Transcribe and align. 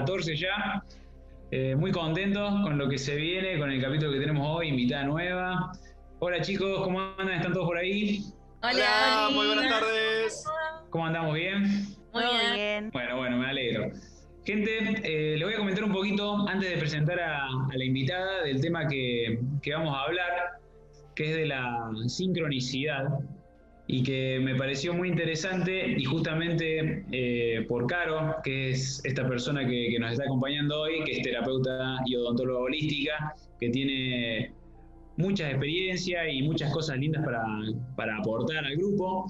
número 0.00 0.06
14 0.06 0.36
ya. 0.36 0.84
Eh, 1.50 1.74
muy 1.74 1.90
contentos 1.90 2.48
con 2.62 2.78
lo 2.78 2.88
que 2.88 2.98
se 2.98 3.16
viene, 3.16 3.58
con 3.58 3.70
el 3.70 3.82
capítulo 3.82 4.12
que 4.12 4.20
tenemos 4.20 4.46
hoy, 4.48 4.68
invitada 4.68 5.04
nueva. 5.04 5.72
Hola 6.20 6.40
chicos, 6.40 6.82
¿cómo 6.82 7.00
andan? 7.18 7.36
¿Están 7.36 7.52
todos 7.52 7.66
por 7.66 7.76
ahí? 7.76 8.22
Hola, 8.62 9.30
muy 9.32 9.46
buenas 9.46 9.68
tardes. 9.68 10.44
¿Cómo 10.90 11.06
andamos? 11.06 11.34
¿Bien? 11.34 11.62
Muy 12.12 12.22
bien. 12.54 12.90
Bueno, 12.92 13.16
bueno, 13.16 13.36
me 13.38 13.46
alegro. 13.46 13.90
Gente, 14.44 15.00
eh, 15.04 15.36
le 15.36 15.44
voy 15.44 15.54
a 15.54 15.58
comentar 15.58 15.84
un 15.84 15.92
poquito 15.92 16.48
antes 16.48 16.70
de 16.70 16.76
presentar 16.76 17.20
a, 17.20 17.48
la 17.72 17.84
invitada 17.84 18.42
del 18.42 18.60
tema 18.60 18.86
que, 18.86 19.40
que 19.62 19.74
vamos 19.74 19.94
a 19.96 20.02
hablar, 20.02 20.30
que 21.14 21.30
es 21.30 21.36
de 21.36 21.46
la 21.46 21.90
sincronicidad 22.06 23.08
y 23.92 24.04
que 24.04 24.38
me 24.40 24.54
pareció 24.54 24.94
muy 24.94 25.08
interesante 25.08 25.96
y 25.98 26.04
justamente 26.04 27.04
eh, 27.10 27.66
por 27.68 27.88
Caro, 27.88 28.36
que 28.44 28.70
es 28.70 29.04
esta 29.04 29.26
persona 29.26 29.66
que, 29.66 29.98
nos 29.98 30.12
está 30.12 30.24
acompañando 30.24 30.82
hoy, 30.82 31.02
que 31.04 31.12
es 31.12 31.22
terapeuta 31.22 31.96
y 32.06 32.14
odontóloga 32.14 32.60
holística, 32.60 33.34
que 33.58 33.68
tiene 33.70 34.52
muchas 35.16 35.50
experiencias 35.50 36.24
y 36.32 36.40
muchas 36.42 36.72
cosas 36.72 36.98
lindas 36.98 37.24
para, 37.24 37.44
para 37.96 38.18
aportar 38.18 38.64
al 38.64 38.76
grupo. 38.76 39.26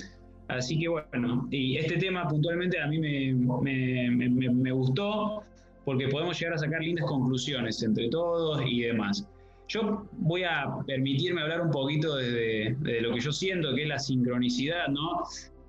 Así 0.49 0.79
que 0.79 0.89
bueno, 0.89 1.49
y 1.51 1.79
este 1.79 1.97
tema 1.97 2.29
puntualmente 2.29 2.79
a 2.79 2.87
mí 2.87 2.99
me, 2.99 3.33
me, 3.33 4.51
me 4.51 4.73
gustó 4.73 5.43
porque 5.87 6.07
podemos 6.09 6.39
llegar 6.39 6.57
a 6.57 6.59
sacar 6.59 6.83
lindas 6.83 7.07
conclusiones 7.07 7.83
entre 7.83 8.11
todos 8.11 8.61
y 8.67 8.83
demás. 8.83 9.27
Yo 9.71 10.05
voy 10.15 10.43
a 10.43 10.67
permitirme 10.85 11.43
hablar 11.43 11.61
un 11.61 11.71
poquito 11.71 12.17
desde, 12.17 13.01
lo 13.03 13.15
que 13.15 13.21
yo 13.21 13.31
siento, 13.31 13.73
que 13.73 13.83
es 13.83 13.89
la 13.89 14.01
sincronicidad, 14.01 14.89
¿no? 14.89 15.23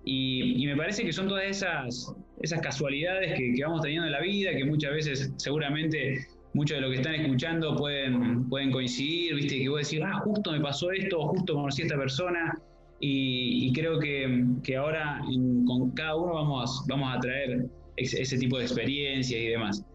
Y, 0.04 0.66
me 0.66 0.76
parece 0.76 1.04
que 1.06 1.14
son 1.14 1.28
todas 1.28 1.44
esas, 1.44 2.12
esas 2.42 2.62
casualidades 2.62 3.38
que, 3.38 3.54
vamos 3.64 3.84
teniendo 3.84 4.08
en 4.08 4.12
la 4.12 4.22
vida, 4.22 4.56
que 4.56 4.66
muchas 4.66 4.92
veces 4.94 5.32
seguramente 5.38 6.26
muchos 6.56 6.78
de 6.78 6.82
los 6.82 6.90
que 6.90 6.98
están 6.98 7.14
escuchando 7.14 7.76
pueden, 7.76 8.50
pueden 8.50 8.72
coincidir, 8.72 9.36
¿viste? 9.36 9.60
Que 9.60 9.70
vos 9.70 9.88
decís, 9.88 10.04
ah, 10.04 10.20
justo 10.24 10.52
me 10.52 10.62
pasó 10.62 10.92
esto, 10.92 11.28
justo 11.28 11.54
conocí 11.54 11.84
a 11.84 11.86
esta 11.86 11.98
persona. 11.98 12.60
Y, 13.00 13.72
creo 13.74 14.00
que, 14.00 14.46
que 14.64 14.78
ahora 14.78 15.22
con 15.68 15.92
cada 15.92 16.16
uno 16.16 16.34
vamos, 16.34 16.84
vamos 16.88 17.16
a 17.16 17.20
traer 17.20 17.68
ese 17.98 18.38
tipo 18.40 18.58
de 18.58 18.64
experiencias 18.64 19.40
y 19.40 19.48
demás. 19.48 19.86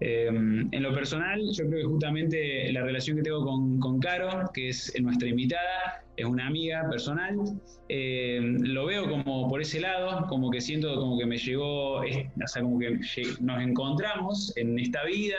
Em, 0.00 0.66
en 0.72 0.82
lo 0.82 0.94
personal, 0.94 1.42
yo 1.52 1.66
creo 1.68 1.82
que 1.82 1.84
justamente 1.84 2.72
la 2.72 2.82
relación 2.82 3.18
que 3.18 3.22
tengo 3.22 3.44
con, 3.44 3.78
con 3.78 4.00
Caro, 4.00 4.50
que 4.54 4.70
es 4.70 4.92
nuestra 4.98 5.28
invitada, 5.28 6.02
es 6.16 6.24
una 6.24 6.46
amiga 6.46 6.88
personal, 6.88 7.36
em, 7.88 8.56
lo 8.62 8.86
veo 8.86 9.08
como 9.10 9.46
por 9.48 9.60
ese 9.60 9.78
lado, 9.78 10.26
como 10.28 10.50
que 10.50 10.62
siento 10.62 10.96
como 10.96 11.18
que 11.18 11.26
me 11.26 11.36
llegó, 11.36 11.98
o 11.98 12.46
sea, 12.46 12.62
como 12.62 12.78
que 12.78 12.98
nos 13.40 13.62
encontramos 13.62 14.56
en 14.56 14.78
esta 14.78 15.04
vida 15.04 15.36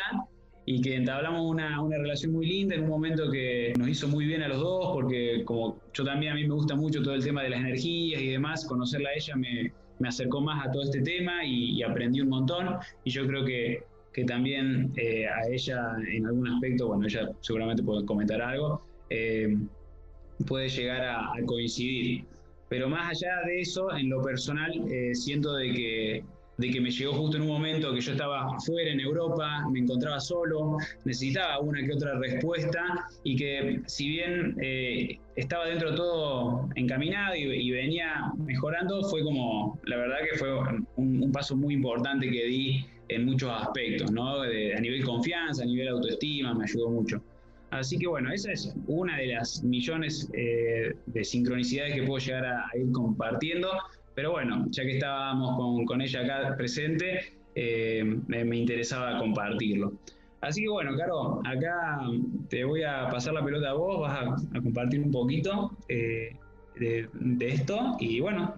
y 0.67 0.79
que 0.81 0.95
entablamos 0.95 1.41
una, 1.41 1.81
una, 1.81 1.97
relación 1.97 2.31
muy 2.31 2.45
linda 2.45 2.75
en 2.75 2.83
un 2.83 2.89
momento 2.89 3.31
que 3.31 3.73
nos 3.79 3.87
hizo 3.87 4.07
muy 4.07 4.25
bien 4.25 4.43
a 4.43 4.47
los 4.47 4.59
dos, 4.59 4.91
porque 4.93 5.43
como 5.43 5.79
yo 5.91 6.03
también 6.03 6.33
a 6.33 6.35
mí 6.35 6.47
me 6.47 6.53
gusta 6.53 6.75
mucho 6.75 7.01
todo 7.01 7.15
el 7.15 7.23
tema 7.23 7.41
de 7.41 7.49
las 7.49 7.61
energías 7.61 8.21
y 8.21 8.27
demás, 8.27 8.65
conocerla 8.65 9.09
a 9.09 9.13
ella 9.13 9.35
me, 9.35 9.73
me 9.97 10.07
acercó 10.07 10.39
más 10.39 10.67
a 10.67 10.71
todo 10.71 10.83
este 10.83 11.01
tema 11.01 11.43
y, 11.43 11.77
y 11.77 11.83
aprendí 11.83 12.21
un 12.21 12.29
montón. 12.29 12.75
Y 13.03 13.09
yo 13.09 13.25
creo 13.25 13.43
que 13.43 13.90
que 14.13 14.25
también 14.25 14.91
eh, 14.97 15.27
a 15.27 15.47
ella 15.49 15.95
en 16.11 16.25
algún 16.25 16.47
aspecto, 16.47 16.87
bueno, 16.87 17.05
ella 17.05 17.29
seguramente 17.39 17.81
puede 17.81 18.05
comentar 18.05 18.41
algo, 18.41 18.81
eh, 19.09 19.57
puede 20.47 20.69
llegar 20.69 21.01
a, 21.03 21.31
coincidir. 21.45 22.25
Pero 22.69 22.89
más 22.89 23.11
allá 23.11 23.41
de 23.45 23.61
eso, 23.61 23.93
en 23.95 24.09
lo 24.09 24.21
personal, 24.21 24.71
eh, 24.89 25.13
siento 25.13 25.55
de 25.55 25.71
que, 25.73 26.23
de 26.57 26.69
que 26.69 26.79
me 26.81 26.89
llegó 26.89 27.13
justo 27.13 27.37
en 27.37 27.43
un 27.43 27.49
momento 27.49 27.93
que 27.93 28.01
yo 28.01 28.11
estaba 28.13 28.57
fuera 28.59 28.91
en 28.91 28.99
Europa, 28.99 29.65
me 29.69 29.79
encontraba 29.79 30.19
solo, 30.19 30.77
necesitaba 31.03 31.59
una 31.59 31.85
que 31.85 31.93
otra 31.93 32.17
respuesta 32.17 33.07
y 33.23 33.35
que 33.35 33.81
si 33.87 34.09
bien 34.09 34.55
estaba 35.35 35.65
dentro 35.65 35.91
de 35.91 35.97
todo 35.97 36.69
encaminado 36.75 37.35
y, 37.35 37.71
venía 37.71 38.31
mejorando, 38.37 39.03
fue 39.03 39.21
como, 39.23 39.79
la 39.85 39.97
verdad 39.97 40.17
que 40.29 40.37
fue 40.37 40.49
un 40.95 41.31
paso 41.33 41.57
muy 41.57 41.73
importante 41.73 42.29
que 42.29 42.45
di 42.45 42.85
en 43.11 43.25
muchos 43.25 43.51
aspectos, 43.51 44.11
¿no? 44.11 44.41
a 44.41 44.47
nivel 44.79 45.03
confianza, 45.03 45.63
a 45.63 45.65
nivel 45.65 45.89
autoestima, 45.89 46.53
me 46.53 46.63
ayudó 46.63 46.89
mucho. 46.89 47.21
Así 47.71 47.97
que 47.97 48.07
bueno, 48.07 48.31
esa 48.31 48.51
es 48.51 48.73
una 48.87 49.17
de 49.17 49.27
las 49.27 49.63
millones 49.63 50.29
eh, 50.33 50.93
de 51.05 51.23
sincronicidades 51.23 51.95
que 51.95 52.03
puedo 52.03 52.19
llegar 52.19 52.45
a, 52.45 52.65
ir 52.77 52.91
compartiendo. 52.91 53.69
Pero 54.13 54.31
bueno, 54.31 54.65
ya 54.69 54.83
que 54.83 54.97
estábamos 54.97 55.55
con, 55.55 55.85
con 55.85 56.01
ella 56.01 56.21
acá 56.21 56.57
presente, 56.57 57.33
eh, 57.55 58.03
me, 58.27 58.57
interesaba 58.57 59.17
compartirlo. 59.19 59.93
Así 60.41 60.63
que 60.63 60.69
bueno, 60.69 60.97
Caro, 60.97 61.41
acá 61.45 62.01
te 62.49 62.65
voy 62.65 62.83
a 62.83 63.07
pasar 63.09 63.33
la 63.33 63.43
pelota 63.43 63.69
a 63.69 63.73
vos, 63.73 64.01
vas 64.01 64.43
a, 64.53 64.61
compartir 64.61 64.99
un 64.99 65.11
poquito 65.11 65.71
eh, 65.87 66.35
de, 66.77 67.07
de, 67.13 67.47
esto 67.47 67.95
y 67.99 68.19
bueno, 68.19 68.55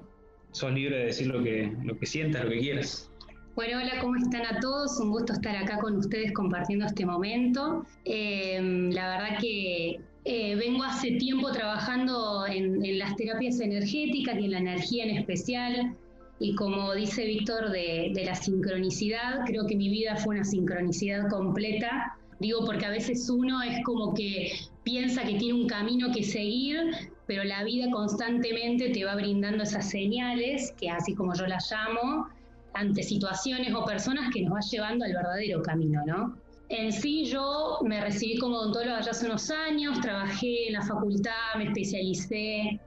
sos 0.53 0.71
libre 0.71 0.97
de 0.97 1.05
decir 1.05 1.27
lo 1.27 1.43
que, 1.43 1.71
lo 1.83 1.97
que 1.99 2.05
sientas, 2.05 2.45
lo 2.45 2.49
que 2.49 2.59
quieras. 2.59 3.11
Bueno, 3.55 3.77
hola, 3.77 3.99
¿cómo 4.01 4.15
están 4.15 4.47
a 4.47 4.59
todos? 4.59 4.99
Un 4.99 5.11
gusto 5.11 5.33
estar 5.33 5.55
acá 5.55 5.77
con 5.77 5.95
ustedes 5.95 6.31
compartiendo 6.31 6.87
este 6.87 7.05
momento. 7.05 7.85
Em, 8.03 8.89
la 8.89 9.09
verdad 9.09 9.37
que 9.39 9.99
eh, 10.25 10.55
vengo 10.55 10.83
hace 10.83 11.11
tiempo 11.17 11.51
trabajando 11.51 12.47
en, 12.47 12.97
las 12.97 13.15
terapias 13.15 13.59
energéticas 13.59 14.39
y 14.39 14.45
en 14.45 14.51
la 14.51 14.57
energía 14.57 15.03
en 15.03 15.17
especial. 15.17 15.95
Y 16.39 16.55
como 16.55 16.95
dice 16.95 17.25
Víctor 17.25 17.69
de, 17.69 18.11
de 18.15 18.25
la 18.25 18.33
sincronicidad, 18.33 19.45
creo 19.45 19.67
que 19.67 19.75
mi 19.75 19.87
vida 19.87 20.15
fue 20.15 20.33
una 20.33 20.45
sincronicidad 20.45 21.29
completa. 21.29 22.17
Digo 22.39 22.65
porque 22.65 22.87
a 22.87 22.89
veces 22.89 23.29
uno 23.29 23.61
es 23.61 23.83
como 23.83 24.15
que 24.15 24.51
piensa 24.83 25.21
que 25.25 25.35
tiene 25.35 25.53
un 25.53 25.67
camino 25.67 26.11
que 26.11 26.23
seguir, 26.23 26.79
pero 27.27 27.43
la 27.43 27.63
vida 27.63 27.91
constantemente 27.91 28.89
te 28.89 29.05
va 29.05 29.13
brindando 29.13 29.61
esas 29.61 29.87
señales, 29.87 30.73
que 30.79 30.89
así 30.89 31.13
como 31.13 31.35
yo 31.35 31.45
las 31.45 31.71
llamo, 31.71 32.29
ante 32.73 33.03
situaciones 33.03 33.73
o 33.73 33.85
personas 33.85 34.33
que 34.33 34.41
nos 34.41 34.55
va 34.55 34.59
llevando 34.59 35.05
al 35.05 35.13
verdadero 35.13 35.61
camino, 35.61 36.01
¿no? 36.05 36.37
En 36.69 36.91
sí, 36.91 37.25
yo 37.25 37.79
me 37.83 38.01
recibí 38.01 38.37
como 38.37 38.57
odontóloga 38.57 39.01
ya 39.01 39.11
hace 39.11 39.27
unos 39.27 39.51
años, 39.51 39.99
trabajé 40.01 40.67
en 40.67 40.73
la 40.73 40.81
facultad, 40.81 41.55
me 41.57 41.65
especialicé, 41.65 42.79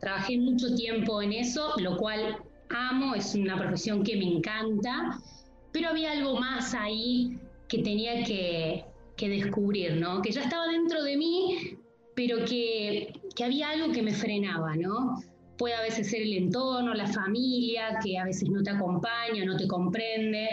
trabajé 0.00 0.38
mucho 0.38 0.74
tiempo 0.74 1.22
en 1.22 1.32
eso, 1.32 1.72
lo 1.78 1.96
cual 1.96 2.36
amo, 2.70 3.14
es 3.14 3.34
una 3.34 3.56
profesión 3.58 4.04
que 4.04 4.16
me 4.16 4.24
encanta, 4.36 5.18
pero 5.72 5.88
había 5.88 6.12
algo 6.12 6.38
más 6.38 6.74
ahí 6.74 7.38
que 7.68 7.78
tenía 7.78 8.22
que, 8.24 8.84
que 9.16 9.28
descubrir, 9.28 9.96
¿no? 9.96 10.22
Que 10.22 10.30
ya 10.30 10.42
estaba 10.42 10.68
dentro 10.68 11.02
de 11.02 11.16
mí, 11.16 11.78
pero 12.14 12.44
que, 12.44 13.12
que 13.34 13.44
había 13.44 13.70
algo 13.70 13.92
que 13.92 14.02
me 14.02 14.12
frenaba, 14.12 14.76
¿no? 14.76 15.22
Puede 15.58 15.74
a 15.74 15.82
veces 15.82 16.10
ser 16.10 16.22
el 16.22 16.32
entorno, 16.34 16.94
la 16.94 17.06
familia, 17.06 17.98
que 18.02 18.18
a 18.18 18.24
veces 18.24 18.48
no 18.48 18.62
te 18.62 18.70
acompaña, 18.70 19.44
no 19.44 19.56
te 19.56 19.66
comprende. 19.66 20.48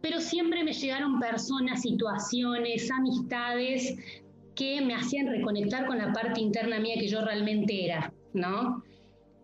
Pero 0.00 0.20
siempre 0.20 0.64
me 0.64 0.72
llegaron 0.72 1.18
personas, 1.18 1.82
situaciones, 1.82 2.90
amistades 2.90 3.96
que 4.54 4.80
me 4.80 4.94
hacían 4.94 5.26
reconectar 5.28 5.86
con 5.86 5.98
la 5.98 6.12
parte 6.12 6.40
interna 6.40 6.80
mía 6.80 6.96
que 6.98 7.08
yo 7.08 7.20
realmente 7.22 7.84
era, 7.84 8.12
¿no? 8.32 8.82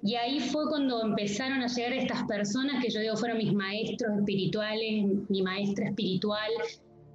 Y 0.03 0.17
ahí 0.17 0.41
fue 0.41 0.69
cuando 0.69 1.03
empezaron 1.03 1.63
a 1.63 1.69
llegar 1.69 1.93
estas 1.93 2.25
personas 2.25 2.83
que 2.83 2.91
yo 2.91 3.01
digo 3.01 3.17
fueron 3.17 3.39
mis 3.39 3.53
maestros 3.53 4.19
espirituales, 4.19 5.07
mi 5.29 5.43
maestra 5.43 5.87
espiritual, 5.89 6.51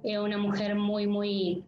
eh, 0.04 0.18
una 0.18 0.38
mujer 0.38 0.74
muy, 0.74 1.06
muy 1.06 1.62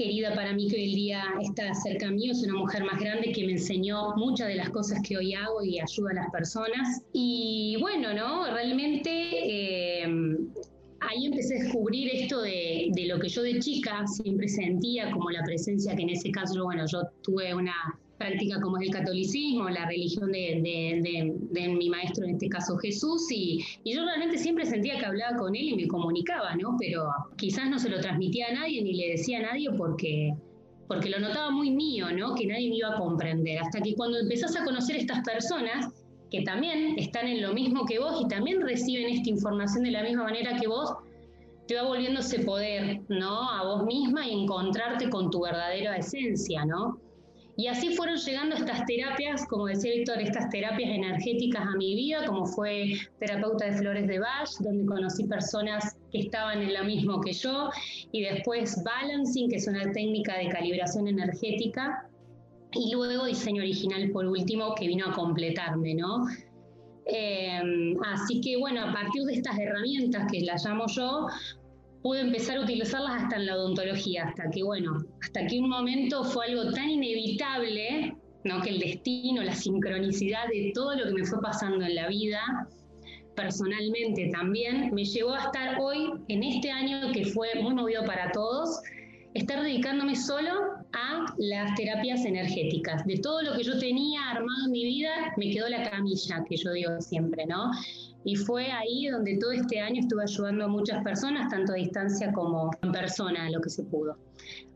querida 0.00 0.34
para 0.34 0.54
mí 0.54 0.66
que 0.66 0.76
hoy 0.76 0.84
el 0.84 0.94
día 0.94 1.24
está 1.42 1.74
cerca 1.74 2.10
mío, 2.10 2.32
es 2.32 2.42
una 2.42 2.54
mujer 2.54 2.84
más 2.84 2.98
grande 2.98 3.32
que 3.32 3.44
me 3.44 3.52
enseñó 3.52 4.16
muchas 4.16 4.48
de 4.48 4.54
las 4.54 4.70
cosas 4.70 4.98
que 5.06 5.18
hoy 5.18 5.34
hago 5.34 5.62
y 5.62 5.78
ayuda 5.78 6.12
a 6.12 6.14
las 6.14 6.30
personas. 6.30 7.02
Y 7.12 7.76
bueno, 7.80 8.14
¿no? 8.14 8.50
Realmente 8.50 9.10
eh, 9.10 10.06
ahí 11.00 11.26
empecé 11.26 11.58
a 11.58 11.64
descubrir 11.64 12.08
esto 12.14 12.40
de, 12.40 12.88
de, 12.92 13.06
lo 13.08 13.18
que 13.18 13.28
yo 13.28 13.42
de 13.42 13.58
chica 13.58 14.06
siempre 14.06 14.48
sentía 14.48 15.10
como 15.10 15.28
la 15.30 15.42
presencia 15.42 15.94
que 15.94 16.02
en 16.02 16.10
ese 16.10 16.30
caso, 16.30 16.64
bueno, 16.64 16.86
yo 16.86 17.02
tuve 17.22 17.54
una 17.54 17.74
práctica 18.30 18.60
como 18.60 18.78
es 18.78 18.88
el 18.88 18.94
catolicismo, 18.94 19.68
la 19.68 19.86
religión 19.86 20.30
de, 20.32 21.68
mi 21.76 21.90
maestro, 21.90 22.24
en 22.24 22.30
este 22.30 22.48
caso 22.48 22.76
Jesús, 22.78 23.30
y, 23.30 23.64
yo 23.84 24.04
realmente 24.04 24.38
siempre 24.38 24.66
sentía 24.66 24.98
que 24.98 25.06
hablaba 25.06 25.36
con 25.36 25.54
él 25.54 25.68
y 25.68 25.76
me 25.76 25.88
comunicaba, 25.88 26.54
¿no? 26.56 26.76
Pero 26.78 27.08
quizás 27.36 27.68
no 27.68 27.78
se 27.78 27.88
lo 27.88 28.00
transmitía 28.00 28.48
a 28.48 28.52
nadie 28.52 28.82
ni 28.82 28.94
le 28.94 29.10
decía 29.10 29.38
a 29.38 29.42
nadie 29.42 29.70
porque, 29.76 30.34
porque 30.86 31.10
lo 31.10 31.18
notaba 31.18 31.50
muy 31.50 31.70
mío, 31.70 32.06
¿no? 32.12 32.34
Que 32.34 32.46
nadie 32.46 32.68
me 32.68 32.76
iba 32.76 32.94
a 32.94 32.98
comprender. 32.98 33.58
Hasta 33.58 33.80
que 33.80 33.94
cuando 33.94 34.18
empezás 34.18 34.56
a 34.56 34.64
conocer 34.64 34.96
estas 34.96 35.20
personas, 35.24 35.92
que 36.30 36.42
también 36.42 36.96
están 36.98 37.26
en 37.26 37.42
lo 37.42 37.52
mismo 37.52 37.84
que 37.86 37.98
vos 37.98 38.20
y 38.20 38.28
también 38.28 38.60
reciben 38.60 39.12
esta 39.12 39.28
información 39.28 39.82
de 39.82 39.90
la 39.90 40.02
misma 40.02 40.24
manera 40.24 40.56
que 40.60 40.68
vos, 40.68 40.94
te 41.66 41.76
va 41.76 41.82
volviendo 41.82 42.20
ese 42.20 42.40
poder, 42.40 43.00
¿no? 43.08 43.50
A 43.50 43.64
vos 43.64 43.84
misma 43.84 44.26
y 44.26 44.42
encontrarte 44.42 45.08
con 45.08 45.30
tu 45.30 45.42
verdadera 45.42 45.96
esencia, 45.96 46.64
¿no? 46.64 46.98
Y 47.60 47.66
así 47.66 47.94
fueron 47.94 48.16
llegando 48.16 48.56
estas 48.56 48.86
terapias, 48.86 49.46
como 49.46 49.66
decía 49.66 49.92
Víctor, 49.92 50.18
estas 50.18 50.48
terapias 50.48 50.92
energéticas 50.92 51.62
a 51.62 51.76
mi 51.76 51.94
vida, 51.94 52.24
como 52.24 52.46
fue 52.46 52.94
terapeuta 53.18 53.66
de 53.66 53.72
flores 53.72 54.08
de 54.08 54.18
Bach, 54.18 54.48
donde 54.60 54.86
conocí 54.86 55.24
personas 55.24 55.94
que 56.10 56.20
estaban 56.20 56.62
en 56.62 56.72
lo 56.72 56.82
mismo 56.84 57.20
que 57.20 57.34
yo, 57.34 57.68
y 58.12 58.22
después 58.22 58.82
balancing, 58.82 59.50
que 59.50 59.56
es 59.56 59.68
una 59.68 59.92
técnica 59.92 60.38
de 60.38 60.48
calibración 60.48 61.06
energética, 61.06 62.08
y 62.72 62.94
luego 62.94 63.26
diseño 63.26 63.60
original 63.60 64.10
por 64.10 64.24
último, 64.24 64.74
que 64.74 64.86
vino 64.86 65.08
a 65.08 65.12
completarme, 65.12 65.94
¿no? 65.96 66.24
Eh, 67.12 67.94
así 68.06 68.40
que 68.40 68.56
bueno, 68.56 68.84
a 68.84 68.92
partir 68.94 69.24
de 69.24 69.34
estas 69.34 69.58
herramientas 69.58 70.32
que 70.32 70.40
las 70.40 70.64
llamo 70.64 70.86
yo, 70.86 71.26
pude 72.02 72.20
empezar 72.20 72.56
a 72.56 72.62
utilizarlas 72.62 73.22
hasta 73.22 73.36
en 73.36 73.46
la 73.46 73.56
odontología, 73.56 74.24
hasta 74.24 74.50
que, 74.50 74.62
bueno, 74.62 74.96
hasta 75.22 75.46
que 75.46 75.58
un 75.58 75.68
momento 75.68 76.24
fue 76.24 76.46
algo 76.46 76.72
tan 76.72 76.88
inevitable, 76.88 78.16
¿no? 78.44 78.62
que 78.62 78.70
el 78.70 78.78
destino, 78.78 79.42
la 79.42 79.54
sincronicidad 79.54 80.48
de 80.48 80.72
todo 80.74 80.94
lo 80.96 81.06
que 81.06 81.12
me 81.12 81.24
fue 81.24 81.40
pasando 81.40 81.84
en 81.84 81.94
la 81.94 82.08
vida, 82.08 82.40
personalmente 83.34 84.30
también, 84.32 84.94
me 84.94 85.04
llevó 85.04 85.34
a 85.34 85.44
estar 85.44 85.78
hoy, 85.80 86.10
en 86.28 86.42
este 86.42 86.70
año 86.70 87.12
que 87.12 87.26
fue 87.26 87.48
muy 87.60 87.74
movido 87.74 88.04
para 88.04 88.32
todos, 88.32 88.80
estar 89.34 89.62
dedicándome 89.62 90.16
solo 90.16 90.50
a 90.92 91.34
las 91.38 91.74
terapias 91.76 92.24
energéticas. 92.24 93.04
De 93.06 93.18
todo 93.18 93.42
lo 93.42 93.56
que 93.56 93.62
yo 93.62 93.78
tenía 93.78 94.22
armado 94.30 94.66
en 94.66 94.72
mi 94.72 94.84
vida, 94.84 95.10
me 95.36 95.50
quedó 95.50 95.68
la 95.68 95.88
camilla, 95.88 96.44
que 96.48 96.56
yo 96.56 96.72
digo 96.72 97.00
siempre, 97.00 97.46
¿no? 97.46 97.70
Y 98.24 98.36
fue 98.36 98.70
ahí 98.70 99.06
donde 99.06 99.38
todo 99.38 99.52
este 99.52 99.80
año 99.80 100.00
estuve 100.00 100.24
ayudando 100.24 100.64
a 100.64 100.68
muchas 100.68 101.02
personas, 101.02 101.50
tanto 101.50 101.72
a 101.72 101.76
distancia 101.76 102.32
como 102.32 102.70
en 102.82 102.92
persona, 102.92 103.48
lo 103.50 103.60
que 103.60 103.70
se 103.70 103.82
pudo. 103.84 104.18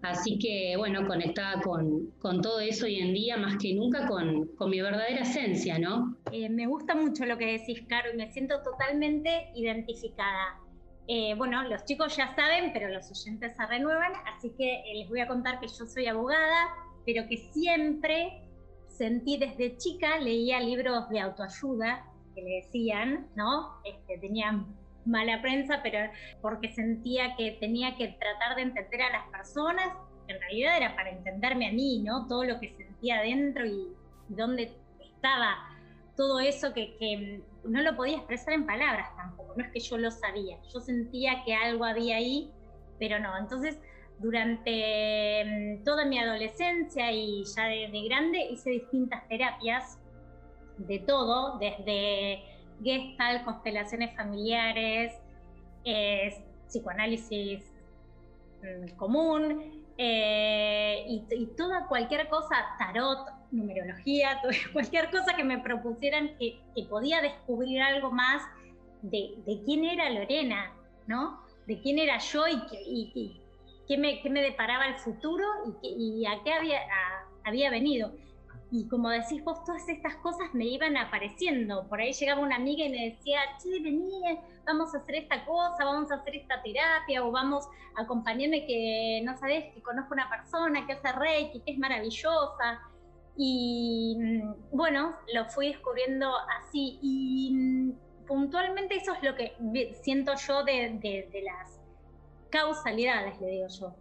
Así 0.02 0.38
que, 0.38 0.75
bueno, 0.79 1.06
conectada 1.06 1.61
con, 1.61 2.11
con 2.20 2.41
todo 2.41 2.61
eso 2.61 2.87
hoy 2.87 2.96
en 3.00 3.12
día, 3.12 3.37
más 3.37 3.56
que 3.58 3.75
nunca 3.75 4.06
con, 4.06 4.46
con 4.56 4.70
mi 4.70 4.81
verdadera 4.81 5.23
esencia, 5.23 5.79
¿no? 5.79 6.17
Eh, 6.32 6.49
me 6.49 6.67
gusta 6.67 6.94
mucho 6.94 7.26
lo 7.26 7.37
que 7.37 7.58
decís, 7.58 7.82
Caro, 7.87 8.12
y 8.12 8.17
me 8.17 8.31
siento 8.32 8.62
totalmente 8.62 9.50
identificada. 9.55 10.61
Eh, 11.06 11.35
bueno, 11.37 11.62
los 11.64 11.85
chicos 11.85 12.17
ya 12.17 12.35
saben, 12.35 12.73
pero 12.73 12.88
los 12.88 13.11
oyentes 13.11 13.55
se 13.56 13.67
renuevan, 13.67 14.12
así 14.35 14.52
que 14.56 14.75
eh, 14.75 14.94
les 15.00 15.08
voy 15.08 15.20
a 15.20 15.29
contar 15.29 15.61
que 15.61 15.69
yo 15.69 15.85
soy 15.85 16.06
abogada, 16.06 16.69
pero 17.05 17.26
que 17.29 17.37
siempre 17.52 18.43
sentí 18.88 19.37
desde 19.37 19.76
chica, 19.76 20.19
leía 20.19 20.61
libros 20.61 21.08
de 21.11 21.20
autoayuda 21.20 22.05
que 22.35 22.43
le 22.43 22.63
decían, 22.63 23.29
¿no? 23.35 23.75
Este, 23.85 24.19
tenían 24.19 24.67
mala 25.05 25.41
prensa, 25.43 25.81
pero 25.83 25.99
porque 26.41 26.73
sentía 26.73 27.37
que 27.37 27.53
tenía 27.61 27.97
que 27.97 28.09
tratar 28.09 28.57
de 28.57 28.63
entender 28.63 29.03
a 29.03 29.11
las 29.11 29.29
personas, 29.29 29.89
en 30.29 30.41
realidad 30.41 30.77
era 30.77 30.97
para 30.97 31.11
entenderme 31.11 31.69
a 31.69 31.73
mí, 31.73 32.01
¿no? 32.03 32.27
Todo 32.27 32.45
lo 32.45 32.61
que 32.61 32.75
sentía 32.75 33.19
adentro 33.19 33.67
y, 33.67 33.89
dónde 34.29 34.73
estaba 35.01 35.69
todo 36.17 36.41
eso 36.41 36.73
que, 36.73 37.43
no 37.65 37.83
lo 37.83 37.95
podía 37.95 38.17
expresar 38.17 38.55
en 38.55 38.67
palabras 38.67 39.15
tampoco, 39.17 39.55
no 39.57 39.65
es 39.65 39.71
que 39.71 39.81
yo 39.81 39.99
lo 39.99 40.11
sabía, 40.11 40.59
yo 40.73 40.81
sentía 40.81 41.43
que 41.45 41.55
algo 41.55 41.85
había 41.85 42.17
ahí, 42.17 42.51
pero 42.99 43.19
no, 43.19 43.37
entonces 43.37 43.79
durante 44.19 45.45
mm, 45.45 45.85
toda 45.85 46.05
mi 46.05 46.19
adolescencia 46.19 47.11
y 47.13 47.45
ya 47.45 47.65
de, 47.67 47.89
de 47.91 48.03
grande 48.09 48.39
hice 48.51 48.71
distintas 48.71 49.27
terapias 49.29 49.99
de 50.79 50.99
todo, 51.00 51.59
desde 51.59 52.43
gestalt, 52.82 53.44
constelaciones 53.44 54.15
familiares, 54.17 55.12
psicoanálisis 56.67 57.62
mm, 58.62 58.97
común 58.97 59.85
eh, 59.97 61.05
y, 61.09 61.47
toda 61.56 61.87
cualquier 61.87 62.29
cosa, 62.29 62.56
tarot, 62.79 63.29
numerología, 63.53 64.41
cualquier 64.73 65.11
cosa 65.11 65.37
que 65.37 65.44
me 65.44 65.59
propusieran 65.59 66.37
que, 66.38 66.61
podía 66.88 67.20
descubrir 67.20 67.81
algo 67.81 68.11
más 68.11 68.43
de, 69.03 69.35
quién 69.65 69.85
era 69.85 70.11
Lorena, 70.11 70.73
¿no? 71.06 71.41
De 71.67 71.81
quién 71.81 71.99
era 71.99 72.19
yo 72.19 72.44
y, 72.49 73.41
qué, 73.87 73.97
me, 73.97 74.20
me, 74.29 74.43
deparaba 74.43 74.87
el 74.87 74.97
futuro 74.97 75.44
y, 75.82 76.27
a 76.27 76.43
qué 76.43 76.53
había, 76.53 76.81
había 77.44 77.70
venido. 77.70 78.12
Y 78.71 78.89
como 78.89 79.09
decís 79.09 79.43
vos, 79.45 79.63
todas 79.65 79.89
estas 79.89 80.17
cosas 80.17 80.53
me 80.53 80.65
iban 80.65 80.97
apareciendo. 80.97 81.87
Por 81.89 82.01
ahí 82.01 82.13
llegaba 82.13 82.41
una 82.41 82.57
amiga 82.57 82.85
y 82.85 82.91
me 82.91 83.11
decía, 83.11 83.41
che, 83.63 83.81
vení, 83.81 84.23
vamos 84.67 84.95
a 84.95 84.99
hacer 84.99 85.17
esta 85.17 85.45
cosa, 85.45 85.85
vamos 85.85 86.11
a 86.11 86.17
hacer 86.17 86.37
esta 86.37 86.61
terapia, 86.63 87.25
o 87.25 87.31
vamos 87.31 87.69
a 87.97 88.03
acompañarme 88.03 88.67
que 88.67 89.23
no 89.25 89.37
sabés, 89.37 89.73
que 89.75 89.83
conozco 89.83 90.15
una 90.15 90.29
persona 90.29 90.87
que 90.87 90.95
hace 90.95 91.13
reiki, 91.13 91.61
que 91.61 91.73
es 91.73 91.79
maravillosa. 91.79 92.81
Y 93.37 94.17
mm, 94.19 94.77
bueno, 94.77 95.15
lo 95.33 95.45
fui 95.47 95.69
descubriendo 95.69 96.33
así. 96.59 96.99
Y 97.03 97.53
mm, 97.55 98.27
puntualmente 98.27 98.97
eso 98.97 99.15
es 99.15 99.23
lo 99.23 99.37
que 99.37 99.57
siento 100.03 100.35
yo 100.35 100.65
de, 100.65 100.99
de 101.01 101.43
las 101.43 101.81
causalidades, 102.51 103.41
le 103.41 103.49
digo 103.49 103.69
yo, 103.69 103.95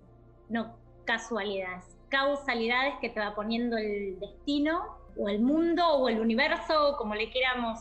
no 0.50 0.77
casualidades 1.06 1.92
causalidades 2.13 2.94
que 3.01 3.10
te 3.10 3.19
va 3.19 3.33
poniendo 3.33 3.75
el 3.75 4.19
destino 4.19 5.00
o 5.18 5.30
el 5.30 5.42
mundo 5.42 5.83
o 5.95 6.10
el 6.10 6.19
universo, 6.19 6.95
como 7.00 7.15
le 7.15 7.31
queramos 7.31 7.80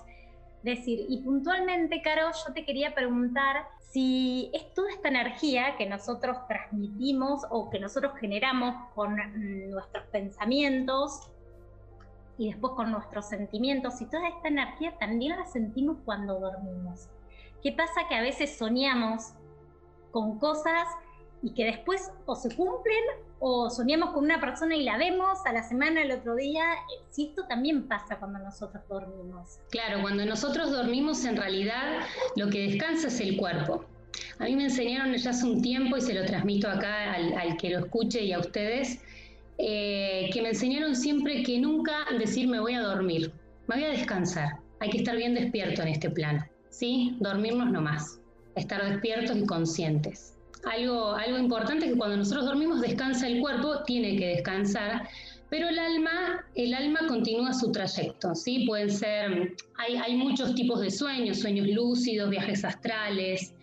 decir. 0.62 1.05
Y 1.06 1.19
puntualmente, 1.19 2.00
Caro, 2.00 2.31
yo 2.46 2.55
te 2.55 2.64
quería 2.64 2.94
preguntar 2.94 3.67
si 3.90 4.50
es 4.55 4.73
toda 4.73 4.90
esta 4.90 5.08
energía 5.08 5.76
que 5.76 5.84
nosotros 5.84 6.38
transmitimos 6.49 7.43
o 7.50 7.69
que 7.69 7.79
nosotros 7.79 8.14
generamos 8.19 8.75
con 8.94 9.17
nuestros 9.70 10.06
pensamientos 10.06 11.31
y 12.38 12.46
después 12.50 12.73
con 12.73 12.90
nuestros 12.90 13.29
sentimientos, 13.29 13.99
si 13.99 14.06
toda 14.06 14.29
esta 14.29 14.49
energía 14.49 14.96
también 14.99 15.37
la 15.38 15.44
sentimos 15.44 15.99
cuando 16.06 16.40
dormimos. 16.40 17.11
¿Qué 17.62 17.70
pasa 17.73 18.08
que 18.08 18.14
a 18.14 18.23
veces 18.23 18.56
soñamos 18.56 19.34
con 20.11 20.38
cosas 20.38 20.88
y 21.42 21.52
que 21.54 21.64
después 21.64 22.10
o 22.26 22.36
se 22.36 22.54
cumplen 22.54 23.02
o 23.40 23.68
soñamos 23.68 24.10
con 24.10 24.24
una 24.24 24.40
persona 24.40 24.76
y 24.76 24.84
la 24.84 24.96
vemos 24.96 25.38
a 25.44 25.52
la 25.52 25.62
semana, 25.64 26.02
el 26.02 26.12
otro 26.12 26.36
día, 26.36 26.62
si 27.10 27.26
esto 27.26 27.44
también 27.48 27.88
pasa 27.88 28.16
cuando 28.18 28.38
nosotros 28.38 28.82
dormimos. 28.88 29.58
Claro, 29.70 30.00
cuando 30.00 30.24
nosotros 30.24 30.70
dormimos 30.70 31.24
en 31.24 31.36
realidad 31.36 32.00
lo 32.36 32.48
que 32.48 32.68
descansa 32.68 33.08
es 33.08 33.20
el 33.20 33.36
cuerpo. 33.36 33.84
A 34.38 34.44
mí 34.44 34.55
me 34.55 34.64
enseñaron 34.64 35.14
ya 35.14 35.31
hace 35.31 35.44
un 35.44 35.60
tiempo 35.60 35.96
y 35.96 36.00
se 36.00 36.14
lo 36.14 36.24
transmito 36.24 36.69
acá 36.69 37.14
al, 37.14 37.56
que 37.56 37.70
lo 37.70 37.81
escuche 37.81 38.22
y 38.22 38.32
a 38.32 38.38
ustedes, 38.38 39.00
eh, 39.58 40.31
que 40.32 40.43
me 40.43 40.50
enseñaron 40.50 40.94
siempre 40.94 41.43
que 41.43 41.58
nunca 41.58 42.06
decir 42.19 42.46
me 42.46 42.60
voy 42.60 42.74
a 42.74 42.81
dormir, 42.81 43.32
me 43.67 43.76
voy 43.76 43.84
a 43.84 43.88
descansar. 43.88 44.58
Hay 44.78 44.90
que 44.90 44.98
estar 44.98 45.17
bien 45.17 45.34
despierto 45.34 45.82
en 45.82 45.88
este 45.88 46.10
plano, 46.10 46.44
¿sí? 46.70 47.17
Dormirnos 47.20 47.70
nomás, 47.70 48.20
estar 48.55 48.84
despiertos 48.84 49.36
y 49.36 49.46
conscientes 49.46 50.36
algo, 50.70 51.12
algo 51.12 51.38
importante 51.38 51.86
que 51.86 51.96
cuando 51.96 52.16
nosotros 52.16 52.46
dormimos 52.46 52.81
descansa 52.81 53.26
el 53.26 53.40
cuerpo, 53.40 53.82
tiene 53.84 54.16
que 54.16 54.26
descansar, 54.28 55.08
pero 55.50 55.69
el 55.69 55.78
alma, 55.78 56.44
el 56.54 56.72
alma 56.72 57.00
continúa 57.08 57.52
su 57.52 57.70
trayecto, 57.72 58.34
¿sí? 58.34 58.64
Pueden 58.66 58.90
ser, 58.90 59.54
hay, 59.76 59.96
hay 59.96 60.16
muchos 60.16 60.54
tipos 60.54 60.81
de 60.81 60.90
sueños, 60.90 61.40
sueños 61.40 61.66
lúcidos, 61.69 62.31
viajes 62.31 62.64
astrales. 62.64 63.54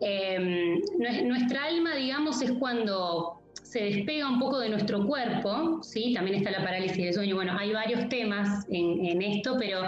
Em, 0.00 0.80
nuestra 1.28 1.66
alma, 1.66 1.94
digamos, 1.94 2.42
es 2.42 2.50
cuando 2.52 3.40
se 3.62 3.84
despega 3.84 4.28
un 4.28 4.40
poco 4.40 4.58
de 4.58 4.70
nuestro 4.70 5.06
cuerpo, 5.06 5.80
¿sí? 5.84 6.12
También 6.14 6.38
está 6.38 6.50
la 6.50 6.64
parálisis 6.64 6.96
del 6.96 7.14
sueño. 7.14 7.36
Bueno, 7.36 7.56
hay 7.56 7.72
varios 7.72 8.08
temas 8.08 8.66
en, 8.68 9.06
en 9.06 9.22
esto, 9.22 9.56
pero 9.56 9.82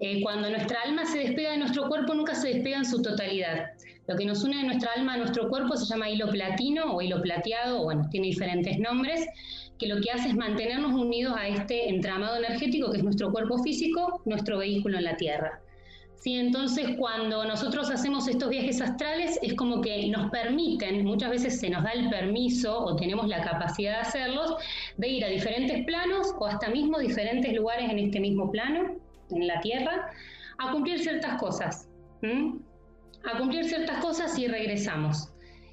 eh, 0.00 0.20
cuando 0.22 0.50
nuestra 0.50 0.80
alma 0.82 1.04
se 1.04 1.18
despega 1.18 1.52
de 1.52 1.58
nuestro 1.58 1.86
cuerpo, 1.88 2.14
nunca 2.14 2.34
se 2.34 2.48
despega 2.48 2.78
en 2.78 2.84
su 2.84 3.00
totalidad. 3.00 3.70
Lo 4.10 4.16
que 4.16 4.24
nos 4.24 4.42
une 4.42 4.56
de 4.56 4.64
nuestra 4.64 4.90
alma 4.96 5.14
a 5.14 5.18
nuestro 5.18 5.48
cuerpo 5.48 5.76
se 5.76 5.86
llama 5.86 6.10
hilo 6.10 6.28
platino 6.28 6.96
o 6.96 7.00
hilo 7.00 7.22
plateado, 7.22 7.84
bueno, 7.84 8.08
tiene 8.10 8.26
diferentes 8.26 8.76
nombres, 8.80 9.24
que 9.78 9.86
lo 9.86 10.00
que 10.00 10.10
hace 10.10 10.30
es 10.30 10.34
mantenernos 10.34 10.94
unidos 10.94 11.36
a 11.38 11.46
este 11.46 11.88
entramado 11.88 12.36
energético 12.36 12.90
que 12.90 12.96
es 12.96 13.04
nuestro 13.04 13.30
cuerpo 13.30 13.62
físico, 13.62 14.20
nuestro 14.24 14.58
vehículo 14.58 14.98
en 14.98 15.04
la 15.04 15.16
Tierra. 15.16 15.60
Sí, 16.16 16.34
entonces 16.34 16.96
cuando 16.98 17.44
nosotros 17.44 17.88
hacemos 17.88 18.26
estos 18.26 18.50
viajes 18.50 18.80
astrales 18.80 19.38
es 19.42 19.54
como 19.54 19.80
que 19.80 20.08
nos 20.08 20.28
permiten, 20.32 21.04
muchas 21.04 21.30
veces 21.30 21.60
se 21.60 21.70
nos 21.70 21.84
da 21.84 21.92
el 21.92 22.10
permiso 22.10 22.80
o 22.80 22.96
tenemos 22.96 23.28
la 23.28 23.42
capacidad 23.42 23.92
de 23.92 23.98
hacerlos, 24.08 24.56
de 24.96 25.06
ir 25.08 25.24
a 25.24 25.28
diferentes 25.28 25.84
planos 25.84 26.34
o 26.36 26.46
hasta 26.46 26.68
mismo 26.68 26.98
diferentes 26.98 27.52
lugares 27.52 27.88
en 27.88 28.00
este 28.00 28.18
mismo 28.18 28.50
plano, 28.50 28.96
en 29.30 29.46
la 29.46 29.60
Tierra, 29.60 30.10
a 30.58 30.72
cumplir 30.72 30.98
ciertas 30.98 31.38
cosas 31.38 31.86
a 33.24 33.38
cumplir 33.38 33.64
ciertas 33.64 34.02
cosas 34.02 34.38
y 34.38 34.46
regresamos. 34.48 35.28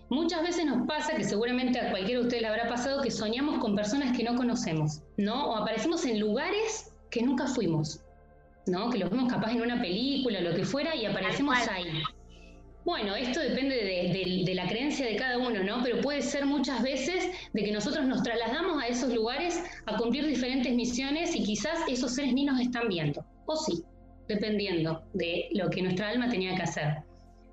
Muchas 0.09 0.41
veces 0.41 0.65
nos 0.65 0.87
pasa, 0.87 1.15
que 1.15 1.23
seguramente 1.23 1.79
a 1.79 1.91
cualquiera 1.91 2.21
de 2.21 2.25
ustedes 2.25 2.41
le 2.41 2.47
habrá 2.47 2.69
pasado, 2.69 3.01
que 3.01 3.11
soñamos 3.11 3.59
con 3.59 3.75
personas 3.75 4.15
que 4.15 4.23
no 4.23 4.35
conocemos, 4.35 5.01
¿no? 5.17 5.49
O 5.49 5.55
aparecemos 5.57 6.05
en 6.05 6.19
lugares 6.19 6.93
que 7.09 7.21
nunca 7.21 7.45
fuimos, 7.45 8.01
¿no? 8.67 8.89
Que 8.89 8.99
los 8.99 9.09
vemos 9.09 9.31
capaz 9.31 9.51
en 9.51 9.61
una 9.61 9.81
película, 9.81 10.39
lo 10.39 10.55
que 10.55 10.63
fuera, 10.63 10.95
y 10.95 11.05
aparecemos 11.05 11.57
ahí. 11.67 12.03
Bueno, 12.85 13.15
esto 13.15 13.41
depende 13.41 13.75
de, 14.45 14.55
la 14.55 14.65
creencia 14.65 15.05
de 15.05 15.17
cada 15.17 15.37
uno, 15.37 15.61
¿no? 15.61 15.83
Pero 15.83 15.99
puede 15.99 16.21
ser 16.21 16.45
muchas 16.45 16.81
veces 16.81 17.29
de 17.51 17.63
que 17.65 17.73
nosotros 17.73 18.05
nos 18.05 18.23
trasladamos 18.23 18.81
a 18.81 18.87
esos 18.87 19.13
lugares 19.13 19.61
a 19.87 19.97
cumplir 19.97 20.25
diferentes 20.25 20.73
misiones 20.73 21.35
y 21.35 21.43
quizás 21.43 21.79
esos 21.89 22.15
seres 22.15 22.33
ni 22.33 22.45
nos 22.45 22.61
están 22.61 22.87
viendo, 22.87 23.25
o 23.45 23.57
sí, 23.57 23.83
dependiendo 24.29 25.03
de 25.13 25.49
lo 25.51 25.69
que 25.69 25.81
nuestra 25.81 26.07
alma 26.07 26.29
tenía 26.29 26.55
que 26.55 26.61
hacer. 26.61 27.03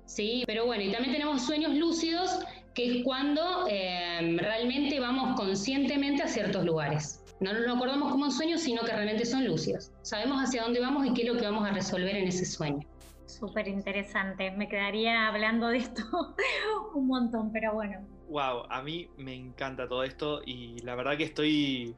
Sí, 0.05 0.43
pero 0.45 0.65
bueno, 0.65 0.83
y 0.83 0.91
también 0.91 1.13
tenemos 1.13 1.45
sueños 1.45 1.73
lúcidos, 1.73 2.39
que 2.73 2.99
es 2.99 3.03
cuando 3.03 3.67
eh, 3.69 4.37
realmente 4.39 4.99
vamos 4.99 5.39
conscientemente 5.39 6.23
a 6.23 6.27
ciertos 6.27 6.63
lugares. 6.63 7.23
No 7.39 7.53
nos 7.53 7.75
acordamos 7.75 8.11
como 8.11 8.25
un 8.25 8.31
sueño, 8.31 8.57
sino 8.57 8.83
que 8.83 8.91
realmente 8.91 9.25
son 9.25 9.45
lúcidos. 9.45 9.91
Sabemos 10.03 10.41
hacia 10.41 10.63
dónde 10.63 10.79
vamos 10.79 11.05
y 11.05 11.13
qué 11.13 11.23
es 11.23 11.27
lo 11.27 11.37
que 11.37 11.45
vamos 11.45 11.67
a 11.67 11.73
resolver 11.73 12.15
en 12.15 12.27
ese 12.27 12.45
sueño. 12.45 12.87
Súper 13.25 13.67
interesante. 13.67 14.51
Me 14.51 14.69
quedaría 14.69 15.27
hablando 15.27 15.67
de 15.67 15.79
esto 15.79 16.03
un 16.93 17.07
montón, 17.07 17.51
pero 17.51 17.73
bueno. 17.73 18.07
Wow, 18.29 18.63
a 18.69 18.81
mí 18.81 19.09
me 19.17 19.33
encanta 19.33 19.87
todo 19.87 20.03
esto 20.03 20.41
y 20.45 20.79
la 20.79 20.95
verdad 20.95 21.17
que 21.17 21.25
estoy, 21.25 21.95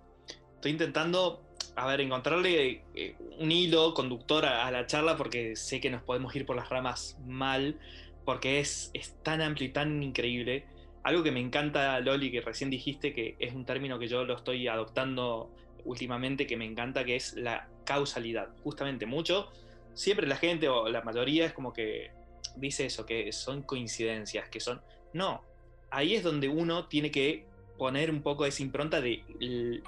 estoy 0.55 0.71
intentando, 0.71 1.43
a 1.75 1.87
ver, 1.87 2.01
encontrarle 2.01 2.83
eh, 2.95 3.15
un 3.39 3.51
hilo 3.51 3.93
conductor 3.93 4.45
a, 4.45 4.69
la 4.71 4.85
charla 4.87 5.15
porque 5.17 5.55
sé 5.55 5.79
que 5.79 5.89
nos 5.89 6.03
podemos 6.03 6.35
ir 6.35 6.45
por 6.45 6.55
las 6.55 6.69
ramas 6.69 7.17
mal, 7.25 7.79
porque 8.25 8.59
es, 8.59 8.91
es 8.93 9.15
tan 9.23 9.41
amplio 9.41 9.69
y 9.69 9.71
tan 9.71 10.01
increíble. 10.03 10.65
Algo 11.03 11.23
que 11.23 11.31
me 11.31 11.39
encanta, 11.39 11.99
Loli, 11.99 12.31
que 12.31 12.41
recién 12.41 12.69
dijiste, 12.69 13.13
que 13.13 13.35
es 13.39 13.53
un 13.53 13.65
término 13.65 13.99
que 13.99 14.07
yo 14.07 14.25
lo 14.25 14.35
estoy 14.35 14.67
adoptando 14.67 15.51
últimamente, 15.85 16.47
que 16.47 16.57
me 16.57 16.65
encanta, 16.65 17.05
que 17.05 17.15
es 17.15 17.33
la 17.33 17.69
causalidad. 17.85 18.49
Justamente 18.63 19.05
mucho 19.05 19.49
siempre 19.97 20.27
la 20.27 20.37
gente 20.37 20.69
o 20.69 20.87
la 20.87 21.01
mayoría 21.01 21.47
es 21.47 21.53
como 21.53 21.73
que 21.73 22.11
dice 22.55 22.85
eso, 22.85 23.05
que 23.05 23.31
son 23.31 23.63
coincidencias, 23.63 24.47
que 24.47 24.59
son... 24.59 24.81
No, 25.13 25.41
ahí 25.89 26.13
es 26.13 26.23
donde 26.23 26.47
uno 26.47 26.87
tiene 26.87 27.09
que 27.09 27.45
poner 27.77 28.09
un 28.09 28.21
poco 28.21 28.45
esa 28.45 28.61
impronta 28.61 29.01
de, 29.01 29.23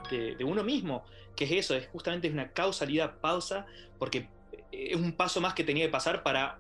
de, 0.10 0.44
uno 0.44 0.64
mismo, 0.64 1.04
que 1.36 1.46
es 1.46 1.52
eso, 1.52 1.76
es 1.76 1.88
justamente 1.88 2.30
una 2.30 2.52
causalidad 2.52 3.20
pausa, 3.20 3.66
porque 3.98 4.28
es 4.72 4.96
un 4.96 5.14
paso 5.14 5.42
más 5.42 5.54
que 5.54 5.64
tenía 5.64 5.86
que 5.86 5.92
pasar 5.92 6.24
para 6.24 6.60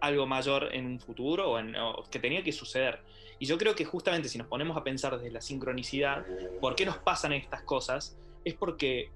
algo 0.00 0.26
mayor 0.26 0.68
en 0.72 0.86
un 0.86 1.00
futuro 1.00 1.50
o, 1.50 1.58
en, 1.58 1.74
que 2.10 2.18
tenía 2.18 2.42
que 2.42 2.52
suceder. 2.52 3.00
Y 3.38 3.46
yo 3.46 3.56
creo 3.58 3.74
que 3.74 3.84
justamente 3.84 4.28
si 4.28 4.38
nos 4.38 4.46
ponemos 4.48 4.76
a 4.76 4.84
pensar 4.84 5.16
desde 5.16 5.30
la 5.30 5.40
sincronicidad, 5.40 6.26
¿por 6.60 6.74
qué 6.74 6.84
nos 6.84 6.98
pasan 6.98 7.32
estas 7.32 7.62
cosas? 7.62 8.16
Es 8.44 8.54
porque 8.54 9.10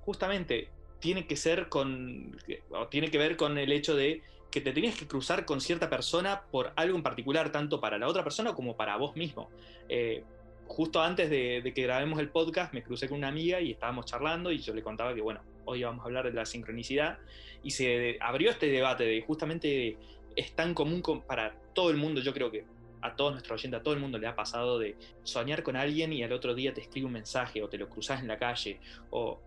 justamente 0.00 0.70
tiene 1.00 1.26
que 1.26 1.36
ser 1.36 1.68
con, 1.68 2.36
o 2.70 2.86
tiene 2.88 3.10
que 3.10 3.18
ver 3.18 3.36
con 3.36 3.58
el 3.58 3.72
hecho 3.72 3.96
de 3.96 4.22
que 4.52 4.60
te 4.60 4.72
tenías 4.72 4.96
que 4.96 5.08
cruzar 5.08 5.46
con 5.46 5.60
cierta 5.60 5.88
persona 5.88 6.42
por 6.50 6.72
algo 6.76 6.96
en 6.96 7.02
particular, 7.02 7.50
tanto 7.50 7.80
para 7.80 7.98
la 7.98 8.06
otra 8.06 8.22
persona 8.22 8.52
como 8.54 8.76
para 8.76 8.96
vos 8.96 9.16
mismo. 9.16 9.50
Eh, 9.88 10.22
justo 10.66 11.02
antes 11.02 11.30
de, 11.30 11.72
que 11.74 11.82
grabemos 11.82 12.18
el 12.18 12.28
podcast 12.30 12.72
me 12.72 12.82
crucé 12.82 13.08
con 13.08 13.18
una 13.18 13.28
amiga 13.28 13.60
y 13.60 13.72
estábamos 13.72 14.06
charlando 14.06 14.50
y 14.50 14.58
yo 14.58 14.74
le 14.74 14.82
contaba 14.82 15.14
que, 15.14 15.20
bueno, 15.20 15.40
hoy 15.64 15.82
vamos 15.82 16.02
a 16.02 16.04
hablar 16.04 16.24
de 16.24 16.32
la 16.32 16.46
sincronicidad 16.46 17.18
y 17.62 17.70
se 17.70 18.18
abrió 18.20 18.50
este 18.50 18.66
debate 18.66 19.04
de 19.04 19.22
justamente 19.22 19.96
es 20.34 20.52
tan 20.52 20.74
común 20.74 21.02
para 21.26 21.54
todo 21.74 21.90
el 21.90 21.96
mundo, 21.96 22.20
yo 22.20 22.32
creo 22.32 22.50
que 22.50 22.64
a 23.02 23.14
todos 23.16 23.32
nuestros 23.32 23.60
oyentes, 23.60 23.80
a 23.80 23.82
todo 23.82 23.94
el 23.94 24.00
mundo 24.00 24.18
le 24.18 24.26
ha 24.26 24.36
pasado 24.36 24.78
de 24.78 24.96
soñar 25.24 25.62
con 25.62 25.76
alguien 25.76 26.12
y 26.12 26.22
al 26.22 26.32
otro 26.32 26.54
día 26.54 26.72
te 26.72 26.80
escribe 26.80 27.06
un 27.06 27.12
mensaje 27.12 27.62
o 27.62 27.68
te 27.68 27.76
lo 27.76 27.88
cruzas 27.88 28.20
en 28.20 28.28
la 28.28 28.38
calle 28.38 28.78
o 29.10 29.40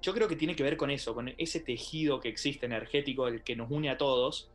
yo 0.00 0.12
creo 0.12 0.28
que 0.28 0.36
tiene 0.36 0.54
que 0.54 0.62
ver 0.62 0.76
con 0.76 0.90
eso, 0.90 1.14
con 1.14 1.32
ese 1.38 1.60
tejido 1.60 2.20
que 2.20 2.28
existe 2.28 2.66
energético, 2.66 3.26
el 3.28 3.42
que 3.42 3.56
nos 3.56 3.70
une 3.70 3.88
a 3.88 3.96
todos, 3.96 4.50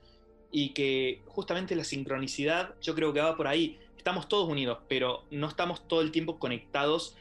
y 0.51 0.69
que 0.69 1.21
justamente 1.25 1.75
la 1.75 1.83
sincronicidad, 1.83 2.75
yo 2.81 2.95
creo 2.95 3.13
que 3.13 3.21
va 3.21 3.35
por 3.35 3.47
ahí. 3.47 3.79
Estamos 4.07 4.29
todos 4.29 4.47
unidos, 4.47 4.77
pero 4.87 5.25
no 5.31 5.49
estamos 5.49 5.85
todo 5.85 5.99
el 5.99 6.13
tiempo 6.13 6.39
conectados 6.39 7.17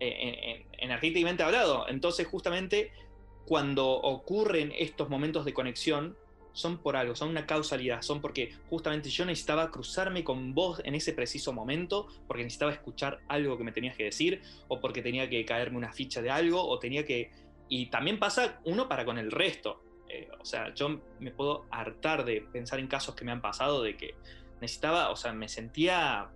eh, 0.00 0.66
energéticamente 0.72 1.44
hablado. 1.44 1.86
Entonces, 1.88 2.26
justamente 2.26 2.90
cuando 3.44 3.88
ocurren 3.88 4.72
estos 4.76 5.08
momentos 5.08 5.44
de 5.44 5.54
conexión, 5.54 6.16
son 6.52 6.78
por 6.78 6.96
algo, 6.96 7.14
son 7.14 7.28
una 7.28 7.46
causalidad, 7.46 8.02
son 8.02 8.20
porque 8.20 8.52
justamente 8.68 9.08
yo 9.08 9.24
necesitaba 9.24 9.70
cruzarme 9.70 10.24
con 10.24 10.52
vos 10.52 10.82
en 10.84 10.96
ese 10.96 11.12
preciso 11.12 11.52
momento, 11.52 12.08
porque 12.26 12.42
necesitaba 12.42 12.72
escuchar 12.72 13.20
algo 13.28 13.56
que 13.56 13.62
me 13.62 13.70
tenías 13.70 13.96
que 13.96 14.02
decir, 14.02 14.42
o 14.66 14.80
porque 14.80 15.02
tenía 15.02 15.30
que 15.30 15.44
caerme 15.44 15.76
una 15.76 15.92
ficha 15.92 16.20
de 16.22 16.30
algo, 16.30 16.60
o 16.60 16.80
tenía 16.80 17.04
que... 17.04 17.30
Y 17.68 17.86
también 17.86 18.18
pasa 18.18 18.60
uno 18.64 18.88
para 18.88 19.04
con 19.04 19.18
el 19.18 19.30
resto. 19.30 19.80
Eh, 20.08 20.28
o 20.40 20.44
sea, 20.44 20.74
yo 20.74 21.00
me 21.20 21.30
puedo 21.30 21.66
hartar 21.70 22.24
de 22.24 22.40
pensar 22.40 22.80
en 22.80 22.88
casos 22.88 23.14
que 23.14 23.24
me 23.24 23.30
han 23.30 23.40
pasado 23.40 23.80
de 23.84 23.96
que 23.96 24.16
necesitaba, 24.60 25.10
o 25.10 25.16
sea, 25.16 25.32
me 25.32 25.48
sentía, 25.48 26.28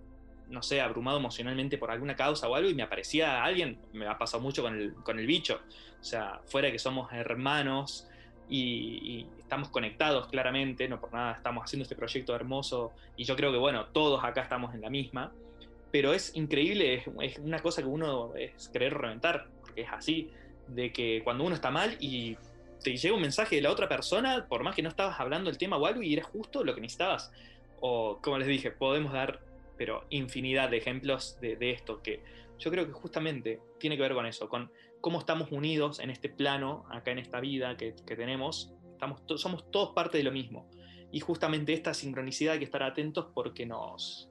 no 0.49 0.61
sé, 0.61 0.81
abrumado 0.81 1.17
emocionalmente 1.17 1.77
por 1.77 1.91
alguna 1.91 2.15
causa 2.15 2.47
o 2.47 2.55
algo 2.55 2.69
y 2.69 2.75
me 2.75 2.83
aparecía 2.83 3.43
alguien, 3.43 3.79
me 3.93 4.07
ha 4.07 4.17
pasado 4.17 4.41
mucho 4.41 4.61
con 4.61 4.75
el, 4.75 4.93
con 4.95 5.19
el 5.19 5.25
bicho. 5.25 5.61
O 5.99 6.03
sea, 6.03 6.41
fuera 6.45 6.67
de 6.67 6.73
que 6.73 6.79
somos 6.79 7.11
hermanos, 7.13 8.07
y, 8.51 9.27
estamos 9.39 9.69
conectados 9.69 10.27
claramente, 10.27 10.87
no 10.87 10.99
por 10.99 11.11
nada 11.13 11.33
estamos 11.33 11.63
haciendo 11.63 11.83
este 11.83 11.95
proyecto 11.95 12.35
hermoso 12.35 12.91
y 13.17 13.23
yo 13.23 13.35
creo 13.35 13.51
que 13.51 13.57
bueno, 13.57 13.87
todos 13.87 14.23
acá 14.23 14.41
estamos 14.41 14.73
en 14.73 14.81
la 14.81 14.89
misma, 14.89 15.31
pero 15.91 16.13
es 16.13 16.35
increíble, 16.35 17.03
es, 17.19 17.37
una 17.39 17.59
cosa 17.59 17.81
que 17.81 17.87
uno 17.87 18.33
es 18.35 18.69
querer 18.69 18.93
reventar, 18.93 19.47
porque 19.61 19.81
es 19.81 19.89
así, 19.91 20.29
de 20.67 20.93
que 20.93 21.21
cuando 21.23 21.43
uno 21.43 21.55
está 21.55 21.69
mal 21.69 21.97
y 21.99 22.37
te 22.81 22.95
llega 22.95 23.13
un 23.13 23.21
mensaje 23.21 23.57
de 23.57 23.61
la 23.61 23.71
otra 23.71 23.89
persona, 23.89 24.45
por 24.47 24.63
más 24.63 24.75
que 24.75 24.81
no 24.81 24.89
estabas 24.89 25.19
hablando 25.19 25.49
el 25.49 25.57
tema 25.57 25.77
o 25.77 25.85
algo 25.85 26.01
y 26.01 26.13
era 26.13 26.23
justo 26.23 26.63
lo 26.63 26.73
que 26.73 26.81
necesitabas, 26.81 27.31
o 27.81 28.19
como 28.21 28.37
les 28.37 28.47
dije, 28.47 28.71
podemos 28.71 29.11
dar 29.11 29.41
pero 29.77 30.05
infinidad 30.11 30.69
de 30.69 30.77
ejemplos 30.77 31.39
de, 31.41 31.55
de 31.55 31.71
esto, 31.71 32.01
que 32.03 32.23
yo 32.59 32.69
creo 32.69 32.85
que 32.85 32.93
justamente 32.93 33.59
tiene 33.79 33.97
que 33.97 34.03
ver 34.03 34.13
con 34.13 34.27
eso, 34.27 34.47
con 34.47 34.71
cómo 35.01 35.19
estamos 35.19 35.51
unidos 35.51 35.99
en 35.99 36.11
este 36.11 36.29
plano, 36.29 36.85
acá 36.89 37.11
en 37.11 37.19
esta 37.19 37.39
vida 37.39 37.75
que, 37.75 37.91
tenemos, 37.91 38.71
estamos 38.91 39.21
somos 39.35 39.69
todos 39.71 39.93
parte 39.93 40.19
de 40.19 40.23
lo 40.23 40.31
mismo. 40.31 40.69
Y 41.11 41.19
justamente 41.19 41.73
esta 41.73 41.93
sincronicidad 41.93 42.53
hay 42.53 42.59
que 42.59 42.65
estar 42.65 42.83
atentos 42.83 43.27
porque 43.33 43.65
nos, 43.65 44.29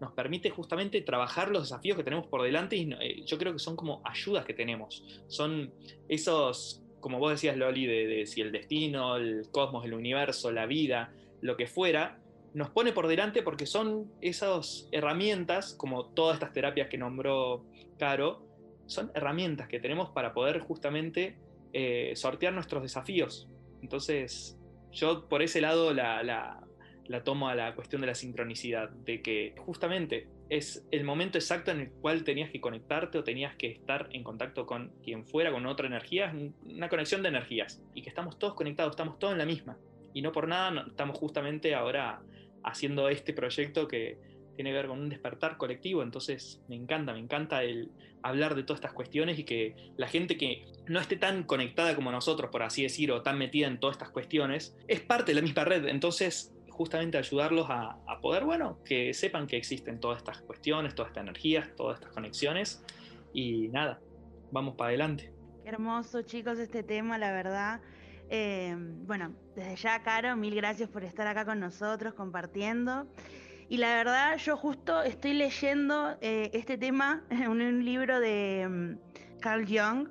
nos 0.00 0.12
permite 0.12 0.48
justamente 0.50 1.02
trabajar 1.02 1.50
los 1.50 1.64
desafíos 1.64 1.98
que 1.98 2.04
tenemos 2.04 2.28
por 2.28 2.42
delante 2.42 2.76
y 2.76 2.90
eh, 3.00 3.24
yo 3.26 3.36
creo 3.36 3.52
que 3.52 3.58
son 3.58 3.76
como 3.76 4.00
ayudas 4.04 4.44
que 4.44 4.54
tenemos. 4.54 5.04
Son 5.26 5.74
esos, 6.08 6.82
como 7.00 7.18
vos 7.18 7.32
decías 7.32 7.56
Loli, 7.56 7.86
de, 7.86 8.26
si 8.26 8.40
el 8.40 8.52
destino, 8.52 9.16
el 9.16 9.48
cosmos, 9.50 9.84
el 9.84 9.92
universo, 9.92 10.52
la 10.52 10.66
vida, 10.66 11.12
lo 11.40 11.56
que 11.56 11.66
fuera, 11.66 12.21
nos 12.54 12.70
pone 12.70 12.92
por 12.92 13.08
delante 13.08 13.42
porque 13.42 13.66
son 13.66 14.10
esas 14.20 14.88
herramientas, 14.92 15.74
como 15.74 16.06
todas 16.06 16.34
estas 16.34 16.52
terapias 16.52 16.88
que 16.88 16.98
nombró 16.98 17.64
Caro, 17.98 18.46
son 18.86 19.10
herramientas 19.14 19.68
que 19.68 19.80
tenemos 19.80 20.10
para 20.10 20.34
poder 20.34 20.60
justamente 20.60 21.36
eh, 21.72 22.12
sortear 22.14 22.52
nuestros 22.52 22.82
desafíos. 22.82 23.48
Entonces, 23.80 24.58
yo 24.90 25.28
por 25.28 25.42
ese 25.42 25.60
lado 25.60 25.94
la, 25.94 26.22
la, 26.22 27.24
tomo 27.24 27.48
a 27.48 27.54
la 27.54 27.74
cuestión 27.74 28.00
de 28.00 28.08
la 28.08 28.14
sincronicidad, 28.14 28.90
de 28.90 29.22
que 29.22 29.54
justamente 29.58 30.28
es 30.48 30.86
el 30.90 31.04
momento 31.04 31.38
exacto 31.38 31.70
en 31.70 31.80
el 31.80 31.90
cual 31.90 32.24
tenías 32.24 32.50
que 32.50 32.60
conectarte 32.60 33.18
o 33.18 33.24
tenías 33.24 33.56
que 33.56 33.68
estar 33.68 34.08
en 34.12 34.22
contacto 34.22 34.66
con 34.66 34.92
quien 35.02 35.24
fuera, 35.24 35.50
con 35.50 35.64
otra 35.66 35.86
energía, 35.86 36.34
una 36.64 36.88
conexión 36.88 37.22
de 37.22 37.28
energías, 37.28 37.82
y 37.94 38.02
que 38.02 38.10
estamos 38.10 38.38
todos 38.38 38.54
conectados, 38.54 38.92
estamos 38.92 39.18
todos 39.18 39.32
en 39.32 39.38
la 39.38 39.46
misma. 39.46 39.78
Y 40.12 40.20
no 40.20 40.32
por 40.32 40.46
nada 40.46 40.84
estamos 40.88 41.18
justamente 41.18 41.74
ahora 41.74 42.20
haciendo 42.64 43.08
este 43.08 43.32
proyecto 43.32 43.88
que, 43.88 44.18
tiene 44.54 44.70
que 44.70 44.76
ver 44.76 44.86
con 44.86 45.00
un 45.00 45.08
despertar 45.08 45.56
colectivo, 45.56 46.02
entonces 46.02 46.62
me 46.68 46.76
encanta, 46.76 47.12
me 47.12 47.18
encanta 47.18 47.62
el 47.62 47.90
hablar 48.22 48.54
de 48.54 48.62
todas 48.62 48.78
estas 48.78 48.92
cuestiones 48.92 49.38
y 49.38 49.44
que 49.44 49.92
la 49.96 50.06
gente 50.06 50.36
que 50.36 50.64
no 50.86 51.00
esté 51.00 51.16
tan 51.16 51.44
conectada 51.44 51.94
como 51.94 52.12
nosotros, 52.12 52.50
por 52.50 52.62
así 52.62 52.82
decir, 52.82 53.10
o 53.12 53.22
tan 53.22 53.38
metida 53.38 53.66
en 53.66 53.80
todas 53.80 53.96
estas 53.96 54.10
cuestiones, 54.10 54.76
es 54.88 55.00
parte 55.00 55.32
de 55.32 55.36
la 55.36 55.42
misma 55.42 55.64
red, 55.64 55.86
entonces 55.86 56.54
justamente 56.68 57.18
ayudarlos 57.18 57.66
a, 57.68 57.98
poder, 58.20 58.44
bueno, 58.44 58.78
que 58.84 59.12
sepan 59.14 59.46
que 59.46 59.56
existen 59.56 59.98
todas 59.98 60.18
estas 60.18 60.42
cuestiones, 60.42 60.94
todas 60.94 61.10
estas 61.10 61.22
energías, 61.22 61.74
todas 61.76 61.98
estas 61.98 62.12
conexiones 62.12 62.84
y 63.32 63.68
nada, 63.68 64.00
vamos 64.52 64.76
para 64.76 64.88
adelante. 64.88 65.32
Qué 65.64 65.70
hermoso 65.70 66.22
chicos 66.22 66.58
este 66.58 66.82
tema, 66.82 67.18
la 67.18 67.32
verdad. 67.32 67.80
Eh, 68.34 68.74
bueno, 68.78 69.34
desde 69.54 69.76
ya, 69.76 70.02
Caro, 70.02 70.34
mil 70.36 70.54
gracias 70.54 70.88
por 70.88 71.04
estar 71.04 71.26
acá 71.26 71.44
con 71.44 71.60
nosotros 71.60 72.14
compartiendo. 72.14 73.06
Y 73.68 73.76
la 73.76 73.94
verdad, 73.94 74.38
yo 74.38 74.56
justo 74.56 75.02
estoy 75.02 75.34
leyendo 75.34 76.16
eh, 76.22 76.48
este 76.54 76.78
tema 76.78 77.22
en 77.30 77.48
un 77.48 77.84
libro 77.84 78.20
de 78.20 78.66
mm, 78.66 79.38
Carl 79.38 79.66
Jung, 79.66 80.08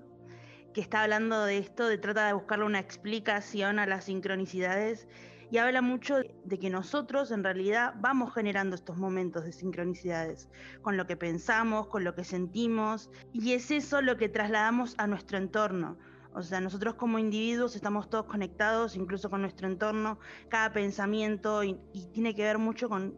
que 0.71 0.81
está 0.81 1.01
hablando 1.01 1.45
de 1.45 1.57
esto, 1.57 1.87
de 1.87 1.97
trata 1.97 2.27
de 2.27 2.33
buscarle 2.33 2.65
una 2.65 2.77
explicación 2.77 3.79
a 3.79 3.87
las 3.87 4.05
sincronicidades 4.05 5.07
y 5.49 5.57
habla 5.57 5.81
mucho 5.81 6.17
de 6.45 6.59
que 6.59 6.69
nosotros 6.69 7.31
en 7.31 7.43
realidad 7.43 7.95
vamos 7.97 8.35
generando 8.35 8.75
estos 8.75 8.97
momentos 8.97 9.45
de 9.45 9.51
sincronicidades, 9.51 10.47
con 10.83 10.95
lo 10.95 11.07
que 11.07 11.17
pensamos, 11.17 11.87
con 11.87 12.03
lo 12.03 12.13
que 12.13 12.23
sentimos, 12.23 13.09
y 13.33 13.53
es 13.53 13.71
eso 13.71 13.99
lo 14.03 14.15
que 14.15 14.29
trasladamos 14.29 14.93
a 14.99 15.07
nuestro 15.07 15.39
entorno. 15.39 15.97
O 16.33 16.41
sea, 16.41 16.61
nosotros 16.61 16.95
como 16.95 17.19
individuos 17.19 17.75
estamos 17.75 18.09
todos 18.09 18.25
conectados, 18.25 18.95
incluso 18.95 19.29
con 19.29 19.41
nuestro 19.41 19.67
entorno, 19.67 20.19
cada 20.50 20.71
pensamiento, 20.71 21.63
y, 21.63 21.77
tiene 22.13 22.33
que 22.35 22.43
ver 22.43 22.57
mucho 22.57 22.88
con, 22.88 23.17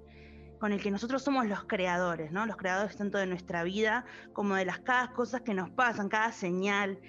con 0.59 0.71
el 0.71 0.81
que 0.81 0.89
nosotros 0.89 1.21
somos 1.21 1.45
los 1.45 1.63
creadores, 1.65 2.31
¿no? 2.31 2.45
Los 2.45 2.57
creadores 2.57 2.97
tanto 2.97 3.17
de 3.17 3.27
nuestra 3.27 3.63
vida 3.63 4.05
como 4.33 4.55
de 4.55 4.65
las 4.65 4.79
cada 4.79 5.13
cosas 5.13 5.41
que 5.41 5.53
nos 5.53 5.69
pasan, 5.69 6.09
cada 6.09 6.31
señal, 6.31 6.99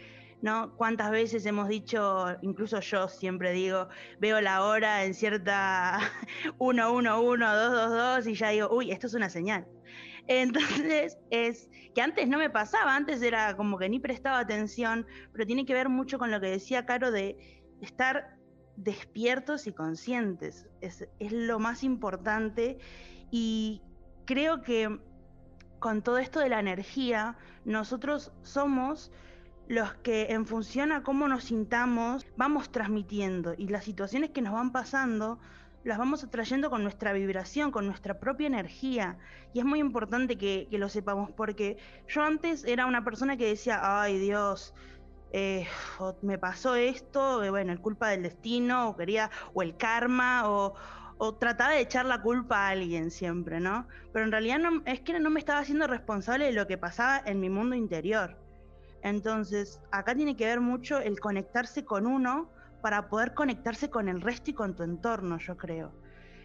¿no? 0.43 0.77
Cuántas 0.77 1.11
veces 1.11 1.47
hemos 1.47 1.69
dicho, 1.69 2.27
incluso 2.43 2.81
yo 2.81 3.09
siempre 3.09 3.53
digo, 3.53 3.89
veo 4.21 4.43
la 4.43 4.63
hora 4.63 5.05
en 5.05 5.15
cierta 5.15 6.01
1, 6.59 6.93
1, 6.93 7.21
1, 7.23 7.57
2, 7.57 7.73
2, 7.73 7.91
2 7.91 8.27
y 8.27 8.35
ya 8.35 8.51
digo, 8.51 8.69
uy, 8.71 8.93
esto 8.93 9.07
es 9.07 9.15
una 9.15 9.31
señal. 9.31 9.67
Entonces, 10.27 11.19
es 11.31 11.71
que 11.95 12.01
antes 12.03 12.29
no 12.29 12.39
me 12.39 12.51
pasaba, 12.51 12.95
antes 12.97 13.23
era 13.23 13.57
como 13.57 13.79
que 13.79 13.89
ni 13.89 14.01
prestaba 14.01 14.39
atención, 14.39 15.07
pero 15.33 15.47
tiene 15.47 15.67
que 15.67 15.75
ver 15.75 15.89
mucho 15.89 16.19
con 16.19 16.31
lo 16.31 16.41
que 16.41 16.49
decía 16.49 16.87
Caro 16.87 17.11
de 17.11 17.63
estar 17.81 18.37
despiertos 18.77 19.67
y 19.67 19.73
conscientes. 19.73 20.67
Es, 20.81 21.07
es 21.19 21.33
lo 21.33 21.59
más 21.59 21.85
importante 21.85 22.79
y 23.31 23.83
creo 24.25 24.63
que 24.63 24.99
con 25.85 26.01
todo 26.01 26.17
esto 26.17 26.41
de 26.41 26.49
la 26.49 26.61
energía, 26.61 27.37
nosotros 27.67 28.33
somos 28.43 29.13
los 29.69 29.93
que 29.97 30.29
en 30.31 30.47
función 30.47 30.93
a 30.93 31.03
cómo 31.03 31.29
nos 31.29 31.45
sintamos 31.45 32.27
vamos 32.39 32.73
transmitiendo 32.73 33.55
y 33.57 33.69
las 33.69 33.85
situaciones 33.85 34.31
que 34.31 34.41
nos 34.41 34.55
van 34.55 34.73
pasando 34.73 35.41
las 35.85 35.99
vamos 35.99 36.25
atrayendo 36.25 36.71
con 36.71 36.83
nuestra 36.83 37.13
vibración, 37.13 37.71
con 37.71 37.87
nuestra 37.87 38.19
propia 38.19 38.47
energía. 38.47 39.19
Y 39.53 39.59
es 39.59 39.65
muy 39.65 39.79
importante 39.79 40.37
que, 40.37 40.67
lo 40.73 40.89
sepamos 40.89 41.31
porque 41.31 41.77
yo 42.09 42.23
antes 42.23 42.65
era 42.65 42.87
una 42.87 43.05
persona 43.05 43.37
que 43.37 43.47
decía, 43.47 43.81
ay 43.83 44.19
Dios, 44.19 44.75
eh, 45.33 45.67
me 46.23 46.39
pasó 46.39 46.75
esto, 46.75 47.45
eh, 47.45 47.51
bueno, 47.51 47.73
es 47.73 47.81
culpa 47.81 48.09
del 48.09 48.23
destino, 48.23 48.89
o 48.89 48.97
quería, 48.97 49.31
o 49.53 49.63
el 49.63 49.77
karma, 49.77 50.49
o, 50.49 50.75
o 51.19 51.35
trataba 51.35 51.73
de 51.73 51.81
echar 51.81 52.07
la 52.07 52.23
culpa 52.23 52.67
a 52.67 52.69
alguien 52.71 53.11
siempre, 53.11 53.61
¿no? 53.61 53.87
Pero 54.13 54.25
en 54.25 54.33
realidad 54.33 54.59
no, 54.59 54.83
es 54.87 55.01
que 55.01 55.19
no 55.19 55.31
me 55.31 55.41
estaba 55.41 55.61
haciendo 55.61 55.87
responsable 55.87 56.47
de 56.47 56.53
lo 56.53 56.67
que 56.67 56.79
pasaba 56.79 57.23
en 57.25 57.41
mi 57.41 57.51
mundo 57.51 57.77
interior. 57.77 58.37
Entonces, 59.03 59.81
acá 59.91 60.15
tiene 60.15 60.35
que 60.35 60.47
ver 60.47 60.61
mucho 60.61 60.99
el 60.99 61.21
conectarse 61.21 61.85
con 61.85 62.07
uno 62.07 62.51
para 62.85 63.09
poder 63.09 63.33
conectarse 63.33 63.89
con 63.89 64.11
el 64.11 64.21
resto 64.21 64.51
y 64.51 64.53
con 64.53 64.77
tu 64.77 64.83
entorno, 64.83 65.39
yo 65.39 65.57
creo. 65.57 65.91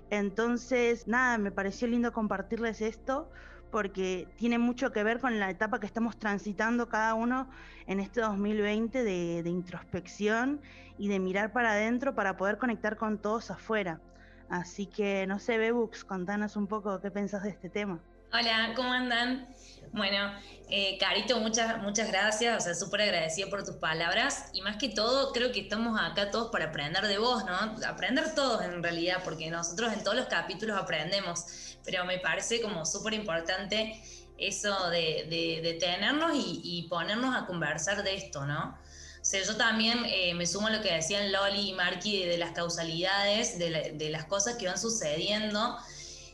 Entonces, 0.10 1.06
nada, 1.06 1.38
me 1.38 1.52
pareció 1.52 1.86
lindo 1.86 2.14
compartirles 2.14 2.80
esto 2.80 3.30
porque 3.72 4.26
tiene 4.38 4.58
mucho 4.58 4.94
que 4.94 5.04
ver 5.04 5.20
con 5.20 5.38
la 5.38 5.50
etapa 5.50 5.82
que 5.82 5.86
estamos 5.86 6.18
transitando 6.18 6.88
cada 6.88 7.14
uno 7.14 7.50
en 7.88 8.00
este 8.00 8.22
2020 8.22 9.04
de, 9.04 9.50
introspección 9.50 10.62
y 10.98 11.10
de 11.10 11.20
mirar 11.20 11.52
para 11.52 11.74
adentro 11.74 12.16
para 12.16 12.38
poder 12.38 12.58
conectar 12.58 12.96
con 12.96 13.18
todos 13.18 13.52
afuera. 13.52 14.00
Así 14.48 14.86
que, 14.86 15.28
no 15.28 15.40
sé, 15.40 15.58
Bebux, 15.58 16.06
contanos 16.06 16.56
un 16.56 16.68
poco 16.68 17.02
qué 17.02 17.12
pensás 17.12 17.44
de 17.44 17.50
este 17.50 17.70
tema. 17.70 18.00
Hola, 18.32 18.74
¿cómo 18.76 18.94
andan? 18.94 19.48
Bueno, 19.92 20.32
eh, 20.70 21.00
Carito, 21.00 21.40
muchas, 21.40 21.82
muchas 21.82 22.10
gracias, 22.10 22.58
o 22.58 22.64
sea, 22.64 22.76
súper 22.76 23.02
agradecida 23.02 23.50
por 23.50 23.66
tus 23.66 23.78
palabras 23.78 24.52
y 24.54 24.62
más 24.62 24.78
que 24.78 24.90
todo, 24.90 25.34
creo 25.34 25.52
que 25.52 25.62
estamos 25.62 26.00
acá 26.00 26.30
todos 26.30 26.52
para 26.52 26.66
aprender 26.66 27.08
de 27.08 27.18
vos, 27.18 27.44
¿no? 27.46 27.56
Aprender 27.88 28.36
todos 28.36 28.62
en 28.62 28.84
realidad, 28.84 29.22
porque 29.24 29.50
nosotros 29.50 29.92
en 29.94 30.04
todos 30.04 30.16
los 30.16 30.28
capítulos 30.28 30.78
aprendemos, 30.78 31.76
pero 31.84 32.06
me 32.06 32.20
parece 32.20 32.62
como 32.62 32.86
súper 32.86 33.16
importante 33.16 34.00
eso 34.38 34.92
de, 34.92 35.60
detenernos 35.64 36.32
y, 36.36 36.86
ponernos 36.88 37.36
a 37.36 37.48
conversar 37.48 38.04
de 38.04 38.14
esto, 38.14 38.46
¿no? 38.46 38.78
O 39.20 39.26
sea, 39.26 39.44
yo 39.44 39.58
también 39.58 40.06
eh, 40.06 40.36
me 40.36 40.46
sumo 40.46 40.68
a 40.68 40.70
lo 40.70 40.84
que 40.84 40.94
decían 40.94 41.32
Loli 41.32 41.72
y 41.72 41.74
Marky 41.74 42.26
de, 42.26 42.38
las 42.38 42.52
causalidades, 42.52 43.58
de, 43.58 43.94
de 43.96 44.10
las 44.12 44.26
cosas 44.26 44.56
que 44.58 44.68
van 44.68 44.78
sucediendo 44.78 45.80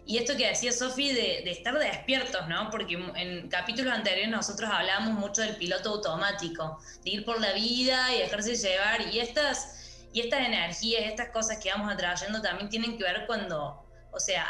y 0.08 0.18
esto 0.18 0.38
que 0.38 0.48
decía 0.48 0.72
Sofi 0.72 1.12
de, 1.14 1.50
estar 1.50 1.78
despiertos, 1.80 2.48
¿no? 2.48 2.70
Porque 2.70 2.94
en 2.94 3.50
capítulos 3.50 3.92
anteriores 3.92 4.30
nosotros 4.30 4.70
hablábamos 4.72 5.16
mucho 5.20 5.42
del 5.42 5.56
piloto 5.56 5.90
automático, 5.90 6.80
de 7.04 7.10
ir 7.10 7.26
por 7.26 7.42
la 7.42 7.54
vida 7.54 8.14
y 8.14 8.20
dejarse 8.20 8.56
llevar. 8.56 9.02
Y 9.12 9.20
estas, 9.20 10.06
y 10.14 10.22
estas 10.22 10.42
energías, 10.42 11.06
estas 11.06 11.30
cosas 11.30 11.58
que 11.58 11.72
vamos 11.72 11.92
atrayendo 11.92 12.40
también 12.40 12.70
tienen 12.70 13.00
que 13.00 13.04
ver 13.04 13.26
cuando, 13.26 13.84
o 14.12 14.20
sea, 14.20 14.46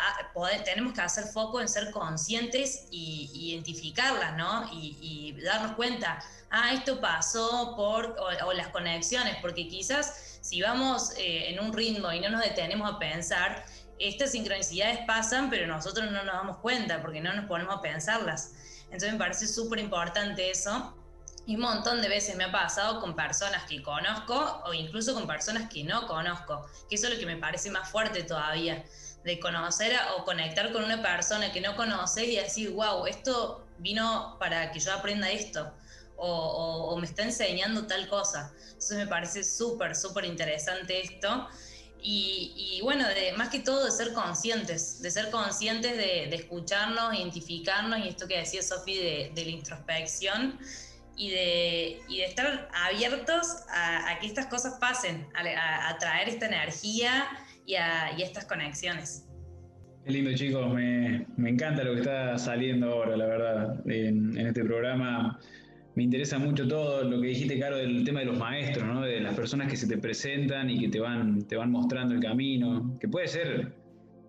tenemos 0.65 0.93
que 0.93 1.01
hacer 1.01 1.23
foco 1.25 1.61
en 1.61 1.69
ser 1.69 1.89
conscientes 1.89 2.87
y, 2.91 3.31
identificarlas, 3.53 4.35
¿no? 4.35 4.69
Y, 4.73 5.37
darnos 5.41 5.77
cuenta, 5.77 6.21
ah, 6.49 6.73
esto 6.73 6.99
pasó 6.99 7.75
por, 7.77 8.17
o, 8.19 8.51
las 8.51 8.67
conexiones, 8.69 9.37
porque 9.41 9.69
quizás 9.69 10.39
si 10.41 10.61
vamos 10.61 11.13
eh, 11.17 11.49
en 11.49 11.59
un 11.61 11.71
ritmo 11.71 12.11
y 12.11 12.19
no 12.19 12.29
nos 12.29 12.41
detenemos 12.41 12.93
a 12.93 12.99
pensar, 12.99 13.65
estas 13.99 14.31
sincronicidades 14.31 14.99
pasan, 15.07 15.49
pero 15.49 15.67
nosotros 15.67 16.11
no 16.11 16.23
nos 16.23 16.33
damos 16.33 16.57
cuenta 16.57 17.01
porque 17.01 17.21
no 17.21 17.33
nos 17.33 17.45
ponemos 17.45 17.75
a 17.75 17.81
pensarlas. 17.81 18.53
Entonces 18.85 19.13
me 19.13 19.19
parece 19.19 19.47
súper 19.47 19.79
importante 19.79 20.49
eso. 20.49 20.95
Y 21.47 21.55
un 21.55 21.61
montón 21.61 22.01
de 22.01 22.09
veces 22.09 22.35
me 22.35 22.45
ha 22.45 22.51
pasado 22.51 22.99
con 22.99 23.15
personas 23.15 23.65
que 23.65 23.83
conozco 23.83 24.63
o 24.65 24.73
incluso 24.73 25.13
con 25.13 25.27
personas 25.27 25.69
que 25.69 25.83
no 25.83 26.07
conozco, 26.07 26.67
que 26.89 26.95
eso 26.95 27.07
es 27.07 27.13
lo 27.13 27.19
que 27.19 27.27
me 27.27 27.37
parece 27.37 27.69
más 27.69 27.87
fuerte 27.89 28.23
todavía, 28.23 28.83
de 29.23 29.39
conocer 29.39 29.95
o 30.17 30.25
conectar 30.25 30.71
con 30.71 30.83
una 30.83 31.03
persona 31.03 31.51
que 31.51 31.61
no 31.61 31.75
conoces 31.75 32.23
y 32.23 32.35
decir, 32.37 32.71
wow, 32.71 33.05
esto 33.05 33.63
vino 33.77 34.37
para 34.39 34.71
que 34.71 34.79
yo 34.79 34.91
aprenda 34.91 35.29
esto, 35.29 35.71
o, 36.17 36.91
o 36.91 36.97
me 36.97 37.05
está 37.05 37.21
enseñando 37.21 37.85
tal 37.85 38.07
cosa. 38.07 38.51
Entonces 38.67 38.97
me 38.97 39.07
parece 39.07 39.43
súper, 39.43 39.95
súper 39.95 40.25
interesante 40.25 41.01
esto. 41.01 41.47
Y, 42.07 42.79
bueno, 42.83 43.03
más 43.35 43.49
que 43.49 43.59
todo 43.59 43.83
de 43.85 43.91
ser 43.91 44.13
conscientes, 44.13 45.01
de 45.01 45.09
ser 45.09 45.31
conscientes 45.31 45.97
de, 45.97 46.35
escucharnos, 46.35 47.15
identificarnos, 47.15 48.05
y 48.05 48.09
esto 48.09 48.27
que 48.27 48.37
decía 48.37 48.61
Sofi 48.61 48.95
de, 48.95 49.31
la 49.35 49.49
introspección, 49.49 50.59
y 51.17 51.31
de, 51.31 52.01
y 52.07 52.17
de 52.17 52.25
estar 52.25 52.69
abiertos 52.73 53.47
a, 53.69 54.19
que 54.19 54.27
estas 54.27 54.45
cosas 54.45 54.77
pasen, 54.79 55.25
a, 55.33 55.97
traer 55.97 56.29
esta 56.29 56.45
energía 56.45 57.25
y 57.65 57.73
a, 57.73 58.09
estas 58.09 58.45
conexiones. 58.45 59.25
Qué 60.03 60.11
lindo 60.11 60.31
chicos, 60.35 60.71
me, 60.71 61.25
encanta 61.37 61.83
lo 61.83 61.95
que 61.95 62.01
está 62.01 62.37
saliendo 62.37 62.91
ahora, 62.91 63.17
la 63.17 63.25
verdad, 63.25 63.89
en 63.89 64.37
este 64.37 64.63
programa 64.63 65.39
me 65.95 66.03
interesa 66.03 66.37
mucho 66.37 66.67
todo 66.67 67.03
lo 67.03 67.21
que 67.21 67.27
dijiste, 67.27 67.57
Caro, 67.57 67.77
del 67.77 68.03
tema 68.03 68.19
de 68.19 68.25
los 68.25 68.37
maestros, 68.37 68.85
¿no? 68.85 69.01
de 69.01 69.21
las 69.21 69.33
personas 69.33 69.69
que 69.69 69.77
se 69.77 69.87
te 69.87 69.97
presentan 69.97 70.69
y 70.69 70.79
que 70.79 70.89
te 70.89 70.99
van, 70.99 71.47
te 71.47 71.55
van 71.55 71.71
mostrando 71.71 72.13
el 72.13 72.19
camino, 72.19 72.97
que 72.99 73.07
puede 73.07 73.27
ser 73.29 73.73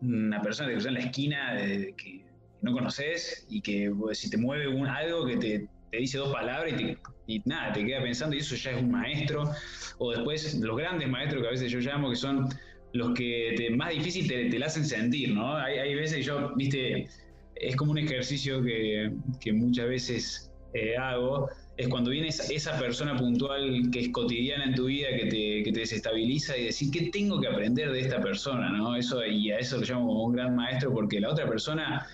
una 0.01 0.41
persona 0.41 0.69
que 0.71 0.77
está 0.77 0.89
en 0.89 0.95
la 0.95 1.01
esquina 1.01 1.57
que 1.97 2.25
no 2.63 2.73
conoces 2.73 3.47
y 3.51 3.61
que 3.61 3.93
pues, 3.99 4.19
si 4.19 4.31
te 4.31 4.37
mueve 4.37 4.67
algo 4.89 5.27
que 5.27 5.37
te, 5.37 5.69
dice 5.99 6.19
dos 6.19 6.33
palabras 6.33 6.81
y, 7.27 7.43
nada, 7.47 7.73
te 7.73 7.85
queda 7.85 8.01
pensando 8.01 8.37
y 8.37 8.39
eso 8.39 8.55
ya 8.55 8.71
es 8.71 8.83
un 8.83 8.91
maestro, 8.93 9.51
o 9.99 10.13
después 10.13 10.55
los 10.61 10.77
grandes 10.77 11.09
maestros 11.09 11.43
que 11.43 11.49
a 11.49 11.51
veces 11.51 11.73
yo 11.73 11.81
llamo, 11.81 12.11
que 12.11 12.17
son 12.17 12.49
los 12.93 13.13
que 13.15 13.69
más 13.75 13.91
difícil 13.91 14.29
te, 14.29 14.49
te 14.49 14.65
hacen 14.65 14.85
sentir, 14.85 15.35
¿no? 15.35 15.57
Hay, 15.57 15.79
hay 15.79 15.95
veces 15.97 16.25
yo, 16.25 16.55
viste, 16.55 17.09
es 17.57 17.75
como 17.75 17.91
un 17.91 17.99
ejercicio 17.99 18.63
que 18.63 19.53
muchas 19.53 19.89
veces 19.89 20.53
eh, 20.77 20.97
hago 20.97 21.49
es 21.77 21.89
cuando 21.89 22.11
viene 22.11 22.29
esa, 22.29 22.79
persona 22.79 23.17
puntual 23.17 23.91
que 23.93 24.01
es 24.01 24.09
cotidiana 24.09 24.65
en 24.65 24.75
tu 24.75 24.87
vida, 24.87 25.09
que 25.11 25.27
te, 25.27 25.63
que 25.63 25.73
te, 25.73 25.81
desestabiliza 25.81 26.57
y 26.57 26.65
decir, 26.65 26.91
¿qué 26.91 27.11
tengo 27.11 27.41
que 27.41 27.49
aprender 27.49 27.93
de 27.93 28.01
esta 28.01 28.21
persona? 28.21 28.71
¿no? 28.71 28.97
Eso, 28.97 29.25
y 29.25 29.51
a 29.51 29.59
eso 29.59 29.79
lo 29.79 29.85
llamo 29.85 30.07
como 30.07 30.25
un 30.25 30.33
gran 30.33 30.57
maestro 30.57 30.93
porque 30.93 31.21
la 31.21 31.31
otra 31.31 31.47
persona, 31.47 32.07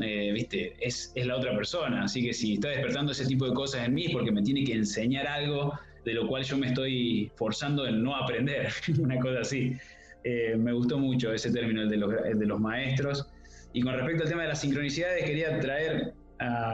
eh, 0.00 0.32
viste, 0.32 0.74
es, 0.80 1.12
es, 1.14 1.26
la 1.26 1.36
otra 1.36 1.54
persona. 1.54 2.02
Así 2.04 2.24
que 2.24 2.32
si 2.32 2.54
está 2.54 2.68
despertando 2.68 3.12
ese 3.12 3.26
tipo 3.26 3.46
de 3.46 3.54
cosas 3.54 3.86
en 3.86 3.94
mí 3.94 4.06
es 4.06 4.12
porque 4.12 4.32
me 4.32 4.42
tiene 4.42 4.64
que 4.64 4.74
enseñar 4.74 5.28
algo 5.28 5.78
de 6.04 6.14
lo 6.14 6.26
cual 6.26 6.42
yo 6.42 6.58
me 6.58 6.66
estoy 6.68 7.30
forzando 7.36 7.86
en 7.86 8.02
no 8.02 8.16
aprender, 8.16 8.72
una 8.98 9.18
cosa 9.20 9.40
así. 9.40 9.76
Eh, 10.24 10.56
me 10.56 10.72
gustó 10.72 10.98
mucho 10.98 11.32
ese 11.32 11.52
término, 11.52 11.82
el 11.82 11.90
de 11.90 11.96
los, 11.98 12.14
el 12.26 12.38
de 12.38 12.46
los 12.46 12.58
maestros. 12.58 13.28
Y 13.72 13.82
con 13.82 13.94
respecto 13.94 14.24
al 14.24 14.28
tema 14.28 14.42
de 14.42 14.48
las 14.48 14.60
sincronicidades, 14.60 15.24
quería 15.24 15.58
traer 15.60 16.14
a 16.40 16.73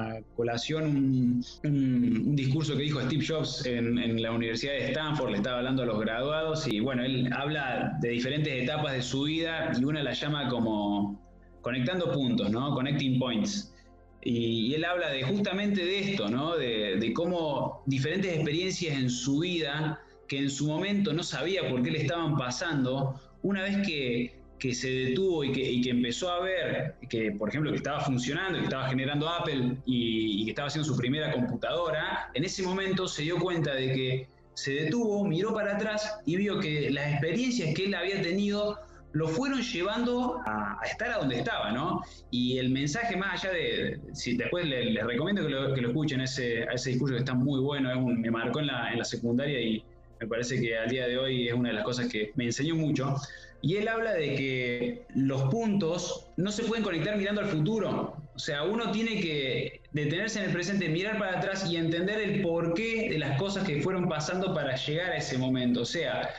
un, 1.62 2.36
discurso 2.36 2.76
que 2.76 2.82
dijo 2.82 3.00
Steve 3.00 3.24
Jobs 3.26 3.66
en, 3.66 4.22
la 4.22 4.32
Universidad 4.32 4.72
de 4.72 4.88
Stanford, 4.88 5.30
le 5.30 5.36
estaba 5.38 5.58
hablando 5.58 5.82
a 5.82 5.86
los 5.86 6.00
graduados 6.00 6.66
y 6.68 6.80
bueno, 6.80 7.04
él 7.04 7.30
habla 7.32 7.96
de 8.00 8.10
diferentes 8.10 8.62
etapas 8.62 8.94
de 8.94 9.02
su 9.02 9.24
vida 9.24 9.72
y 9.78 9.84
una 9.84 10.02
la 10.02 10.12
llama 10.12 10.48
como 10.48 11.20
conectando 11.60 12.12
puntos, 12.12 12.50
¿no? 12.50 12.74
Connecting 12.74 13.18
points. 13.18 13.74
Y, 14.22 14.74
él 14.74 14.84
habla 14.84 15.10
de 15.10 15.22
justamente 15.22 15.84
de 15.84 16.12
esto, 16.12 16.28
¿no? 16.28 16.56
De 16.56 17.12
cómo 17.14 17.82
diferentes 17.86 18.34
experiencias 18.34 18.96
en 18.96 19.10
su 19.10 19.40
vida 19.40 20.00
que 20.28 20.38
en 20.38 20.50
su 20.50 20.68
momento 20.68 21.12
no 21.12 21.22
sabía 21.24 21.68
por 21.68 21.82
qué 21.82 21.90
le 21.90 22.02
estaban 22.02 22.36
pasando, 22.36 23.20
una 23.42 23.62
vez 23.62 23.84
que 23.86 24.39
que 24.60 24.74
se 24.74 24.90
detuvo 24.90 25.42
y 25.42 25.52
que, 25.52 25.90
empezó 25.90 26.30
a 26.30 26.40
ver 26.40 26.94
que, 27.08 27.32
por 27.32 27.48
ejemplo, 27.48 27.70
que 27.70 27.78
estaba 27.78 28.00
funcionando, 28.00 28.58
que 28.58 28.64
estaba 28.64 28.88
generando 28.88 29.28
Apple 29.28 29.78
y, 29.86 30.44
que 30.44 30.50
estaba 30.50 30.68
haciendo 30.68 30.86
su 30.86 30.96
primera 30.96 31.32
computadora, 31.32 32.30
en 32.34 32.44
ese 32.44 32.62
momento 32.62 33.08
se 33.08 33.22
dio 33.22 33.38
cuenta 33.38 33.74
de 33.74 33.92
que 33.92 34.28
se 34.54 34.72
detuvo, 34.72 35.24
miró 35.24 35.54
para 35.54 35.76
atrás 35.76 36.20
y 36.26 36.36
vio 36.36 36.60
que 36.60 36.90
las 36.90 37.12
experiencias 37.12 37.74
que 37.74 37.86
él 37.86 37.94
había 37.94 38.20
tenido 38.20 38.78
lo 39.12 39.26
fueron 39.26 39.62
llevando 39.62 40.40
a, 40.46 40.78
estar 40.84 41.10
a 41.10 41.18
donde 41.18 41.38
estaba, 41.38 41.72
¿no? 41.72 42.02
Y 42.30 42.58
el 42.58 42.70
mensaje 42.70 43.16
más 43.16 43.42
allá 43.42 43.54
de, 43.54 44.00
si 44.12 44.36
después 44.36 44.66
les, 44.66 45.02
recomiendo 45.04 45.42
que 45.42 45.48
lo, 45.48 45.74
que 45.74 45.80
lo 45.80 45.88
escuchen 45.88 46.20
ese, 46.20 46.64
a 46.64 46.74
ese 46.74 46.90
discurso 46.90 47.14
que 47.14 47.20
está 47.20 47.34
muy 47.34 47.60
bueno, 47.60 47.98
me 48.06 48.30
marcó 48.30 48.60
en 48.60 48.66
la, 48.66 48.92
en 48.92 48.98
la 48.98 49.04
secundaria 49.04 49.60
y 49.60 49.82
me 50.20 50.26
parece 50.26 50.60
que 50.60 50.76
al 50.76 50.90
día 50.90 51.08
de 51.08 51.18
hoy 51.18 51.48
es 51.48 51.54
una 51.54 51.70
de 51.70 51.76
las 51.76 51.84
cosas 51.84 52.06
que 52.08 52.30
me 52.36 52.44
enseñó 52.44 52.76
mucho. 52.76 53.16
Y 53.62 53.76
él 53.76 53.88
habla 53.88 54.12
de 54.14 54.34
que 54.34 55.06
los 55.14 55.42
puntos 55.50 56.28
no 56.36 56.50
se 56.50 56.64
pueden 56.64 56.82
conectar 56.82 57.16
mirando 57.16 57.42
al 57.42 57.48
futuro. 57.48 58.16
O 58.34 58.38
sea, 58.38 58.62
uno 58.62 58.90
tiene 58.90 59.20
que 59.20 59.82
detenerse 59.92 60.38
en 60.38 60.46
el 60.46 60.52
presente, 60.52 60.88
mirar 60.88 61.18
para 61.18 61.38
atrás 61.38 61.70
y 61.70 61.76
entender 61.76 62.20
el 62.20 62.40
porqué 62.42 63.08
de 63.10 63.18
las 63.18 63.38
cosas 63.38 63.66
que 63.66 63.82
fueron 63.82 64.08
pasando 64.08 64.54
para 64.54 64.76
llegar 64.76 65.10
a 65.10 65.16
ese 65.16 65.36
momento. 65.36 65.82
O 65.82 65.84
sea, 65.84 66.30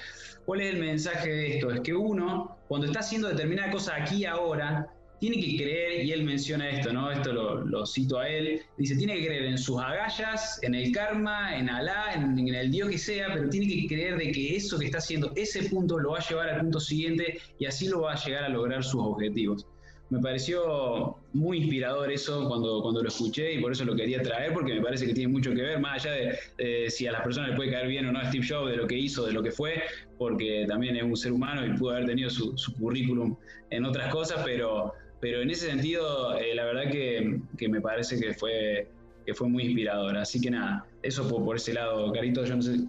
¿cuál 0.46 0.62
es 0.62 0.74
el 0.74 0.80
mensaje 0.80 1.30
de 1.30 1.58
esto? 1.58 1.72
Es 1.72 1.82
que 1.82 1.94
uno, 1.94 2.58
cuando 2.68 2.88
está 2.88 3.02
haciendo 3.02 3.28
determinada 3.28 3.72
cosa 3.72 3.96
aquí 3.96 4.26
ahora, 4.26 4.88
tiene 5.22 5.40
que 5.40 5.56
creer, 5.56 6.04
y 6.04 6.12
él 6.12 6.24
menciona 6.24 6.68
esto, 6.68 6.92
¿no? 6.92 7.12
Esto 7.12 7.32
lo, 7.32 7.86
cito 7.86 8.18
a 8.18 8.28
él, 8.28 8.60
dice, 8.76 8.96
tiene 8.96 9.18
que 9.18 9.28
creer 9.28 9.46
en 9.46 9.58
sus 9.60 9.80
agallas, 9.80 10.60
en 10.64 10.74
el 10.74 10.92
karma, 10.92 11.56
en 11.56 11.70
Alá, 11.70 12.14
en, 12.16 12.40
el 12.40 12.72
Dios 12.72 12.90
que 12.90 12.98
sea, 12.98 13.28
pero 13.32 13.48
tiene 13.48 13.68
que 13.68 13.88
creer 13.88 14.18
de 14.18 14.32
que 14.32 14.56
eso 14.56 14.80
que 14.80 14.86
está 14.86 14.98
haciendo, 14.98 15.32
ese 15.36 15.70
punto 15.70 16.00
lo 16.00 16.14
va 16.14 16.18
a 16.18 16.28
llevar 16.28 16.50
al 16.50 16.62
punto 16.62 16.80
siguiente 16.80 17.38
y 17.60 17.66
así 17.66 17.88
lo 17.88 18.02
va 18.02 18.14
a 18.14 18.16
llegar 18.16 18.46
a 18.46 18.50
lograr 18.50 18.84
sus 18.84 19.00
objetivos. 19.00 19.68
Me 20.10 20.20
pareció 20.20 21.18
muy 21.34 21.60
inspirador 21.60 22.12
eso 22.12 22.48
cuando, 22.50 22.82
cuando 22.82 23.04
lo 23.04 23.08
escuché 23.08 23.54
y 23.54 23.62
por 23.62 23.74
eso 23.74 23.86
lo 23.86 23.96
quería 23.96 24.24
traer, 24.24 24.54
porque 24.54 24.74
me 24.74 24.82
parece 24.82 25.06
que 25.06 25.14
tiene 25.14 25.32
mucho 25.32 25.54
que 25.54 25.62
ver, 25.62 25.80
más 25.80 26.04
allá 26.04 26.36
de, 26.58 26.90
si 26.90 27.06
a 27.06 27.12
las 27.12 27.22
personas 27.22 27.52
les 27.52 27.58
puede 27.58 27.70
caer 27.70 27.88
bien 27.88 28.08
o 28.08 28.12
no 28.12 28.20
a 28.20 28.26
Steve 28.26 28.46
Jobs, 28.46 28.72
de 28.72 28.78
lo 28.78 28.88
que 28.88 28.98
hizo, 28.98 29.28
de 29.28 29.34
lo 29.34 29.44
que 29.44 29.52
fue, 29.52 29.84
porque 30.18 30.66
también 30.68 30.96
es 30.96 31.04
un 31.04 31.16
ser 31.16 31.32
humano 31.32 31.64
y 31.64 31.78
pudo 31.78 31.92
haber 31.92 32.08
tenido 32.08 32.32
su, 32.32 32.58
su 32.58 32.74
currículum 32.74 33.38
en 33.70 33.86
otras 33.86 34.12
cosas, 34.12 34.42
pero, 34.44 34.94
pero 35.22 35.42
en 35.42 35.52
ese 35.52 35.68
sentido, 35.68 36.36
eh, 36.38 36.56
la 36.56 36.66
verdad 36.66 36.92
que, 36.92 37.68
me 37.70 37.80
parece 37.80 38.20
que 38.20 38.34
fue, 38.34 38.90
que 39.26 39.34
fue 39.36 39.48
muy 39.48 39.64
inspirador. 39.66 40.18
Así 40.18 40.42
que 40.42 40.50
nada, 40.50 40.86
eso 41.04 41.28
por, 41.30 41.56
ese 41.56 41.74
lado, 41.74 42.12
Carito, 42.12 42.44
yo 42.44 42.56
no 42.56 42.62
sé, 42.64 42.80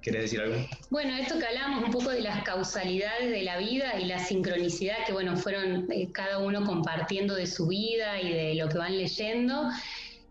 ¿querés 0.00 0.22
decir 0.22 0.40
algo? 0.40 0.56
Bueno, 0.90 1.14
esto 1.16 1.38
que 1.40 1.46
hablábamos 1.46 1.84
un 1.84 1.90
poco 1.90 2.10
de 2.10 2.20
las 2.20 2.44
causalidades 2.44 3.30
de 3.30 3.42
la 3.42 3.58
vida 3.58 3.98
y 4.00 4.04
la 4.04 4.20
sincronicidad 4.20 5.04
que, 5.04 5.12
bueno, 5.12 5.36
fueron 5.36 5.90
eh, 5.90 6.08
cada 6.12 6.38
uno 6.38 6.64
compartiendo 6.64 7.34
de 7.34 7.48
su 7.48 7.66
vida 7.66 8.20
y 8.22 8.32
de 8.32 8.54
lo 8.54 8.68
que 8.68 8.78
van 8.78 8.96
leyendo. 8.96 9.70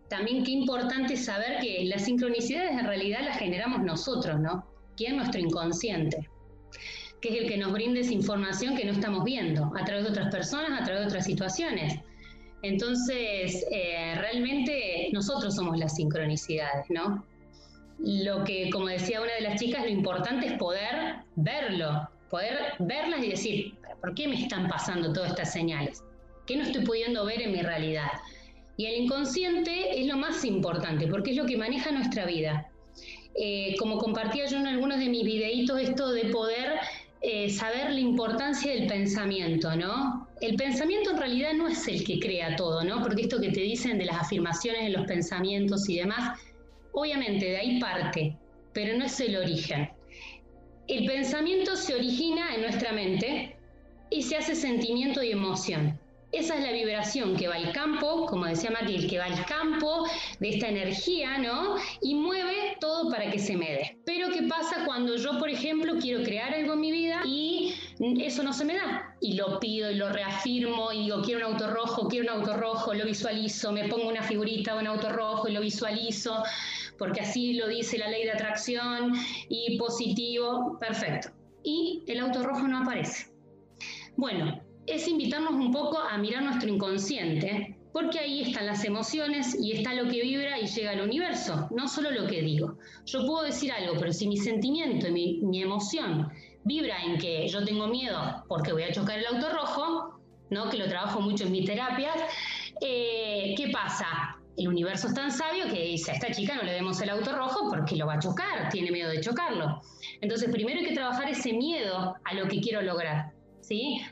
También 0.08 0.45
qué 0.45 0.51
importante 0.51 1.17
saber 1.17 1.60
que 1.60 1.84
las 1.84 2.05
sincronicidades 2.05 2.71
en 2.71 2.86
realidad 2.86 3.19
las 3.25 3.38
generamos 3.38 3.84
nosotros, 3.84 4.39
¿no? 4.39 4.65
Es 4.97 5.13
nuestro 5.13 5.39
inconsciente 5.39 6.29
que 7.21 7.29
es 7.29 7.36
el 7.36 7.47
que 7.47 7.58
nos 7.58 7.71
brinda 7.71 7.99
esa 7.99 8.13
información 8.13 8.75
que 8.75 8.86
no 8.86 8.91
estamos 8.91 9.23
viendo 9.23 9.71
a 9.77 9.84
través 9.84 10.05
de 10.05 10.12
otras 10.12 10.32
personas, 10.32 10.82
a 10.82 10.84
través 10.84 11.01
de 11.01 11.08
otras 11.08 11.25
situaciones. 11.25 11.99
Entonces, 12.62 13.65
eh, 13.71 14.15
realmente 14.17 15.10
nosotros 15.12 15.55
somos 15.55 15.77
las 15.77 15.95
sincronicidades, 15.95 16.86
¿no? 16.89 17.25
Lo 17.99 18.43
que, 18.43 18.69
como 18.69 18.88
decía 18.88 19.21
una 19.21 19.34
de 19.34 19.41
las 19.41 19.60
chicas, 19.60 19.84
lo 19.84 19.89
importante 19.89 20.47
es 20.47 20.53
poder 20.53 21.17
verlo, 21.36 22.10
poder 22.29 22.73
verlas 22.79 23.23
y 23.23 23.29
decir, 23.29 23.73
¿por 24.01 24.13
qué 24.13 24.27
me 24.27 24.41
están 24.41 24.67
pasando 24.67 25.12
todas 25.13 25.32
estas 25.32 25.51
señales? 25.51 26.03
¿Qué 26.45 26.55
no 26.55 26.63
estoy 26.63 26.86
pudiendo 26.86 27.25
ver 27.25 27.41
en 27.41 27.51
mi 27.51 27.62
realidad? 27.62 28.10
Y 28.77 28.86
el 28.86 29.03
inconsciente 29.03 29.99
es 29.99 30.08
lo 30.08 30.15
más 30.15 30.45
importante, 30.45 31.08
porque 31.08 31.32
es 31.32 31.38
lo 31.38 31.45
que 31.45 31.58
maneja 31.58 31.91
nuestra 31.91 32.25
vida. 32.25 32.69
Eh, 33.36 33.75
como 33.77 33.97
compartía 33.97 34.45
yo 34.47 34.58
en 34.58 34.67
algunos 34.67 34.99
de 34.99 35.10
mis 35.10 35.23
videitos, 35.23 35.79
esto 35.79 36.12
de 36.12 36.25
poder 36.25 36.79
eh, 37.21 37.49
saber 37.49 37.91
la 37.91 37.99
importancia 37.99 38.71
del 38.71 38.88
pensamiento, 38.88 39.75
¿no? 39.75 40.27
El 40.39 40.55
pensamiento 40.55 41.12
en 41.12 41.17
realidad 41.17 41.53
no 41.53 41.67
es 41.67 41.86
el 41.88 42.03
que 42.05 42.19
crea 42.19 42.55
todo, 42.55 42.84
¿no? 42.84 43.01
Porque 43.01 43.23
esto 43.23 43.41
que 43.41 43.51
te 43.51 43.60
dicen 43.60 43.97
de 43.97 44.05
las 44.05 44.21
afirmaciones 44.21 44.84
en 44.84 44.93
los 44.93 45.05
pensamientos 45.05 45.89
y 45.89 45.97
demás, 45.97 46.39
obviamente 46.93 47.45
de 47.45 47.58
ahí 47.58 47.79
parte, 47.79 48.38
pero 48.73 48.97
no 48.97 49.05
es 49.05 49.19
el 49.19 49.36
origen. 49.36 49.89
El 50.88 51.05
pensamiento 51.05 51.75
se 51.75 51.95
origina 51.95 52.55
en 52.55 52.62
nuestra 52.62 52.93
mente 52.93 53.58
y 54.10 54.23
se 54.23 54.38
hace 54.38 54.55
sentimiento 54.55 55.21
y 55.21 55.32
emoción. 55.32 55.99
Esa 56.31 56.57
es 56.57 56.63
la 56.63 56.71
vibración 56.71 57.35
que 57.35 57.47
va 57.47 57.55
al 57.55 57.73
campo, 57.73 58.27
como 58.27 58.45
decía 58.45 58.69
Matil, 58.69 59.09
que 59.09 59.17
va 59.17 59.25
al 59.25 59.45
campo 59.45 60.05
de 60.39 60.49
esta 60.49 60.67
energía, 60.67 61.39
¿no? 61.39 61.75
Y 62.01 62.13
mueve 62.13 62.77
todo 62.79 63.09
para 63.09 63.31
que 63.31 63.39
se 63.39 63.57
me 63.57 63.71
dé. 63.71 63.97
Pero 64.05 64.29
¿qué 64.29 64.43
pasa 64.43 64.85
cuando 64.85 65.15
yo, 65.15 65.39
por 65.39 65.49
ejemplo, 65.49 65.95
quiero 65.99 66.23
crear 66.23 66.53
algo 66.53 66.73
en 66.73 66.81
mi 66.81 66.91
vida 66.91 67.21
y 67.25 67.73
eso 68.19 68.43
no 68.43 68.53
se 68.53 68.63
me 68.63 68.75
da? 68.75 69.15
Y 69.19 69.33
lo 69.33 69.59
pido 69.59 69.89
y 69.89 69.95
lo 69.95 70.09
reafirmo 70.09 70.91
y 70.91 71.05
digo, 71.05 71.23
quiero 71.23 71.47
un 71.47 71.53
auto 71.53 71.71
rojo, 71.71 72.07
quiero 72.07 72.31
un 72.31 72.39
auto 72.41 72.55
rojo, 72.57 72.93
lo 72.93 73.05
visualizo, 73.05 73.71
me 73.71 73.87
pongo 73.87 74.07
una 74.07 74.21
figurita 74.21 74.75
de 74.75 74.81
un 74.81 74.87
auto 74.87 75.09
rojo 75.09 75.47
y 75.47 75.53
lo 75.53 75.61
visualizo, 75.61 76.43
porque 76.99 77.21
así 77.21 77.53
lo 77.53 77.67
dice 77.67 77.97
la 77.97 78.07
ley 78.07 78.25
de 78.25 78.33
atracción 78.33 79.13
y 79.49 79.79
positivo, 79.79 80.77
perfecto. 80.79 81.29
Y 81.63 82.03
el 82.05 82.19
auto 82.19 82.43
rojo 82.43 82.67
no 82.67 82.77
aparece. 82.77 83.31
Bueno, 84.15 84.68
es 84.89 85.08
invitarnos 85.08 85.54
un 85.54 85.71
poco 85.71 85.99
a 85.99 86.17
mirar 86.17 86.43
nuestro 86.43 86.69
inconsciente, 86.69 87.75
porque 87.91 88.19
ahí 88.19 88.41
están 88.41 88.65
las 88.65 88.84
emociones 88.86 89.56
y 89.60 89.71
está 89.73 89.93
lo 89.93 90.10
que 90.10 90.21
vibra 90.21 90.60
y 90.60 90.67
llega 90.67 90.91
al 90.91 91.02
universo, 91.02 91.67
no 91.71 91.88
solo 91.88 92.12
lo 92.12 92.28
que 92.28 92.41
digo. 92.41 92.78
Yo 93.06 93.25
puedo 93.25 93.43
decir 93.43 93.71
algo, 93.71 93.95
pero 93.99 94.13
si 94.13 94.28
mi 94.28 94.38
sentimiento 94.38 95.08
y 95.08 95.41
mi, 95.41 95.62
emoción 95.62 96.30
vibra 96.63 97.04
en 97.04 97.17
que 97.17 97.47
yo 97.47 97.63
tengo 97.65 97.88
miedo 97.88 98.43
porque 98.47 98.73
voy 98.73 98.84
a 98.84 98.91
chocar 98.91 99.19
el 99.19 99.25
auto 99.25 99.49
rojo, 99.49 100.19
¿no? 100.49 100.69
que 100.69 100.78
lo 100.78 100.88
trabajo 100.88 101.21
mucho 101.21 101.45
en 101.45 101.52
mis 101.52 101.65
terapias, 101.65 102.15
eh, 102.82 103.54
¿qué 103.58 103.69
pasa? 103.71 104.38
El 104.58 104.67
universo 104.67 105.08
es 105.08 105.13
tan 105.13 105.32
sabio 105.32 105.65
que 105.65 105.84
dice, 105.84 106.12
a 106.12 106.15
esta 106.15 106.32
chica 106.32 106.56
no 106.56 106.63
le 106.63 106.73
demos 106.73 107.02
el 107.02 107.10
auto 107.10 107.36
rojo 107.36 107.69
porque 107.69 107.95
lo 107.95 108.06
va 108.08 108.15
a 108.15 108.19
chocar, 108.19 108.69
tiene 108.69 108.91
miedo 108.91 109.10
de 109.10 109.21
chocarlo. 109.21 109.82
Entonces, 110.21 110.49
primero 110.52 110.80
hay 110.80 110.86
que 110.86 110.93
trabajar 110.93 111.30
ese 111.30 111.54
miedo 111.54 112.15
a 112.23 112.34
lo 112.34 112.47
que 112.47 112.60
quiero 112.60 112.82
lograr. 112.82 113.32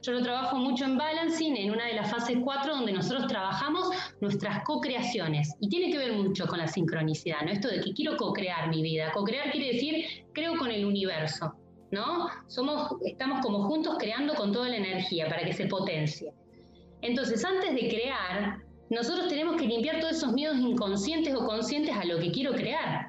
Yo 0.04 0.12
lo 0.12 0.22
trabajo 0.22 0.58
mucho 0.58 0.86
en 0.86 0.98
Balancing, 0.98 1.58
en 1.58 1.72
una 1.72 1.88
de 1.88 1.94
las 1.94 2.12
fases 2.12 2.38
4, 2.44 2.76
donde 2.76 2.92
nosotros 2.92 3.28
trabajamos 3.28 3.90
nuestras 4.22 4.64
co-creaciones. 4.64 5.56
Y 5.60 5.70
tiene 5.70 5.92
que 5.92 5.98
ver 5.98 6.14
mucho 6.14 6.46
con 6.46 6.60
la 6.60 6.68
sincronicidad, 6.68 7.42
¿no? 7.44 7.52
Esto 7.52 7.68
de 7.68 7.82
que 7.82 7.94
quiero 7.94 8.18
co-crear 8.18 8.70
mi 8.70 8.84
vida. 8.84 9.12
Co-crear 9.14 9.52
quiere 9.52 9.74
decir, 9.74 10.06
creo 10.34 10.58
con 10.58 10.70
el 10.70 10.86
universo, 10.86 11.56
¿no? 11.92 12.28
Somos, 12.48 12.92
estamos 13.06 13.44
como 13.44 13.64
juntos 13.64 13.96
creando 13.98 14.36
con 14.36 14.52
toda 14.52 14.70
la 14.70 14.78
energía 14.78 15.28
para 15.28 15.44
que 15.44 15.54
se 15.54 15.66
potencie. 15.66 16.32
Entonces, 17.02 17.44
antes 17.44 17.74
de 17.74 17.88
crear, 17.88 18.60
nosotros 18.92 19.28
tenemos 19.28 19.56
que 19.56 19.66
limpiar 19.66 20.00
todos 20.00 20.18
esos 20.18 20.34
miedos 20.34 20.58
inconscientes 20.58 21.34
o 21.34 21.46
conscientes 21.46 21.96
a 21.96 22.06
lo 22.06 22.20
que 22.20 22.32
quiero 22.32 22.54
crear. 22.54 23.08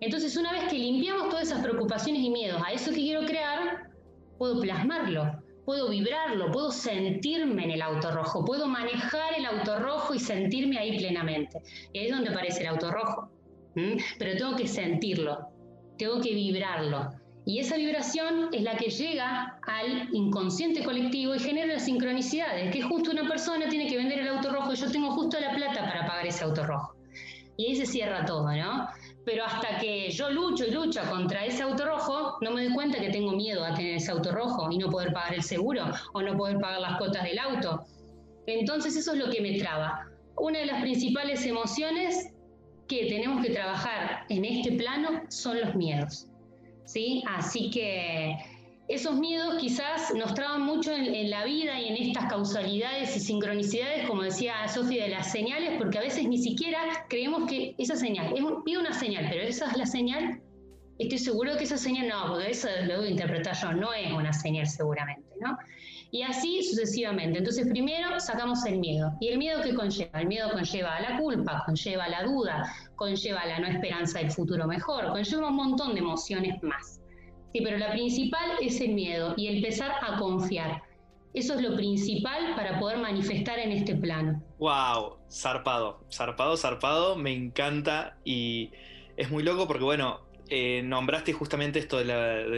Entonces, 0.00 0.34
una 0.38 0.52
vez 0.52 0.64
que 0.64 0.78
limpiamos 0.78 1.28
todas 1.28 1.48
esas 1.48 1.62
preocupaciones 1.62 2.22
y 2.22 2.30
miedos 2.30 2.62
a 2.64 2.72
eso 2.72 2.90
que 2.90 2.96
quiero 2.96 3.26
crear, 3.26 3.90
puedo 4.38 4.60
plasmarlo 4.60 5.43
puedo 5.64 5.88
vibrarlo, 5.88 6.50
puedo 6.50 6.70
sentirme 6.70 7.64
en 7.64 7.70
el 7.72 7.82
auto 7.82 8.10
rojo, 8.10 8.44
puedo 8.44 8.66
manejar 8.66 9.34
el 9.36 9.46
auto 9.46 9.78
rojo 9.78 10.14
y 10.14 10.18
sentirme 10.18 10.78
ahí 10.78 10.98
plenamente. 10.98 11.60
Y 11.92 11.98
ahí 11.98 12.06
es 12.06 12.12
donde 12.12 12.30
aparece 12.30 12.60
el 12.62 12.68
auto 12.68 12.90
rojo. 12.90 13.30
Pero 14.18 14.36
tengo 14.36 14.56
que 14.56 14.68
sentirlo, 14.68 15.48
tengo 15.98 16.20
que 16.20 16.32
vibrarlo. 16.34 17.10
Y 17.46 17.58
esa 17.58 17.76
vibración 17.76 18.48
es 18.52 18.62
la 18.62 18.76
que 18.76 18.88
llega 18.88 19.58
al 19.66 20.08
inconsciente 20.12 20.82
colectivo 20.82 21.34
y 21.34 21.40
genera 21.40 21.74
las 21.74 21.84
sincronicidades, 21.84 22.72
que 22.72 22.80
justo 22.80 23.10
una 23.10 23.28
persona 23.28 23.68
tiene 23.68 23.86
que 23.86 23.96
vender 23.96 24.20
el 24.20 24.28
auto 24.28 24.50
rojo 24.50 24.72
y 24.72 24.76
yo 24.76 24.90
tengo 24.90 25.10
justo 25.10 25.38
la 25.38 25.54
plata 25.54 25.84
para 25.84 26.06
pagar 26.06 26.26
ese 26.26 26.44
auto 26.44 26.64
rojo. 26.64 26.94
Y 27.56 27.66
ahí 27.66 27.76
se 27.76 27.86
cierra 27.86 28.24
todo, 28.24 28.50
¿no? 28.50 28.88
Pero 29.24 29.44
hasta 29.44 29.78
que 29.78 30.10
yo 30.10 30.30
lucho 30.30 30.66
y 30.66 30.70
lucho 30.70 31.00
contra 31.10 31.44
ese 31.44 31.62
auto 31.62 31.86
rojo, 31.86 32.36
no 32.40 32.50
me 32.50 32.64
doy 32.64 32.74
cuenta 32.74 32.98
que 33.00 33.10
tengo 33.10 33.32
miedo 33.32 33.64
a 33.64 33.74
tener 33.74 33.96
ese 33.96 34.10
auto 34.10 34.32
rojo 34.32 34.70
y 34.70 34.78
no 34.78 34.90
poder 34.90 35.12
pagar 35.12 35.34
el 35.34 35.42
seguro 35.42 35.84
o 36.12 36.22
no 36.22 36.36
poder 36.36 36.58
pagar 36.58 36.80
las 36.80 36.98
cotas 36.98 37.24
del 37.24 37.38
auto. 37.38 37.84
Entonces 38.46 38.96
eso 38.96 39.12
es 39.12 39.18
lo 39.18 39.30
que 39.30 39.40
me 39.40 39.58
traba. 39.58 40.06
Una 40.36 40.58
de 40.58 40.66
las 40.66 40.82
principales 40.82 41.46
emociones 41.46 42.32
que 42.88 43.06
tenemos 43.06 43.44
que 43.44 43.52
trabajar 43.52 44.26
en 44.28 44.44
este 44.44 44.72
plano 44.72 45.22
son 45.28 45.60
los 45.60 45.74
miedos. 45.74 46.28
¿sí? 46.84 47.22
Así 47.26 47.70
que 47.70 48.36
esos 48.88 49.14
miedos 49.16 49.56
quizás 49.58 50.12
nos 50.14 50.34
traban 50.34 50.62
mucho 50.62 50.92
en, 50.92 51.30
la 51.30 51.44
vida 51.44 51.80
y 51.80 51.88
en 51.88 52.08
estas 52.08 52.26
causalidades 52.26 53.16
y 53.16 53.20
sincronicidades, 53.20 54.06
como 54.06 54.22
decía 54.22 54.68
Sofía, 54.68 55.04
de 55.04 55.10
las 55.10 55.32
señales, 55.32 55.78
porque 55.78 55.98
a 55.98 56.02
veces 56.02 56.28
ni 56.28 56.38
siquiera 56.38 56.78
creemos 57.08 57.48
que 57.48 57.74
esa 57.78 57.96
señal, 57.96 58.34
es 58.36 58.42
pido 58.64 58.80
una 58.80 58.92
señal, 58.92 59.26
pero 59.30 59.42
esa 59.42 59.70
es 59.70 59.76
la 59.76 59.86
señal, 59.86 60.40
estoy 60.98 61.18
seguro 61.18 61.56
que 61.56 61.64
esa 61.64 61.78
señal 61.78 62.08
no, 62.08 62.28
porque 62.28 62.50
eso 62.50 62.68
lo 62.86 62.94
debo 62.94 63.06
interpretar 63.06 63.56
yo, 63.56 63.72
no 63.72 63.92
es 63.94 64.12
una 64.12 64.32
señal 64.32 64.66
seguramente. 64.66 65.24
¿no? 65.40 65.56
Y 66.10 66.22
así 66.22 66.62
sucesivamente. 66.62 67.38
Entonces, 67.38 67.66
primero 67.66 68.20
sacamos 68.20 68.64
el 68.66 68.78
miedo. 68.78 69.12
¿Y 69.20 69.28
el 69.28 69.38
miedo 69.38 69.60
qué 69.62 69.74
conlleva? 69.74 70.20
El 70.20 70.28
miedo 70.28 70.48
conlleva 70.52 70.96
a 70.96 71.00
la 71.00 71.18
culpa, 71.18 71.62
conlleva 71.66 72.04
a 72.04 72.08
la 72.08 72.22
duda, 72.22 72.72
conlleva 72.94 73.40
a 73.40 73.46
la 73.46 73.58
no 73.58 73.66
esperanza 73.66 74.20
del 74.20 74.30
futuro 74.30 74.66
mejor, 74.66 75.08
conlleva 75.08 75.48
un 75.48 75.56
montón 75.56 75.94
de 75.94 76.00
emociones 76.00 76.62
más. 76.62 77.00
Sí, 77.54 77.60
pero 77.62 77.78
la 77.78 77.92
principal 77.92 78.50
es 78.60 78.80
el 78.80 78.94
miedo 78.94 79.34
y 79.36 79.46
empezar 79.46 79.92
a 80.02 80.18
confiar. 80.18 80.82
Eso 81.34 81.54
es 81.54 81.62
lo 81.62 81.76
principal 81.76 82.56
para 82.56 82.80
poder 82.80 82.98
manifestar 82.98 83.60
en 83.60 83.70
este 83.70 83.94
plano. 83.94 84.42
¡Wow! 84.58 85.18
Zarpado, 85.30 86.04
zarpado, 86.12 86.56
zarpado, 86.56 87.14
me 87.14 87.32
encanta 87.32 88.16
y 88.24 88.72
es 89.16 89.30
muy 89.30 89.44
loco 89.44 89.68
porque, 89.68 89.84
bueno, 89.84 90.22
eh, 90.48 90.82
nombraste 90.82 91.32
justamente 91.32 91.78
esto 91.78 91.98
de 91.98 92.04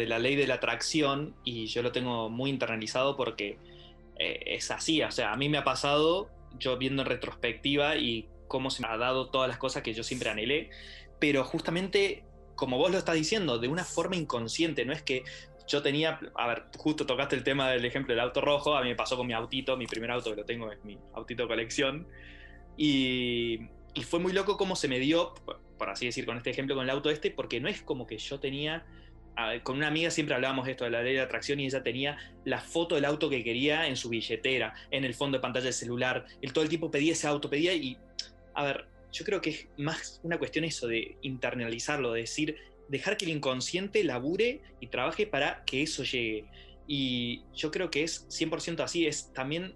la, 0.06 0.18
ley 0.18 0.34
de 0.34 0.46
la 0.46 0.54
atracción 0.54 1.36
y 1.44 1.66
yo 1.66 1.82
lo 1.82 1.92
tengo 1.92 2.30
muy 2.30 2.48
internalizado 2.48 3.18
porque 3.18 3.58
eh, 4.18 4.40
es 4.46 4.70
así, 4.70 5.02
o 5.02 5.10
sea, 5.10 5.30
a 5.30 5.36
mí 5.36 5.50
me 5.50 5.58
ha 5.58 5.64
pasado, 5.64 6.30
yo 6.58 6.78
viendo 6.78 7.02
en 7.02 7.08
retrospectiva 7.08 7.96
y 7.96 8.30
cómo 8.48 8.70
se 8.70 8.80
me 8.80 8.88
ha 8.88 8.96
dado 8.96 9.28
todas 9.28 9.48
las 9.48 9.58
cosas 9.58 9.82
que 9.82 9.92
yo 9.92 10.02
siempre 10.02 10.30
anhelé, 10.30 10.70
pero 11.18 11.44
justamente, 11.44 12.24
como 12.56 12.78
vos 12.78 12.90
lo 12.90 12.98
estás 12.98 13.14
diciendo, 13.14 13.58
de 13.58 13.68
una 13.68 13.84
forma 13.84 14.16
inconsciente, 14.16 14.84
no 14.84 14.92
es 14.92 15.02
que 15.02 15.24
yo 15.68 15.82
tenía, 15.82 16.18
a 16.34 16.48
ver, 16.48 16.64
justo 16.76 17.06
tocaste 17.06 17.36
el 17.36 17.44
tema 17.44 17.70
del 17.70 17.84
ejemplo 17.84 18.14
del 18.14 18.20
auto 18.20 18.40
rojo, 18.40 18.76
a 18.76 18.82
mí 18.82 18.88
me 18.88 18.94
pasó 18.94 19.16
con 19.16 19.26
mi 19.26 19.32
autito, 19.32 19.76
mi 19.76 19.86
primer 19.86 20.10
auto 20.10 20.30
que 20.30 20.36
lo 20.36 20.44
tengo 20.44 20.70
es 20.72 20.82
mi 20.84 20.98
autito 21.14 21.46
colección, 21.46 22.06
y, 22.76 23.60
y 23.94 24.02
fue 24.02 24.20
muy 24.20 24.32
loco 24.32 24.56
cómo 24.56 24.76
se 24.76 24.88
me 24.88 24.98
dio, 24.98 25.34
por 25.78 25.90
así 25.90 26.06
decir, 26.06 26.24
con 26.24 26.36
este 26.36 26.50
ejemplo, 26.50 26.74
con 26.74 26.84
el 26.84 26.90
auto 26.90 27.10
este, 27.10 27.30
porque 27.30 27.60
no 27.60 27.68
es 27.68 27.82
como 27.82 28.06
que 28.06 28.18
yo 28.18 28.40
tenía, 28.40 28.86
con 29.64 29.76
una 29.76 29.88
amiga 29.88 30.10
siempre 30.10 30.34
hablábamos 30.34 30.66
esto 30.66 30.84
de 30.84 30.90
la 30.90 31.02
ley 31.02 31.14
de 31.14 31.20
atracción 31.20 31.60
y 31.60 31.66
ella 31.66 31.82
tenía 31.82 32.16
la 32.44 32.60
foto 32.60 32.94
del 32.94 33.04
auto 33.04 33.28
que 33.28 33.44
quería 33.44 33.86
en 33.86 33.96
su 33.96 34.08
billetera, 34.08 34.74
en 34.90 35.04
el 35.04 35.14
fondo 35.14 35.36
de 35.36 35.42
pantalla 35.42 35.64
del 35.64 35.74
celular, 35.74 36.26
él 36.40 36.52
todo 36.52 36.62
el 36.64 36.70
tiempo 36.70 36.90
pedía 36.90 37.12
ese 37.12 37.26
auto, 37.26 37.50
pedía 37.50 37.74
y, 37.74 37.98
a 38.54 38.64
ver, 38.64 38.86
yo 39.12 39.24
creo 39.24 39.40
que 39.40 39.50
es 39.50 39.68
más 39.76 40.20
una 40.22 40.38
cuestión 40.38 40.64
eso 40.64 40.86
de 40.86 41.16
internalizarlo, 41.22 42.12
de 42.12 42.22
decir, 42.22 42.56
dejar 42.88 43.16
que 43.16 43.24
el 43.24 43.32
inconsciente 43.32 44.04
labure 44.04 44.60
y 44.80 44.88
trabaje 44.88 45.26
para 45.26 45.64
que 45.64 45.82
eso 45.82 46.04
llegue. 46.04 46.44
Y 46.86 47.42
yo 47.54 47.70
creo 47.70 47.90
que 47.90 48.04
es 48.04 48.28
100% 48.28 48.80
así, 48.80 49.06
es 49.06 49.32
también 49.32 49.74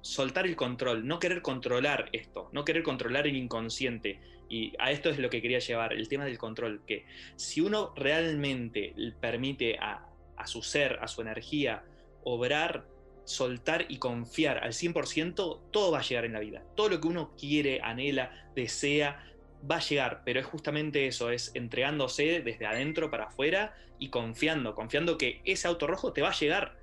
soltar 0.00 0.46
el 0.46 0.54
control, 0.54 1.06
no 1.06 1.18
querer 1.18 1.42
controlar 1.42 2.08
esto, 2.12 2.48
no 2.52 2.64
querer 2.64 2.84
controlar 2.84 3.26
el 3.26 3.36
inconsciente, 3.36 4.20
y 4.48 4.72
a 4.78 4.92
esto 4.92 5.10
es 5.10 5.18
lo 5.18 5.28
que 5.28 5.42
quería 5.42 5.58
llevar, 5.58 5.92
el 5.92 6.08
tema 6.08 6.24
del 6.24 6.38
control, 6.38 6.82
que 6.86 7.04
si 7.34 7.60
uno 7.60 7.92
realmente 7.96 8.94
permite 9.20 9.76
a, 9.78 10.06
su 10.44 10.62
ser, 10.62 10.98
a 11.02 11.08
su 11.08 11.22
energía, 11.22 11.84
obrar, 12.22 12.86
soltar 13.26 13.84
y 13.88 13.98
confiar 13.98 14.64
al 14.64 14.72
100%, 14.72 15.70
todo 15.70 15.92
va 15.92 15.98
a 15.98 16.02
llegar 16.02 16.24
en 16.24 16.32
la 16.32 16.40
vida. 16.40 16.62
Todo 16.74 16.88
lo 16.88 17.00
que 17.00 17.08
uno 17.08 17.34
quiere, 17.36 17.80
anhela, 17.82 18.48
desea, 18.54 19.22
va 19.68 19.76
a 19.76 19.80
llegar, 19.80 20.22
pero 20.24 20.40
es 20.40 20.46
justamente 20.46 21.06
eso, 21.06 21.30
es 21.30 21.50
entregándose 21.54 22.40
desde 22.40 22.66
adentro 22.66 23.10
para 23.10 23.24
afuera 23.24 23.74
y 23.98 24.10
confiando, 24.10 24.74
confiando 24.74 25.18
que 25.18 25.40
ese 25.44 25.68
auto 25.68 25.86
rojo 25.86 26.12
te 26.12 26.22
va 26.22 26.30
a 26.30 26.38
llegar, 26.38 26.76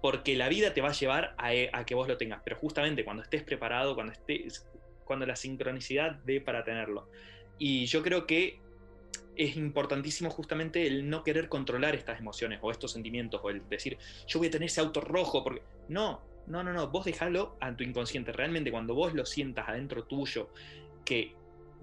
porque 0.00 0.34
la 0.34 0.48
vida 0.48 0.74
te 0.74 0.80
va 0.80 0.88
a 0.88 0.92
llevar 0.92 1.34
a, 1.38 1.84
que 1.84 1.94
vos 1.94 2.08
lo 2.08 2.16
tengas, 2.16 2.40
pero 2.42 2.56
justamente 2.56 3.04
cuando 3.04 3.22
estés 3.22 3.42
preparado, 3.42 3.94
cuando 3.94 4.12
estés 4.12 4.66
cuando 5.04 5.26
la 5.26 5.36
sincronicidad 5.36 6.20
dé 6.24 6.40
para 6.40 6.64
tenerlo. 6.64 7.10
Y 7.58 7.86
yo 7.86 8.02
creo 8.02 8.26
que 8.26 8.60
es 9.36 9.56
importantísimo 9.56 10.30
justamente 10.30 10.86
el 10.86 11.08
no 11.08 11.22
querer 11.22 11.48
controlar 11.48 11.94
estas 11.94 12.18
emociones 12.18 12.58
o 12.62 12.70
estos 12.70 12.92
sentimientos 12.92 13.40
o 13.42 13.50
el 13.50 13.68
decir, 13.68 13.98
yo 14.26 14.38
voy 14.38 14.48
a 14.48 14.50
tener 14.50 14.66
ese 14.66 14.80
auto 14.80 15.00
rojo 15.00 15.42
porque... 15.42 15.62
No, 15.88 16.20
no, 16.46 16.62
no, 16.62 16.72
no, 16.72 16.88
vos 16.88 17.04
dejalo 17.04 17.56
a 17.60 17.74
tu 17.74 17.84
inconsciente. 17.84 18.32
Realmente 18.32 18.70
cuando 18.70 18.94
vos 18.94 19.14
lo 19.14 19.24
sientas 19.24 19.68
adentro 19.68 20.04
tuyo, 20.04 20.50
que 21.04 21.34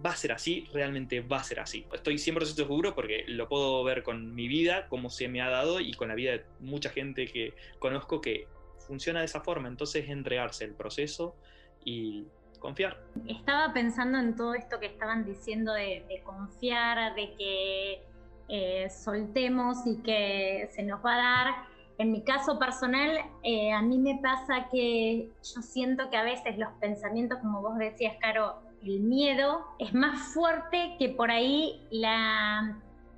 va 0.05 0.11
a 0.11 0.15
ser 0.15 0.31
así, 0.31 0.67
realmente 0.73 1.21
va 1.21 1.37
a 1.37 1.43
ser 1.43 1.59
así. 1.59 1.85
Estoy 1.93 2.15
100% 2.15 2.45
seguro 2.45 2.95
porque 2.95 3.25
lo 3.27 3.47
puedo 3.49 3.83
ver 3.83 4.03
con 4.03 4.33
mi 4.33 4.47
vida, 4.47 4.87
cómo 4.87 5.09
se 5.09 5.27
me 5.27 5.41
ha 5.41 5.49
dado 5.49 5.79
y 5.79 5.93
con 5.93 6.07
la 6.07 6.15
vida 6.15 6.31
de 6.31 6.45
mucha 6.59 6.89
gente 6.89 7.27
que 7.27 7.53
conozco 7.79 8.21
que 8.21 8.47
funciona 8.79 9.19
de 9.19 9.25
esa 9.25 9.41
forma. 9.41 9.67
Entonces 9.67 10.09
entregarse 10.09 10.65
el 10.65 10.73
proceso 10.73 11.35
y 11.83 12.25
confiar. 12.59 12.97
Estaba 13.27 13.73
pensando 13.73 14.17
en 14.17 14.35
todo 14.35 14.53
esto 14.53 14.79
que 14.79 14.87
estaban 14.87 15.25
diciendo 15.25 15.73
de, 15.73 16.21
confiar, 16.23 17.15
de 17.15 17.33
que 17.35 18.03
eh, 18.47 18.89
soltemos 18.89 19.85
y 19.85 20.01
que 20.01 20.69
se 20.71 20.83
nos 20.83 21.03
va 21.03 21.13
a 21.13 21.17
dar. 21.17 21.55
En 21.97 22.11
mi 22.11 22.23
caso 22.23 22.57
personal, 22.57 23.19
eh, 23.43 23.73
a 23.73 23.81
mí 23.81 23.97
me 23.97 24.19
pasa 24.21 24.69
que 24.71 25.31
yo 25.43 25.61
siento 25.61 26.09
que 26.09 26.17
a 26.17 26.23
veces 26.23 26.57
los 26.57 26.71
pensamientos, 26.79 27.39
como 27.39 27.61
vos 27.61 27.77
decías, 27.77 28.15
Caro, 28.21 28.61
el 28.83 29.01
miedo 29.01 29.65
es 29.79 29.93
más 29.93 30.33
fuerte 30.33 30.95
que 30.97 31.09
por 31.09 31.29
ahí 31.29 31.85
la, 31.91 32.77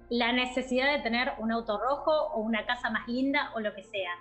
la 0.10 0.34
necesidad 0.34 0.92
de 0.92 1.04
tener 1.04 1.34
un 1.38 1.52
auto 1.52 1.78
rojo 1.78 2.12
o 2.34 2.42
una 2.42 2.66
casa 2.66 2.90
más 2.90 3.08
linda 3.08 3.52
o 3.56 3.60
lo 3.60 3.74
que 3.76 3.84
sea. 3.84 4.12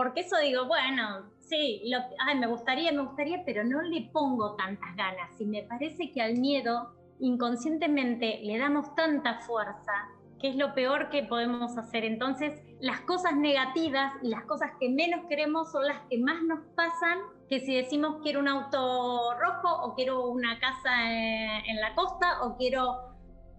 Porque 0.00 0.22
eso 0.22 0.38
digo, 0.38 0.64
bueno, 0.64 1.30
sí, 1.40 1.82
ay, 2.26 2.38
me 2.38 2.46
gustaría, 2.46 2.90
me 2.90 3.02
gustaría, 3.02 3.44
pero 3.44 3.64
no 3.64 3.82
le 3.82 4.08
pongo 4.10 4.56
tantas 4.56 4.96
ganas. 4.96 5.38
Y 5.38 5.44
me 5.44 5.62
parece 5.64 6.10
que 6.10 6.22
al 6.22 6.38
miedo 6.38 6.94
inconscientemente 7.18 8.40
le 8.42 8.56
damos 8.56 8.94
tanta 8.94 9.40
fuerza 9.40 9.92
que 10.40 10.48
es 10.48 10.56
lo 10.56 10.72
peor 10.72 11.10
que 11.10 11.24
podemos 11.24 11.76
hacer. 11.76 12.06
Entonces, 12.06 12.62
las 12.80 13.02
cosas 13.02 13.36
negativas 13.36 14.14
y 14.22 14.28
las 14.28 14.46
cosas 14.46 14.70
que 14.80 14.88
menos 14.88 15.26
queremos 15.28 15.70
son 15.70 15.86
las 15.86 16.00
que 16.08 16.16
más 16.16 16.42
nos 16.44 16.60
pasan 16.74 17.18
que 17.50 17.60
si 17.60 17.76
decimos 17.76 18.20
quiero 18.22 18.40
un 18.40 18.48
auto 18.48 19.34
rojo 19.38 19.82
o 19.82 19.94
quiero 19.96 20.30
una 20.30 20.58
casa 20.60 21.12
en 21.12 21.78
la 21.78 21.94
costa 21.94 22.42
o 22.42 22.56
quiero 22.56 22.96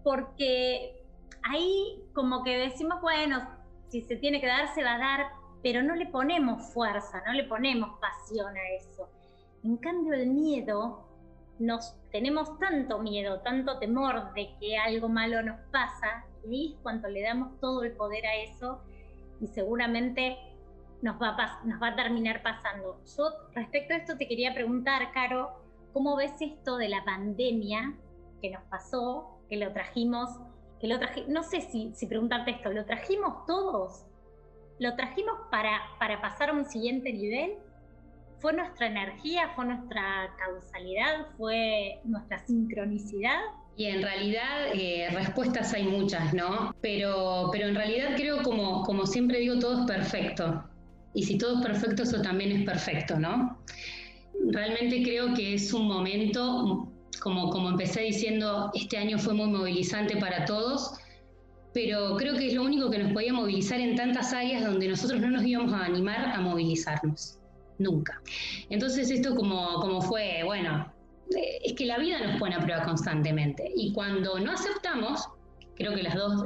porque 0.02 1.06
ahí 1.44 2.02
como 2.12 2.42
que 2.42 2.56
decimos, 2.56 3.00
bueno, 3.00 3.48
si 3.90 4.00
se 4.00 4.16
tiene 4.16 4.40
que 4.40 4.48
dar, 4.48 4.74
se 4.74 4.82
va 4.82 4.94
a 4.94 4.98
dar, 4.98 5.41
pero 5.62 5.82
no 5.82 5.94
le 5.94 6.06
ponemos 6.06 6.72
fuerza, 6.72 7.22
no 7.26 7.32
le 7.32 7.44
ponemos 7.44 7.98
pasión 8.00 8.56
a 8.56 8.68
eso. 8.76 9.08
En 9.62 9.76
cambio, 9.76 10.14
el 10.14 10.28
miedo, 10.28 11.06
nos 11.58 11.94
tenemos 12.10 12.58
tanto 12.58 12.98
miedo, 12.98 13.40
tanto 13.40 13.78
temor 13.78 14.32
de 14.34 14.56
que 14.58 14.76
algo 14.76 15.08
malo 15.08 15.42
nos 15.42 15.60
pasa, 15.70 16.24
y 16.48 16.72
es 16.72 16.80
cuando 16.82 17.08
le 17.08 17.22
damos 17.22 17.58
todo 17.60 17.84
el 17.84 17.92
poder 17.92 18.26
a 18.26 18.34
eso 18.36 18.82
y 19.40 19.46
seguramente 19.46 20.36
nos 21.02 21.20
va, 21.20 21.36
a 21.36 21.64
nos 21.64 21.80
va 21.80 21.88
a 21.88 21.96
terminar 21.96 22.42
pasando. 22.42 23.00
Yo 23.16 23.30
respecto 23.54 23.94
a 23.94 23.98
esto 23.98 24.16
te 24.16 24.26
quería 24.26 24.54
preguntar, 24.54 25.12
Caro, 25.12 25.52
¿cómo 25.92 26.16
ves 26.16 26.32
esto 26.40 26.76
de 26.76 26.88
la 26.88 27.04
pandemia 27.04 27.94
que 28.40 28.50
nos 28.50 28.62
pasó, 28.64 29.38
que 29.48 29.56
lo 29.56 29.72
trajimos, 29.72 30.30
que 30.80 30.88
lo 30.88 30.98
trajimos, 30.98 31.30
no 31.30 31.42
sé 31.42 31.60
si, 31.60 31.92
si 31.94 32.06
preguntarte 32.06 32.52
esto, 32.52 32.72
¿lo 32.72 32.84
trajimos 32.84 33.46
todos? 33.46 34.04
Lo 34.82 34.96
trajimos 34.96 35.34
para, 35.50 35.80
para 36.00 36.20
pasar 36.20 36.50
a 36.50 36.52
un 36.52 36.64
siguiente 36.64 37.12
nivel. 37.12 37.52
Fue 38.40 38.52
nuestra 38.52 38.88
energía, 38.88 39.52
fue 39.54 39.66
nuestra 39.66 40.34
causalidad, 40.36 41.28
fue 41.38 42.00
nuestra 42.02 42.44
sincronicidad. 42.44 43.38
Y 43.76 43.84
en 43.86 44.02
realidad 44.02 44.72
eh, 44.74 45.08
respuestas 45.12 45.72
hay 45.72 45.84
muchas, 45.84 46.34
¿no? 46.34 46.74
Pero, 46.80 47.48
pero 47.52 47.68
en 47.68 47.76
realidad 47.76 48.16
creo, 48.16 48.42
como, 48.42 48.82
como 48.82 49.06
siempre 49.06 49.38
digo, 49.38 49.60
todo 49.60 49.82
es 49.82 49.86
perfecto. 49.86 50.64
Y 51.14 51.22
si 51.22 51.38
todo 51.38 51.60
es 51.60 51.66
perfecto, 51.66 52.02
eso 52.02 52.20
también 52.20 52.50
es 52.50 52.64
perfecto, 52.64 53.16
¿no? 53.20 53.62
Realmente 54.48 55.04
creo 55.04 55.32
que 55.34 55.54
es 55.54 55.72
un 55.72 55.86
momento, 55.86 56.92
como, 57.22 57.50
como 57.50 57.68
empecé 57.70 58.00
diciendo, 58.00 58.72
este 58.74 58.98
año 58.98 59.16
fue 59.18 59.34
muy 59.34 59.46
movilizante 59.46 60.16
para 60.16 60.44
todos 60.44 60.98
pero 61.74 62.16
creo 62.16 62.34
que 62.36 62.48
es 62.48 62.54
lo 62.54 62.62
único 62.62 62.90
que 62.90 62.98
nos 62.98 63.12
podía 63.12 63.32
movilizar 63.32 63.80
en 63.80 63.96
tantas 63.96 64.32
áreas 64.32 64.64
donde 64.64 64.88
nosotros 64.88 65.20
no 65.20 65.30
nos 65.30 65.44
íbamos 65.44 65.72
a 65.72 65.84
animar 65.84 66.32
a 66.34 66.40
movilizarnos, 66.40 67.38
nunca. 67.78 68.20
Entonces 68.68 69.10
esto 69.10 69.34
como, 69.34 69.80
como 69.80 70.02
fue, 70.02 70.42
bueno, 70.44 70.92
eh, 71.36 71.58
es 71.64 71.72
que 71.74 71.86
la 71.86 71.98
vida 71.98 72.20
nos 72.20 72.38
pone 72.38 72.54
a 72.54 72.60
prueba 72.60 72.84
constantemente 72.84 73.70
y 73.74 73.92
cuando 73.92 74.38
no 74.38 74.52
aceptamos, 74.52 75.28
creo 75.76 75.94
que 75.94 76.02
las 76.02 76.14
dos, 76.14 76.44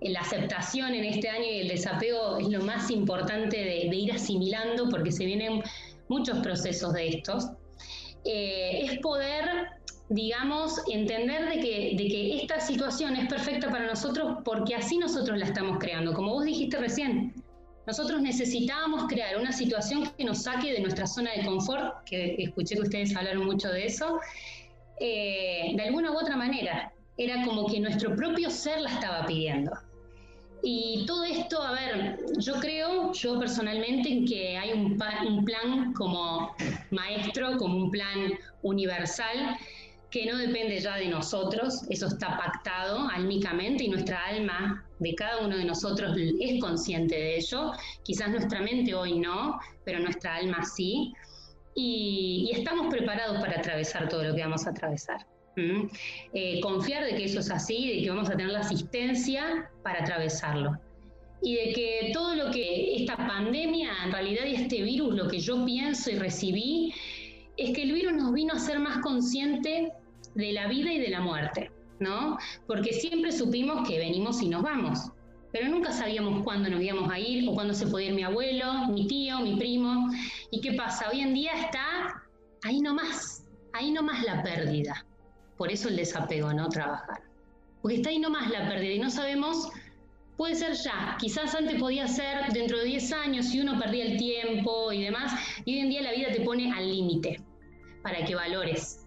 eh, 0.00 0.10
la 0.10 0.20
aceptación 0.20 0.94
en 0.94 1.04
este 1.04 1.28
año 1.28 1.44
y 1.44 1.60
el 1.60 1.68
desapego 1.68 2.38
es 2.38 2.48
lo 2.48 2.62
más 2.62 2.90
importante 2.90 3.56
de, 3.56 3.96
ir 3.96 4.12
asimilando 4.12 4.88
porque 4.90 5.12
se 5.12 5.24
vienen 5.24 5.62
muchos 6.08 6.38
procesos 6.38 6.92
de 6.92 7.08
estos, 7.08 7.50
eh, 8.24 8.82
es 8.84 8.98
poder 8.98 9.68
digamos, 10.08 10.80
entender 10.88 11.48
de 11.48 11.60
que, 11.60 11.94
de 11.96 12.08
que 12.08 12.36
esta 12.42 12.60
situación 12.60 13.16
es 13.16 13.28
perfecta 13.28 13.70
para 13.70 13.86
nosotros 13.86 14.38
porque 14.44 14.74
así 14.74 14.98
nosotros 14.98 15.38
la 15.38 15.46
estamos 15.46 15.78
creando. 15.78 16.14
Como 16.14 16.32
vos 16.32 16.44
dijiste 16.44 16.76
recién, 16.76 17.34
nosotros 17.86 18.20
necesitábamos 18.20 19.06
crear 19.08 19.38
una 19.38 19.52
situación 19.52 20.10
que 20.16 20.24
nos 20.24 20.42
saque 20.42 20.72
de 20.72 20.80
nuestra 20.80 21.06
zona 21.06 21.30
de 21.32 21.44
confort, 21.44 22.04
que 22.04 22.34
escuché 22.38 22.74
que 22.74 22.82
ustedes 22.82 23.16
hablaron 23.16 23.46
mucho 23.46 23.68
de 23.68 23.86
eso, 23.86 24.20
eh, 25.00 25.72
de 25.74 25.82
alguna 25.82 26.10
u 26.10 26.18
otra 26.18 26.36
manera. 26.36 26.92
Era 27.16 27.44
como 27.44 27.66
que 27.66 27.80
nuestro 27.80 28.14
propio 28.14 28.50
ser 28.50 28.80
la 28.80 28.90
estaba 28.90 29.24
pidiendo. 29.26 29.72
Y 30.62 31.04
todo 31.06 31.22
esto, 31.24 31.62
a 31.62 31.72
ver, 31.72 32.18
yo 32.38 32.54
creo, 32.54 33.12
yo 33.12 33.38
personalmente, 33.38 34.08
en 34.08 34.24
que 34.24 34.56
hay 34.58 34.72
un, 34.72 34.98
un 35.28 35.44
plan 35.44 35.92
como 35.92 36.54
maestro, 36.90 37.56
como 37.56 37.76
un 37.76 37.90
plan 37.90 38.32
universal, 38.62 39.56
que 40.10 40.26
no 40.26 40.38
depende 40.38 40.78
ya 40.80 40.96
de 40.96 41.08
nosotros, 41.08 41.82
eso 41.90 42.06
está 42.06 42.36
pactado 42.36 43.08
álmicamente 43.08 43.84
y 43.84 43.88
nuestra 43.88 44.24
alma 44.26 44.84
de 44.98 45.14
cada 45.14 45.38
uno 45.44 45.56
de 45.56 45.64
nosotros 45.64 46.16
es 46.40 46.60
consciente 46.60 47.14
de 47.14 47.36
ello, 47.36 47.72
quizás 48.02 48.30
nuestra 48.30 48.60
mente 48.60 48.94
hoy 48.94 49.18
no, 49.18 49.58
pero 49.84 49.98
nuestra 49.98 50.36
alma 50.36 50.64
sí, 50.64 51.12
y, 51.76 52.50
estamos 52.54 52.86
preparados 52.88 53.38
para 53.38 53.58
atravesar 53.58 54.08
todo 54.08 54.24
lo 54.24 54.34
que 54.34 54.40
vamos 54.40 54.66
a 54.66 54.70
atravesar. 54.70 55.26
Eh, 56.34 56.60
confiar 56.60 57.04
de 57.04 57.14
que 57.14 57.24
eso 57.24 57.40
es 57.40 57.50
así, 57.50 57.96
de 57.96 58.02
que 58.02 58.10
vamos 58.10 58.28
a 58.28 58.32
tener 58.32 58.48
la 58.48 58.60
asistencia 58.60 59.70
para 59.82 60.00
atravesarlo. 60.00 60.78
Y 61.42 61.54
de 61.54 61.72
que 61.74 62.10
todo 62.14 62.34
lo 62.34 62.50
que 62.50 62.96
esta 62.96 63.16
pandemia, 63.16 63.90
en 64.04 64.12
realidad, 64.12 64.46
y 64.46 64.54
este 64.54 64.82
virus, 64.82 65.14
lo 65.14 65.28
que 65.28 65.38
yo 65.38 65.64
pienso 65.64 66.10
y 66.10 66.14
recibí, 66.14 66.94
es 67.56 67.74
que 67.74 67.82
el 67.82 67.92
virus 67.92 68.12
nos 68.12 68.32
vino 68.32 68.54
a 68.54 68.58
ser 68.58 68.78
más 68.78 68.98
consciente 68.98 69.92
de 70.34 70.52
la 70.52 70.66
vida 70.66 70.92
y 70.92 70.98
de 70.98 71.08
la 71.08 71.20
muerte, 71.20 71.70
¿no? 71.98 72.38
Porque 72.66 72.92
siempre 72.92 73.32
supimos 73.32 73.88
que 73.88 73.98
venimos 73.98 74.42
y 74.42 74.48
nos 74.48 74.62
vamos, 74.62 75.10
pero 75.52 75.68
nunca 75.68 75.92
sabíamos 75.92 76.42
cuándo 76.44 76.68
nos 76.68 76.82
íbamos 76.82 77.10
a 77.10 77.18
ir 77.18 77.48
o 77.48 77.54
cuándo 77.54 77.72
se 77.72 77.86
podía 77.86 78.08
ir 78.08 78.14
mi 78.14 78.24
abuelo, 78.24 78.88
mi 78.88 79.06
tío, 79.06 79.40
mi 79.40 79.56
primo. 79.56 80.10
¿Y 80.50 80.60
qué 80.60 80.72
pasa? 80.72 81.08
Hoy 81.10 81.20
en 81.20 81.32
día 81.32 81.52
está 81.54 82.22
ahí 82.62 82.80
nomás, 82.80 83.44
ahí 83.72 83.90
nomás 83.90 84.22
la 84.24 84.42
pérdida. 84.42 85.06
Por 85.56 85.72
eso 85.72 85.88
el 85.88 85.96
desapego, 85.96 86.52
¿no? 86.52 86.68
Trabajar. 86.68 87.22
Porque 87.80 87.96
está 87.96 88.10
ahí 88.10 88.18
nomás 88.18 88.50
la 88.50 88.68
pérdida 88.68 88.92
y 88.92 88.98
no 88.98 89.08
sabemos, 89.08 89.70
puede 90.36 90.54
ser 90.54 90.74
ya, 90.74 91.16
quizás 91.18 91.54
antes 91.54 91.80
podía 91.80 92.06
ser 92.06 92.52
dentro 92.52 92.78
de 92.78 92.84
10 92.84 93.12
años 93.12 93.46
si 93.46 93.60
uno 93.60 93.78
perdía 93.78 94.04
el 94.04 94.16
tiempo 94.16 94.92
y 94.92 95.02
demás, 95.02 95.32
y 95.64 95.74
hoy 95.74 95.80
en 95.80 95.88
día 95.90 96.02
la 96.02 96.12
vida 96.12 96.32
te 96.32 96.40
pone 96.40 96.72
al 96.72 96.90
límite 96.90 97.42
para 98.02 98.24
que 98.24 98.34
valores. 98.34 99.06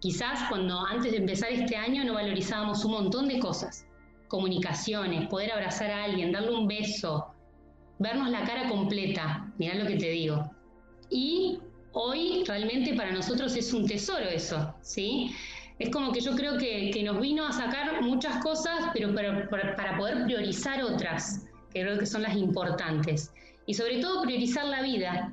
Quizás 0.00 0.48
cuando 0.48 0.84
antes 0.86 1.12
de 1.12 1.18
empezar 1.18 1.50
este 1.52 1.76
año 1.76 2.04
no 2.04 2.14
valorizábamos 2.14 2.84
un 2.84 2.92
montón 2.92 3.28
de 3.28 3.38
cosas, 3.38 3.86
comunicaciones, 4.28 5.28
poder 5.28 5.52
abrazar 5.52 5.90
a 5.90 6.04
alguien, 6.04 6.32
darle 6.32 6.54
un 6.54 6.66
beso, 6.66 7.34
vernos 7.98 8.30
la 8.30 8.44
cara 8.44 8.68
completa, 8.68 9.52
mirá 9.58 9.74
lo 9.74 9.86
que 9.86 9.96
te 9.96 10.10
digo. 10.10 10.50
Y 11.10 11.58
hoy 11.92 12.44
realmente 12.46 12.94
para 12.94 13.12
nosotros 13.12 13.56
es 13.56 13.72
un 13.72 13.86
tesoro 13.86 14.26
eso, 14.26 14.74
¿sí? 14.82 15.30
Es 15.78 15.90
como 15.90 16.12
que 16.12 16.20
yo 16.20 16.36
creo 16.36 16.56
que, 16.56 17.02
nos 17.04 17.20
vino 17.20 17.46
a 17.46 17.52
sacar 17.52 18.00
muchas 18.02 18.42
cosas, 18.42 18.90
pero 18.92 19.14
para, 19.14 19.96
poder 19.96 20.24
priorizar 20.24 20.82
otras, 20.82 21.46
que 21.72 21.82
creo 21.82 21.98
que 21.98 22.06
son 22.06 22.22
las 22.22 22.36
importantes. 22.36 23.32
Y 23.66 23.74
sobre 23.74 23.98
todo 23.98 24.22
priorizar 24.22 24.66
la 24.66 24.82
vida, 24.82 25.32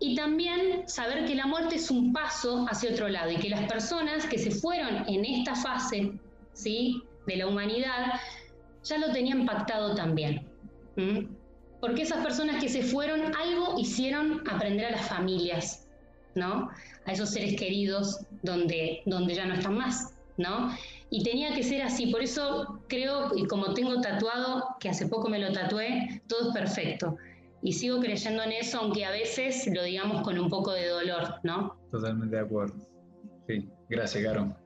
y 0.00 0.16
también 0.16 0.88
saber 0.88 1.26
que 1.26 1.34
la 1.34 1.46
muerte 1.46 1.76
es 1.76 1.90
un 1.90 2.12
paso 2.12 2.66
hacia 2.68 2.90
otro 2.90 3.08
lado 3.08 3.30
y 3.30 3.36
que 3.36 3.50
las 3.50 3.70
personas 3.70 4.24
que 4.26 4.38
se 4.38 4.50
fueron 4.50 5.04
en 5.06 5.24
esta 5.26 5.54
fase 5.54 6.12
¿sí? 6.54 7.02
de 7.26 7.36
la 7.36 7.46
humanidad 7.46 8.14
ya 8.82 8.98
lo 8.98 9.12
tenían 9.12 9.44
pactado 9.44 9.94
también. 9.94 10.48
Porque 11.80 12.02
esas 12.02 12.24
personas 12.24 12.62
que 12.62 12.68
se 12.68 12.82
fueron 12.82 13.34
algo 13.36 13.78
hicieron 13.78 14.42
aprender 14.50 14.86
a 14.86 14.90
las 14.92 15.06
familias, 15.06 15.86
¿no? 16.34 16.70
A 17.06 17.12
esos 17.12 17.30
seres 17.30 17.56
queridos 17.56 18.20
donde, 18.42 19.02
donde 19.06 19.34
ya 19.34 19.46
no 19.46 19.54
están 19.54 19.76
más, 19.76 20.14
¿no? 20.36 20.74
Y 21.10 21.22
tenía 21.24 21.54
que 21.54 21.62
ser 21.62 21.82
así, 21.82 22.06
por 22.06 22.22
eso 22.22 22.80
creo, 22.88 23.36
y 23.36 23.44
como 23.46 23.74
tengo 23.74 24.00
tatuado, 24.00 24.76
que 24.78 24.88
hace 24.88 25.06
poco 25.06 25.28
me 25.28 25.38
lo 25.38 25.52
tatué, 25.52 26.22
todo 26.28 26.48
es 26.48 26.54
perfecto 26.54 27.16
y 27.62 27.72
sigo 27.72 28.00
creyendo 28.00 28.42
en 28.42 28.52
eso, 28.52 28.78
aunque 28.78 29.04
a 29.04 29.10
veces 29.10 29.68
lo 29.72 29.82
digamos 29.82 30.22
con 30.22 30.38
un 30.38 30.48
poco 30.48 30.72
de 30.72 30.88
dolor, 30.88 31.34
¿no? 31.42 31.76
Totalmente 31.90 32.36
de 32.36 32.42
acuerdo. 32.42 32.74
Sí, 33.46 33.68
gracias, 33.88 34.24
Caro. 34.24 34.56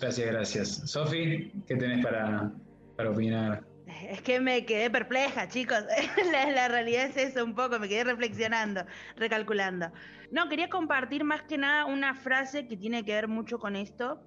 Gracias, 0.00 0.26
gracias. 0.26 0.90
Sofi, 0.90 1.52
¿qué 1.66 1.76
tenés 1.76 2.04
para, 2.04 2.52
para 2.96 3.10
opinar? 3.10 3.64
Es 4.02 4.20
que 4.22 4.40
me 4.40 4.64
quedé 4.64 4.90
perpleja, 4.90 5.48
chicos. 5.48 5.78
la, 6.32 6.68
realidad 6.68 7.06
es 7.06 7.16
eso 7.16 7.44
un 7.44 7.54
poco, 7.54 7.78
me 7.78 7.88
quedé 7.88 8.04
reflexionando, 8.04 8.84
recalculando. 9.16 9.92
No, 10.30 10.48
quería 10.48 10.68
compartir 10.68 11.24
más 11.24 11.42
que 11.42 11.58
nada 11.58 11.86
una 11.86 12.14
frase 12.14 12.66
que 12.66 12.76
tiene 12.76 13.04
que 13.04 13.14
ver 13.14 13.28
mucho 13.28 13.58
con 13.58 13.76
esto 13.76 14.20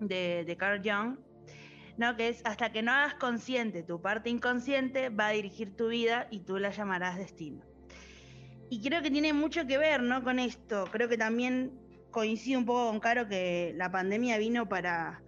de, 0.00 0.56
Carl 0.58 0.82
Jung, 0.84 1.18
¿no? 1.96 2.16
Que 2.16 2.28
es 2.28 2.42
hasta 2.44 2.72
que 2.72 2.82
no 2.82 2.92
hagas 2.92 3.14
consciente 3.14 3.82
tu 3.82 4.00
parte 4.00 4.30
inconsciente, 4.30 5.08
va 5.08 5.28
a 5.28 5.30
dirigir 5.30 5.76
tu 5.76 5.88
vida 5.88 6.26
y 6.30 6.40
tú 6.40 6.58
la 6.58 6.70
llamarás 6.70 7.16
destino. 7.16 7.64
Y 8.70 8.82
creo 8.82 9.00
que 9.02 9.10
tiene 9.10 9.32
mucho 9.32 9.66
que 9.66 9.78
ver, 9.78 10.02
¿no? 10.02 10.22
Con 10.22 10.38
esto. 10.38 10.84
Creo 10.92 11.08
que 11.08 11.16
también 11.16 11.72
coincide 12.10 12.56
un 12.56 12.66
poco 12.66 12.88
con 12.88 13.00
Caro 13.00 13.28
que 13.28 13.72
la 13.76 13.90
pandemia 13.90 14.36
vino 14.38 14.68
para 14.68 15.22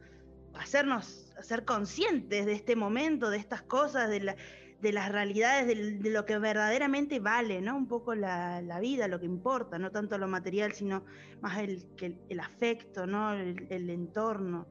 hacernos 0.61 1.33
ser 1.43 1.65
conscientes 1.65 2.47
de 2.47 2.53
este 2.53 2.77
momento, 2.77 3.31
de 3.31 3.39
estas 3.39 3.63
cosas, 3.63 4.09
de, 4.11 4.21
las 4.21 5.09
realidades, 5.11 5.67
de, 5.67 6.11
lo 6.11 6.25
que 6.27 6.39
verdaderamente 6.39 7.19
vale, 7.19 7.61
¿no? 7.61 7.77
Un 7.77 7.89
poco 7.89 8.15
la, 8.15 8.79
vida, 8.81 9.09
lo 9.09 9.19
que 9.21 9.27
importa, 9.27 9.79
no 9.79 9.91
tanto 9.91 10.19
lo 10.19 10.29
material, 10.29 10.73
sino 10.73 11.05
más 11.41 11.59
el, 11.59 11.85
el 12.29 12.41
afecto, 12.41 13.07
¿no? 13.07 13.33
el 13.33 13.91
entorno. 13.91 14.67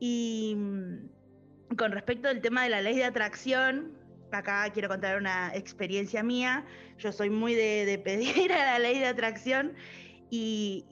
Y 0.00 0.54
mm, 0.56 1.76
con 1.76 1.92
respecto 1.92 2.28
al 2.28 2.40
tema 2.40 2.64
de 2.64 2.70
la 2.70 2.80
ley 2.80 2.96
de 2.96 3.04
atracción, 3.04 3.92
acá 4.32 4.68
quiero 4.72 4.88
contar 4.88 5.18
una 5.18 5.54
experiencia 5.54 6.22
mía. 6.22 6.64
Yo 6.98 7.12
soy 7.12 7.30
muy 7.30 7.54
de, 7.54 8.00
pedir 8.02 8.52
a 8.52 8.64
la 8.64 8.78
ley 8.78 8.98
de 8.98 9.06
atracción 9.06 9.74
y, 10.30 10.84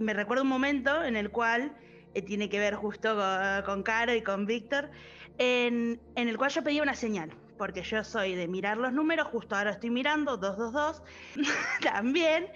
me 0.00 0.12
recuerdo 0.12 0.42
un 0.42 0.50
momento 0.50 1.02
en 1.02 1.16
el 1.16 1.30
cual 1.30 1.74
eh, 2.14 2.22
tiene 2.22 2.48
que 2.48 2.58
ver 2.58 2.74
justo 2.74 3.16
con, 3.64 3.82
Caro 3.82 4.14
y 4.14 4.22
con 4.22 4.46
Víctor, 4.46 4.90
en, 5.38 6.00
el 6.14 6.38
cual 6.38 6.50
yo 6.50 6.62
pedía 6.62 6.82
una 6.82 6.94
señal, 6.94 7.32
porque 7.58 7.82
yo 7.82 8.04
soy 8.04 8.34
de 8.34 8.48
mirar 8.48 8.76
los 8.76 8.92
números, 8.92 9.28
justo 9.28 9.56
ahora 9.56 9.70
estoy 9.70 9.90
mirando 9.90 10.36
222 10.36 11.02
también. 11.82 12.48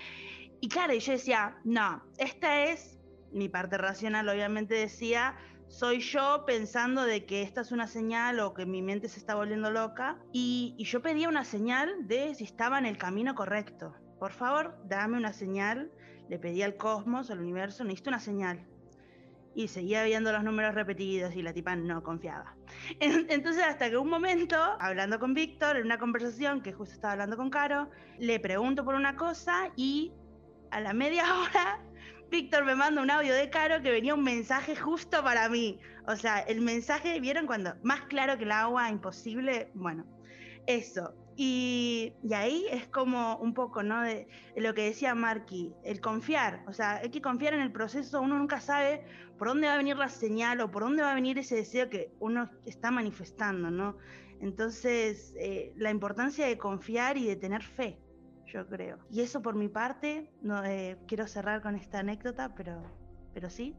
Y 0.60 0.68
claro, 0.68 0.94
yo 0.94 1.12
decía, 1.12 1.56
no, 1.64 2.02
esta 2.18 2.64
es 2.64 2.96
mi 3.32 3.48
parte 3.48 3.76
racional 3.76 4.28
obviamente 4.28 4.74
decía, 4.74 5.36
soy 5.68 6.00
yo 6.00 6.44
pensando 6.46 7.02
de 7.02 7.26
que 7.26 7.42
esta 7.42 7.60
es 7.60 7.72
una 7.72 7.86
señal 7.86 8.40
o 8.40 8.54
que 8.54 8.66
mi 8.66 8.82
mente 8.82 9.08
se 9.08 9.18
está 9.18 9.34
volviendo 9.34 9.70
loca 9.70 10.18
y, 10.32 10.74
yo 10.78 11.02
pedía 11.02 11.28
una 11.28 11.44
señal 11.44 12.06
de 12.06 12.34
si 12.34 12.44
estaba 12.44 12.78
en 12.78 12.86
el 12.86 12.96
camino 12.98 13.34
correcto. 13.34 13.94
Por 14.18 14.32
favor, 14.32 14.78
dame 14.84 15.18
una 15.18 15.32
señal. 15.32 15.90
Le 16.28 16.38
pedí 16.38 16.62
al 16.62 16.76
cosmos, 16.76 17.30
al 17.30 17.40
universo, 17.40 17.84
necesito 17.84 18.10
una 18.10 18.20
señal. 18.20 18.66
Y 19.56 19.68
seguía 19.68 20.04
viendo 20.04 20.30
los 20.32 20.44
números 20.44 20.74
repetidos 20.74 21.34
y 21.34 21.42
la 21.42 21.52
tipa 21.52 21.74
no 21.74 22.02
confiaba. 22.02 22.54
Entonces, 23.00 23.64
hasta 23.64 23.90
que 23.90 23.96
un 23.96 24.08
momento, 24.08 24.56
hablando 24.78 25.18
con 25.18 25.34
Víctor, 25.34 25.78
en 25.78 25.86
una 25.86 25.98
conversación 25.98 26.60
que 26.60 26.72
justo 26.72 26.94
estaba 26.94 27.12
hablando 27.14 27.36
con 27.36 27.50
Caro, 27.50 27.90
le 28.18 28.38
pregunto 28.38 28.84
por 28.84 28.94
una 28.94 29.16
cosa 29.16 29.72
y 29.74 30.12
a 30.70 30.80
la 30.80 30.92
media 30.92 31.24
hora 31.40 31.80
Víctor 32.30 32.64
me 32.64 32.74
manda 32.74 33.00
un 33.02 33.10
audio 33.10 33.34
de 33.34 33.50
Caro 33.50 33.80
que 33.82 33.90
venía 33.90 34.14
un 34.14 34.24
mensaje 34.24 34.74
justo 34.74 35.22
para 35.22 35.48
mí. 35.48 35.78
O 36.06 36.16
sea, 36.16 36.40
el 36.40 36.60
mensaje, 36.60 37.20
¿vieron 37.20 37.46
cuando 37.46 37.74
más 37.82 38.02
claro 38.02 38.36
que 38.36 38.44
el 38.44 38.52
agua, 38.52 38.90
imposible? 38.90 39.70
Bueno, 39.74 40.04
eso. 40.66 41.14
Y, 41.36 42.14
ahí 42.34 42.66
es 42.70 42.88
como 42.88 43.36
un 43.36 43.52
poco, 43.54 43.82
¿no? 43.82 44.02
De, 44.02 44.26
lo 44.56 44.74
que 44.74 44.84
decía 44.84 45.14
Marky, 45.14 45.72
el 45.84 46.00
confiar. 46.00 46.64
O 46.66 46.72
sea, 46.72 46.96
hay 46.96 47.10
que 47.10 47.20
confiar 47.20 47.54
en 47.54 47.60
el 47.60 47.70
proceso. 47.70 48.20
Uno 48.20 48.38
nunca 48.38 48.60
sabe 48.60 49.04
por 49.38 49.48
dónde 49.48 49.66
va 49.66 49.74
a 49.74 49.78
venir 49.78 49.96
la 49.96 50.08
señal 50.08 50.60
o 50.60 50.70
por 50.70 50.82
dónde 50.82 51.02
va 51.02 51.12
a 51.12 51.14
venir 51.14 51.38
ese 51.38 51.56
deseo 51.56 51.88
que 51.90 52.12
uno 52.20 52.50
está 52.64 52.90
manifestando, 52.90 53.70
¿no? 53.70 53.96
Entonces, 54.40 55.34
eh, 55.38 55.72
la 55.76 55.90
importancia 55.90 56.46
de 56.46 56.58
confiar 56.58 57.16
y 57.16 57.26
de 57.26 57.36
tener 57.36 57.62
fe 57.62 57.98
yo 58.46 58.66
creo. 58.66 58.98
Y 59.10 59.20
eso 59.20 59.42
por 59.42 59.54
mi 59.54 59.68
parte, 59.68 60.30
eh, 60.64 60.96
quiero 61.06 61.26
cerrar 61.26 61.62
con 61.62 61.76
esta 61.76 61.98
anécdota, 62.00 62.54
pero, 62.54 62.82
pero 63.34 63.50
sí. 63.50 63.74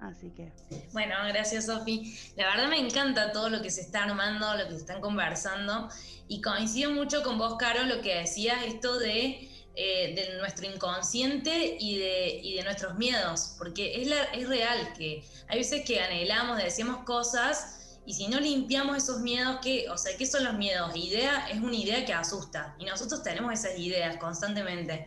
Así 0.00 0.30
que. 0.30 0.52
Bueno, 0.92 1.16
gracias 1.26 1.66
Sofi. 1.66 2.16
La 2.36 2.46
verdad 2.46 2.68
me 2.68 2.78
encanta 2.78 3.32
todo 3.32 3.50
lo 3.50 3.60
que 3.60 3.70
se 3.70 3.80
está 3.80 4.04
armando, 4.04 4.56
lo 4.56 4.64
que 4.64 4.70
se 4.70 4.76
están 4.76 5.00
conversando. 5.00 5.88
Y 6.28 6.40
coincido 6.40 6.92
mucho 6.92 7.24
con 7.24 7.36
vos, 7.36 7.56
Caro, 7.58 7.84
lo 7.84 8.00
que 8.00 8.14
decías, 8.14 8.64
esto 8.64 8.98
de, 9.00 9.48
eh, 9.80 10.12
de 10.12 10.38
nuestro 10.38 10.66
inconsciente 10.66 11.76
y 11.78 11.98
de, 11.98 12.40
y 12.42 12.56
de 12.56 12.64
nuestros 12.64 12.96
miedos. 12.96 13.54
Porque 13.56 14.02
es, 14.02 14.08
la, 14.08 14.24
es 14.24 14.48
real 14.48 14.92
que 14.96 15.24
hay 15.46 15.58
veces 15.58 15.84
que 15.84 16.00
anhelamos, 16.00 16.58
decimos 16.58 17.04
cosas 17.04 18.00
y 18.04 18.12
si 18.14 18.26
no 18.26 18.40
limpiamos 18.40 18.96
esos 18.96 19.20
miedos, 19.20 19.58
¿qué, 19.62 19.88
o 19.88 19.96
sea, 19.96 20.16
¿qué 20.16 20.26
son 20.26 20.42
los 20.42 20.54
miedos? 20.54 20.96
Idea 20.96 21.48
es 21.48 21.60
una 21.60 21.76
idea 21.76 22.04
que 22.04 22.12
asusta 22.12 22.74
y 22.80 22.86
nosotros 22.86 23.22
tenemos 23.22 23.52
esas 23.52 23.78
ideas 23.78 24.16
constantemente. 24.16 25.06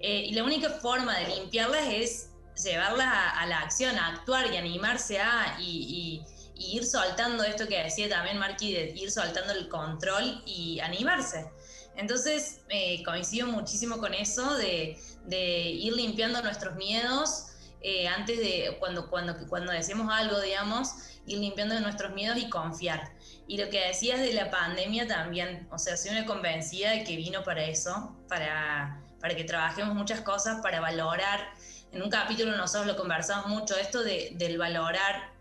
Eh, 0.00 0.24
y 0.28 0.32
la 0.32 0.44
única 0.44 0.70
forma 0.70 1.18
de 1.18 1.36
limpiarlas 1.36 1.86
es 1.86 2.30
llevarlas 2.64 3.12
a, 3.34 3.44
la 3.44 3.58
acción, 3.58 3.98
a 3.98 4.14
actuar 4.14 4.50
y 4.50 4.56
animarse 4.56 5.18
a 5.18 5.58
y, 5.60 6.24
ir 6.54 6.86
soltando 6.86 7.44
esto 7.44 7.68
que 7.68 7.82
decía 7.82 8.08
también 8.08 8.38
Marky, 8.38 8.72
de 8.72 8.94
ir 8.96 9.10
soltando 9.10 9.52
el 9.52 9.68
control 9.68 10.42
y 10.46 10.80
animarse. 10.80 11.50
Entonces, 11.96 12.60
eh, 12.68 13.02
coincido 13.04 13.46
muchísimo 13.46 13.98
con 13.98 14.14
eso, 14.14 14.54
de, 14.56 14.98
ir 15.28 15.92
limpiando 15.94 16.42
nuestros 16.42 16.76
miedos 16.76 17.46
eh, 17.80 18.06
antes 18.06 18.38
de, 18.38 18.76
cuando, 18.78 19.08
cuando, 19.10 19.34
cuando 19.48 19.72
decimos 19.72 20.12
algo, 20.12 20.40
digamos, 20.40 20.90
ir 21.26 21.38
limpiando 21.38 21.78
nuestros 21.80 22.12
miedos 22.12 22.38
y 22.38 22.48
confiar. 22.48 23.12
Y 23.48 23.58
lo 23.58 23.68
que 23.70 23.80
decías 23.80 24.20
de 24.20 24.32
la 24.32 24.50
pandemia 24.50 25.06
también, 25.06 25.68
o 25.70 25.78
sea, 25.78 25.96
soy 25.96 26.12
una 26.12 26.26
convencida 26.26 26.90
de 26.90 27.04
que 27.04 27.16
vino 27.16 27.42
para 27.44 27.64
eso, 27.64 28.16
para, 28.28 29.02
para 29.20 29.34
que 29.34 29.44
trabajemos 29.44 29.94
muchas 29.94 30.20
cosas, 30.20 30.60
para 30.62 30.80
valorar. 30.80 31.48
En 31.92 32.02
un 32.02 32.10
capítulo 32.10 32.56
nosotros 32.56 32.86
lo 32.86 32.96
conversamos 32.96 33.46
mucho, 33.46 33.76
esto 33.76 34.02
de, 34.02 34.32
del 34.34 34.58
valorar, 34.58 35.35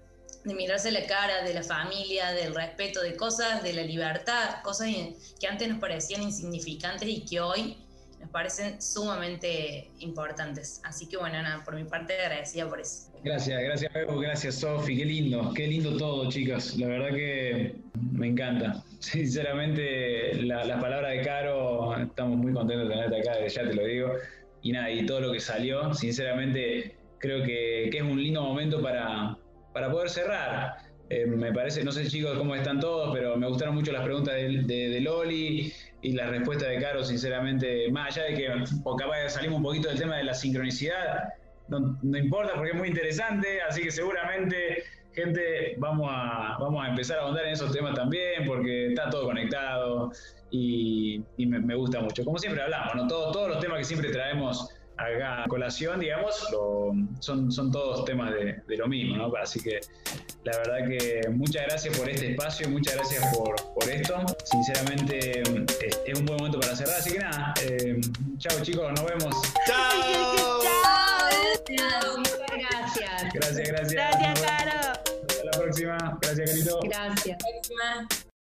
de 0.45 0.53
mirarse 0.53 0.91
la 0.91 1.05
cara, 1.05 1.43
de 1.43 1.53
la 1.53 1.63
familia, 1.63 2.31
del 2.31 2.53
respeto, 2.53 3.01
de 3.01 3.15
cosas, 3.15 3.63
de 3.63 3.73
la 3.73 3.81
libertad, 3.81 4.61
cosas 4.63 4.89
que 5.39 5.47
antes 5.47 5.67
nos 5.67 5.79
parecían 5.79 6.21
insignificantes 6.21 7.09
y 7.09 7.25
que 7.25 7.41
hoy 7.41 7.77
nos 8.19 8.29
parecen 8.29 8.81
sumamente 8.81 9.89
importantes. 9.99 10.81
Así 10.83 11.07
que 11.07 11.17
bueno, 11.17 11.41
nada, 11.41 11.63
por 11.63 11.75
mi 11.75 11.83
parte 11.83 12.13
agradecida 12.19 12.69
por 12.69 12.79
eso. 12.79 13.11
Gracias, 13.23 13.59
gracias 13.59 13.91
Bebo, 13.91 14.19
gracias 14.19 14.55
Sofi, 14.55 14.95
qué 14.95 15.05
lindo, 15.05 15.51
qué 15.55 15.65
lindo 15.65 15.97
todo 15.97 16.29
chicas, 16.29 16.77
la 16.77 16.87
verdad 16.87 17.09
que 17.09 17.75
me 18.11 18.27
encanta. 18.27 18.83
Sinceramente, 18.99 20.43
las 20.43 20.79
palabras 20.79 21.11
de 21.11 21.21
Caro, 21.23 21.97
estamos 21.97 22.37
muy 22.37 22.53
contentos 22.53 22.87
de 22.87 22.93
tenerte 22.93 23.19
acá, 23.19 23.47
ya 23.47 23.67
te 23.67 23.73
lo 23.73 23.83
digo, 23.83 24.13
y 24.61 24.71
nada, 24.71 24.91
y 24.91 25.05
todo 25.07 25.21
lo 25.21 25.31
que 25.31 25.39
salió, 25.39 25.93
sinceramente 25.95 26.95
creo 27.17 27.43
que, 27.43 27.89
es 27.89 28.01
un 28.01 28.21
lindo 28.21 28.43
momento 28.43 28.81
para, 28.81 29.37
para 29.75 29.91
poder 29.91 30.09
cerrar. 30.09 30.77
Eh, 31.09 31.25
me 31.25 31.51
parece, 31.51 31.83
no 31.83 31.91
sé 31.91 32.07
chicos 32.07 32.37
cómo 32.37 32.55
están 32.55 32.79
todos, 32.79 33.13
pero 33.13 33.35
me 33.35 33.45
gustaron 33.45 33.75
mucho 33.75 33.91
las 33.91 34.05
preguntas 34.05 34.33
de, 34.33 34.99
Loli 35.01 35.71
y 36.01 36.13
la 36.13 36.27
respuesta 36.27 36.67
de 36.67 36.79
Caro, 36.79 37.03
sinceramente, 37.03 37.91
más 37.91 38.15
allá 38.15 38.27
de 38.27 38.35
que 38.35 38.47
o 38.85 38.95
capaz 38.95 39.17
de 39.19 39.29
salimos 39.29 39.57
un 39.57 39.63
poquito 39.63 39.89
del 39.89 39.99
tema 39.99 40.15
de 40.15 40.23
la 40.23 40.33
sincronicidad, 40.33 41.25
no, 41.67 41.99
importa 42.17 42.53
porque 42.55 42.71
es 42.71 42.77
muy 42.77 42.87
interesante, 42.87 43.61
así 43.63 43.83
que 43.83 43.91
seguramente, 43.91 44.83
gente, 45.11 45.75
vamos 45.77 46.07
a, 46.09 46.57
vamos 46.57 46.85
a 46.85 46.89
empezar 46.89 47.19
a 47.19 47.23
ahondar 47.23 47.45
en 47.45 47.51
esos 47.51 47.73
temas 47.73 47.95
también, 47.95 48.45
porque 48.47 48.87
está 48.87 49.09
todo 49.09 49.25
conectado 49.25 50.11
y, 50.51 51.21
me, 51.37 51.75
gusta 51.75 51.99
mucho. 51.99 52.23
Como 52.23 52.37
siempre 52.37 52.63
hablamos, 52.63 52.95
¿no? 52.95 53.07
todos 53.07 53.49
los 53.49 53.59
temas 53.59 53.79
que 53.79 53.83
siempre 53.83 54.09
traemos 54.09 54.69
acá 54.97 55.43
a 55.43 55.47
colación, 55.47 55.99
digamos, 55.99 56.35
son, 57.19 57.51
son 57.51 57.71
todos 57.71 58.05
temas 58.05 58.33
de, 58.33 58.77
lo 58.77 58.87
mismo, 58.87 59.17
¿no? 59.17 59.31
Así 59.41 59.59
que 59.61 59.79
la 60.43 60.57
verdad 60.57 60.87
que 60.87 61.21
muchas 61.29 61.65
gracias 61.67 61.97
por 61.97 62.09
este 62.09 62.31
espacio, 62.31 62.69
muchas 62.69 62.95
gracias 62.95 63.35
por, 63.35 63.55
esto. 63.89 64.25
Sinceramente 64.43 65.41
es, 65.41 66.19
un 66.19 66.25
buen 66.25 66.37
momento 66.37 66.59
para 66.59 66.75
cerrar, 66.75 66.95
así 66.97 67.13
que 67.13 67.19
nada, 67.19 67.53
eh, 67.61 68.01
chao 68.37 68.61
chicos, 68.61 68.91
nos 68.91 69.05
vemos. 69.05 69.35
Chao. 69.67 70.61
chao. 70.61 70.85
Gracias. 72.57 73.33
Gracias, 73.33 73.67
gracias. 73.69 73.93
Gracias, 73.93 74.41
Caro. 74.41 74.99
Hasta 75.27 75.43
la 75.43 75.51
próxima. 75.51 76.19
Gracias, 76.21 76.49
Carito. 76.51 76.79
Gracias. 76.83 78.34